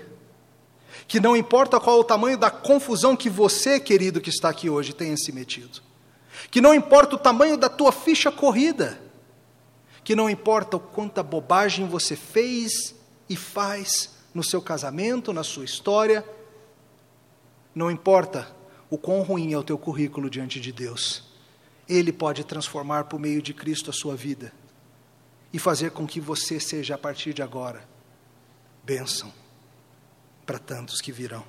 Que 1.06 1.20
não 1.20 1.36
importa 1.36 1.80
qual 1.80 2.00
o 2.00 2.04
tamanho 2.04 2.36
da 2.36 2.50
confusão 2.50 3.16
que 3.16 3.30
você, 3.30 3.80
querido 3.80 4.20
que 4.20 4.30
está 4.30 4.48
aqui 4.48 4.68
hoje, 4.68 4.92
tenha 4.92 5.16
se 5.16 5.32
metido. 5.32 5.80
Que 6.50 6.60
não 6.60 6.74
importa 6.74 7.16
o 7.16 7.18
tamanho 7.18 7.56
da 7.56 7.68
tua 7.68 7.92
ficha 7.92 8.30
corrida. 8.30 9.00
Que 10.04 10.14
não 10.14 10.28
importa 10.28 10.76
o 10.76 10.80
quanta 10.80 11.22
bobagem 11.22 11.86
você 11.86 12.16
fez 12.16 12.94
e 13.28 13.36
faz 13.36 14.10
no 14.34 14.42
seu 14.42 14.60
casamento, 14.60 15.32
na 15.32 15.42
sua 15.42 15.64
história. 15.64 16.24
Não 17.74 17.90
importa 17.90 18.48
o 18.90 18.98
quão 18.98 19.22
ruim 19.22 19.52
é 19.52 19.58
o 19.58 19.62
teu 19.62 19.78
currículo 19.78 20.28
diante 20.28 20.60
de 20.60 20.72
Deus 20.72 21.27
ele 21.88 22.12
pode 22.12 22.44
transformar 22.44 23.04
por 23.04 23.18
meio 23.18 23.40
de 23.40 23.54
Cristo 23.54 23.90
a 23.90 23.92
sua 23.92 24.14
vida 24.14 24.52
e 25.52 25.58
fazer 25.58 25.90
com 25.92 26.06
que 26.06 26.20
você 26.20 26.60
seja, 26.60 26.94
a 26.94 26.98
partir 26.98 27.32
de 27.32 27.42
agora, 27.42 27.88
bênção 28.84 29.32
para 30.44 30.58
tantos 30.58 31.00
que 31.00 31.12
virão. 31.12 31.44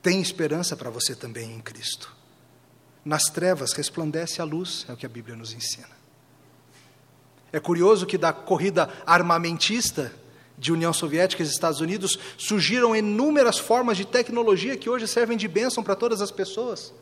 Tem 0.00 0.20
esperança 0.20 0.76
para 0.76 0.90
você 0.90 1.14
também 1.14 1.52
em 1.52 1.60
Cristo. 1.60 2.14
Nas 3.04 3.24
trevas 3.24 3.72
resplandece 3.72 4.40
a 4.40 4.44
luz, 4.44 4.86
é 4.88 4.92
o 4.92 4.96
que 4.96 5.06
a 5.06 5.08
Bíblia 5.08 5.36
nos 5.36 5.52
ensina. 5.52 5.90
É 7.52 7.60
curioso 7.60 8.06
que 8.06 8.16
da 8.16 8.32
corrida 8.32 8.88
armamentista 9.04 10.12
de 10.56 10.72
União 10.72 10.92
Soviética 10.92 11.42
e 11.42 11.46
Estados 11.46 11.80
Unidos 11.80 12.18
surgiram 12.38 12.94
inúmeras 12.94 13.58
formas 13.58 13.96
de 13.96 14.04
tecnologia 14.04 14.76
que 14.76 14.88
hoje 14.88 15.08
servem 15.08 15.36
de 15.36 15.48
bênção 15.48 15.82
para 15.82 15.96
todas 15.96 16.20
as 16.20 16.30
pessoas. 16.30 16.92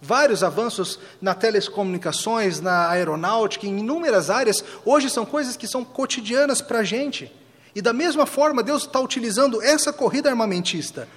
Vários 0.00 0.42
avanços 0.42 0.98
na 1.20 1.34
telecomunicações, 1.34 2.60
na 2.60 2.90
aeronáutica, 2.90 3.66
em 3.66 3.78
inúmeras 3.78 4.28
áreas, 4.28 4.62
hoje 4.84 5.08
são 5.08 5.24
coisas 5.24 5.56
que 5.56 5.66
são 5.66 5.84
cotidianas 5.84 6.60
para 6.60 6.80
a 6.80 6.84
gente. 6.84 7.32
E 7.74 7.82
da 7.82 7.92
mesma 7.92 8.26
forma, 8.26 8.62
Deus 8.62 8.82
está 8.82 9.00
utilizando 9.00 9.62
essa 9.62 9.92
corrida 9.92 10.28
armamentista 10.30 11.08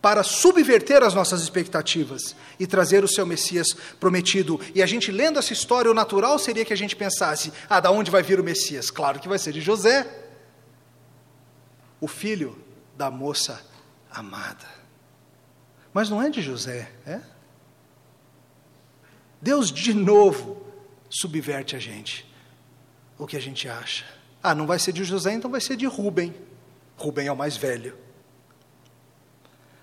para 0.00 0.22
subverter 0.22 1.02
as 1.02 1.14
nossas 1.14 1.42
expectativas 1.42 2.36
e 2.60 2.66
trazer 2.66 3.02
o 3.02 3.08
seu 3.08 3.26
Messias 3.26 3.74
prometido. 3.98 4.60
E 4.74 4.82
a 4.82 4.86
gente 4.86 5.10
lendo 5.10 5.38
essa 5.38 5.52
história, 5.52 5.90
o 5.90 5.94
natural 5.94 6.38
seria 6.38 6.64
que 6.64 6.72
a 6.72 6.76
gente 6.76 6.94
pensasse: 6.94 7.52
ah, 7.68 7.80
da 7.80 7.90
onde 7.90 8.10
vai 8.10 8.22
vir 8.22 8.38
o 8.38 8.44
Messias? 8.44 8.90
Claro 8.90 9.18
que 9.18 9.28
vai 9.28 9.38
ser 9.38 9.52
de 9.52 9.60
José, 9.60 10.06
o 12.00 12.06
filho 12.06 12.56
da 12.96 13.10
moça 13.10 13.60
amada. 14.10 14.66
Mas 15.92 16.08
não 16.08 16.22
é 16.22 16.30
de 16.30 16.40
José, 16.40 16.90
é? 17.06 17.20
Deus 19.40 19.70
de 19.70 19.92
novo 19.92 20.64
subverte 21.08 21.76
a 21.76 21.78
gente. 21.78 22.26
O 23.18 23.26
que 23.26 23.36
a 23.36 23.40
gente 23.40 23.68
acha? 23.68 24.04
Ah, 24.42 24.54
não 24.54 24.66
vai 24.66 24.78
ser 24.78 24.92
de 24.92 25.04
José, 25.04 25.32
então 25.32 25.50
vai 25.50 25.60
ser 25.60 25.76
de 25.76 25.86
Rubem. 25.86 26.34
Rubem 26.96 27.26
é 27.26 27.32
o 27.32 27.36
mais 27.36 27.56
velho. 27.56 27.96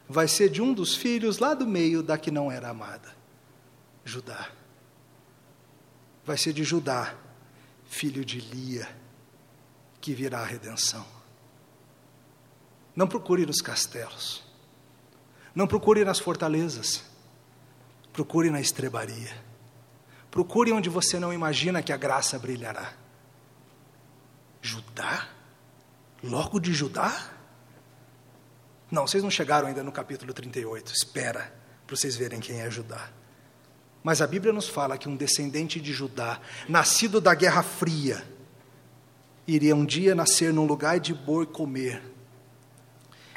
Vai 0.07 0.27
ser 0.27 0.49
de 0.49 0.61
um 0.61 0.73
dos 0.73 0.95
filhos 0.95 1.37
lá 1.39 1.53
do 1.53 1.65
meio 1.65 2.03
da 2.03 2.17
que 2.17 2.29
não 2.29 2.51
era 2.51 2.69
amada, 2.69 3.15
Judá. 4.03 4.49
Vai 6.25 6.37
ser 6.37 6.53
de 6.53 6.63
Judá, 6.63 7.15
filho 7.85 8.23
de 8.23 8.39
Lia, 8.39 8.87
que 9.99 10.13
virá 10.13 10.39
a 10.39 10.45
redenção. 10.45 11.05
Não 12.95 13.07
procure 13.07 13.45
nos 13.45 13.61
castelos. 13.61 14.43
Não 15.55 15.67
procure 15.67 16.03
nas 16.05 16.19
fortalezas. 16.19 17.03
Procure 18.13 18.49
na 18.51 18.61
estrebaria. 18.61 19.35
Procure 20.29 20.71
onde 20.71 20.89
você 20.89 21.19
não 21.19 21.33
imagina 21.33 21.81
que 21.81 21.91
a 21.91 21.97
graça 21.97 22.39
brilhará. 22.39 22.93
Judá? 24.61 25.27
Logo 26.23 26.59
de 26.59 26.73
Judá? 26.73 27.31
Não, 28.89 29.07
vocês 29.07 29.23
não 29.23 29.31
chegaram 29.31 29.67
ainda 29.67 29.83
no 29.83 29.91
capítulo 29.91 30.31
38. 30.31 30.93
Espera 30.93 31.53
para 31.85 31.95
vocês 31.95 32.15
verem 32.15 32.39
quem 32.39 32.61
é 32.61 32.69
Judá. 32.69 33.09
Mas 34.03 34.21
a 34.21 34.27
Bíblia 34.27 34.53
nos 34.53 34.67
fala 34.67 34.97
que 34.97 35.09
um 35.09 35.15
descendente 35.15 35.81
de 35.81 35.91
Judá, 35.93 36.39
nascido 36.69 37.19
da 37.19 37.33
Guerra 37.33 37.63
Fria, 37.63 38.23
iria 39.47 39.75
um 39.75 39.85
dia 39.85 40.13
nascer 40.13 40.53
num 40.53 40.65
lugar 40.65 40.99
de 40.99 41.13
boi 41.13 41.45
comer. 41.45 42.03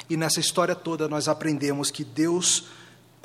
E 0.09 0.15
nessa 0.15 0.39
história 0.39 0.75
toda 0.75 1.07
nós 1.07 1.27
aprendemos 1.27 1.89
que 1.89 2.03
Deus 2.03 2.69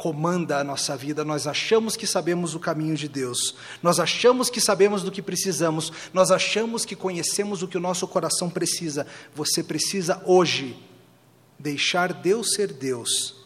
comanda 0.02 0.58
a 0.58 0.64
nossa 0.64 0.96
vida, 0.96 1.24
nós 1.24 1.46
achamos 1.46 1.94
que 1.94 2.08
sabemos 2.08 2.56
o 2.56 2.58
caminho 2.58 2.96
de 2.96 3.06
Deus, 3.06 3.54
nós 3.80 4.00
achamos 4.00 4.50
que 4.50 4.60
sabemos 4.60 5.04
do 5.04 5.12
que 5.12 5.22
precisamos, 5.22 5.92
nós 6.12 6.32
achamos 6.32 6.84
que 6.84 6.96
conhecemos 6.96 7.62
o 7.62 7.68
que 7.68 7.76
o 7.76 7.80
nosso 7.80 8.08
coração 8.08 8.50
precisa. 8.50 9.06
Você 9.32 9.62
precisa 9.62 10.20
hoje 10.26 10.76
deixar 11.56 12.12
Deus 12.12 12.54
ser 12.54 12.72
Deus 12.72 13.36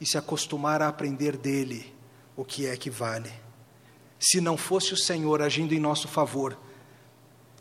e 0.00 0.06
se 0.06 0.16
acostumar 0.16 0.80
a 0.80 0.88
aprender 0.88 1.36
dele 1.36 1.92
o 2.34 2.46
que 2.46 2.64
é 2.64 2.78
que 2.78 2.88
vale. 2.88 3.30
Se 4.18 4.40
não 4.40 4.56
fosse 4.56 4.94
o 4.94 4.96
Senhor 4.96 5.42
agindo 5.42 5.74
em 5.74 5.78
nosso 5.78 6.08
favor, 6.08 6.56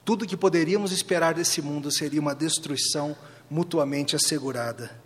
tudo 0.06 0.26
que 0.26 0.38
poderíamos 0.38 0.94
esperar 0.94 1.34
desse 1.34 1.62
mundo 1.62 1.92
seria 1.92 2.22
uma 2.22 2.34
destruição 2.34 3.18
mutuamente 3.50 4.16
assegurada. 4.16 4.98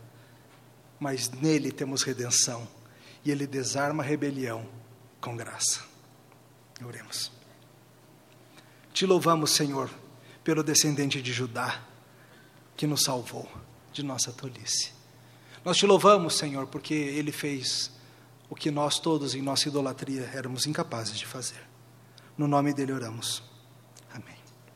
Mas 0.99 1.31
nele 1.31 1.71
temos 1.71 2.03
redenção, 2.03 2.67
e 3.27 3.31
ele 3.31 3.45
desarma 3.45 4.01
a 4.01 4.05
rebelião 4.05 4.65
com 5.19 5.35
graça. 5.35 5.81
Oremos. 6.81 7.29
Te 8.93 9.05
louvamos, 9.05 9.51
Senhor, 9.51 9.89
pelo 10.45 10.63
descendente 10.63 11.21
de 11.21 11.33
Judá 11.33 11.83
que 12.77 12.87
nos 12.87 13.03
salvou 13.03 13.45
de 13.91 14.01
nossa 14.01 14.31
tolice. 14.31 14.93
Nós 15.65 15.75
te 15.75 15.85
louvamos, 15.85 16.37
Senhor, 16.37 16.67
porque 16.67 16.93
ele 16.93 17.33
fez 17.33 17.91
o 18.49 18.55
que 18.55 18.71
nós 18.71 18.97
todos 18.97 19.35
em 19.35 19.41
nossa 19.41 19.67
idolatria 19.67 20.31
éramos 20.33 20.65
incapazes 20.65 21.17
de 21.17 21.25
fazer. 21.25 21.61
No 22.37 22.47
nome 22.47 22.73
dele 22.73 22.93
oramos. 22.93 23.43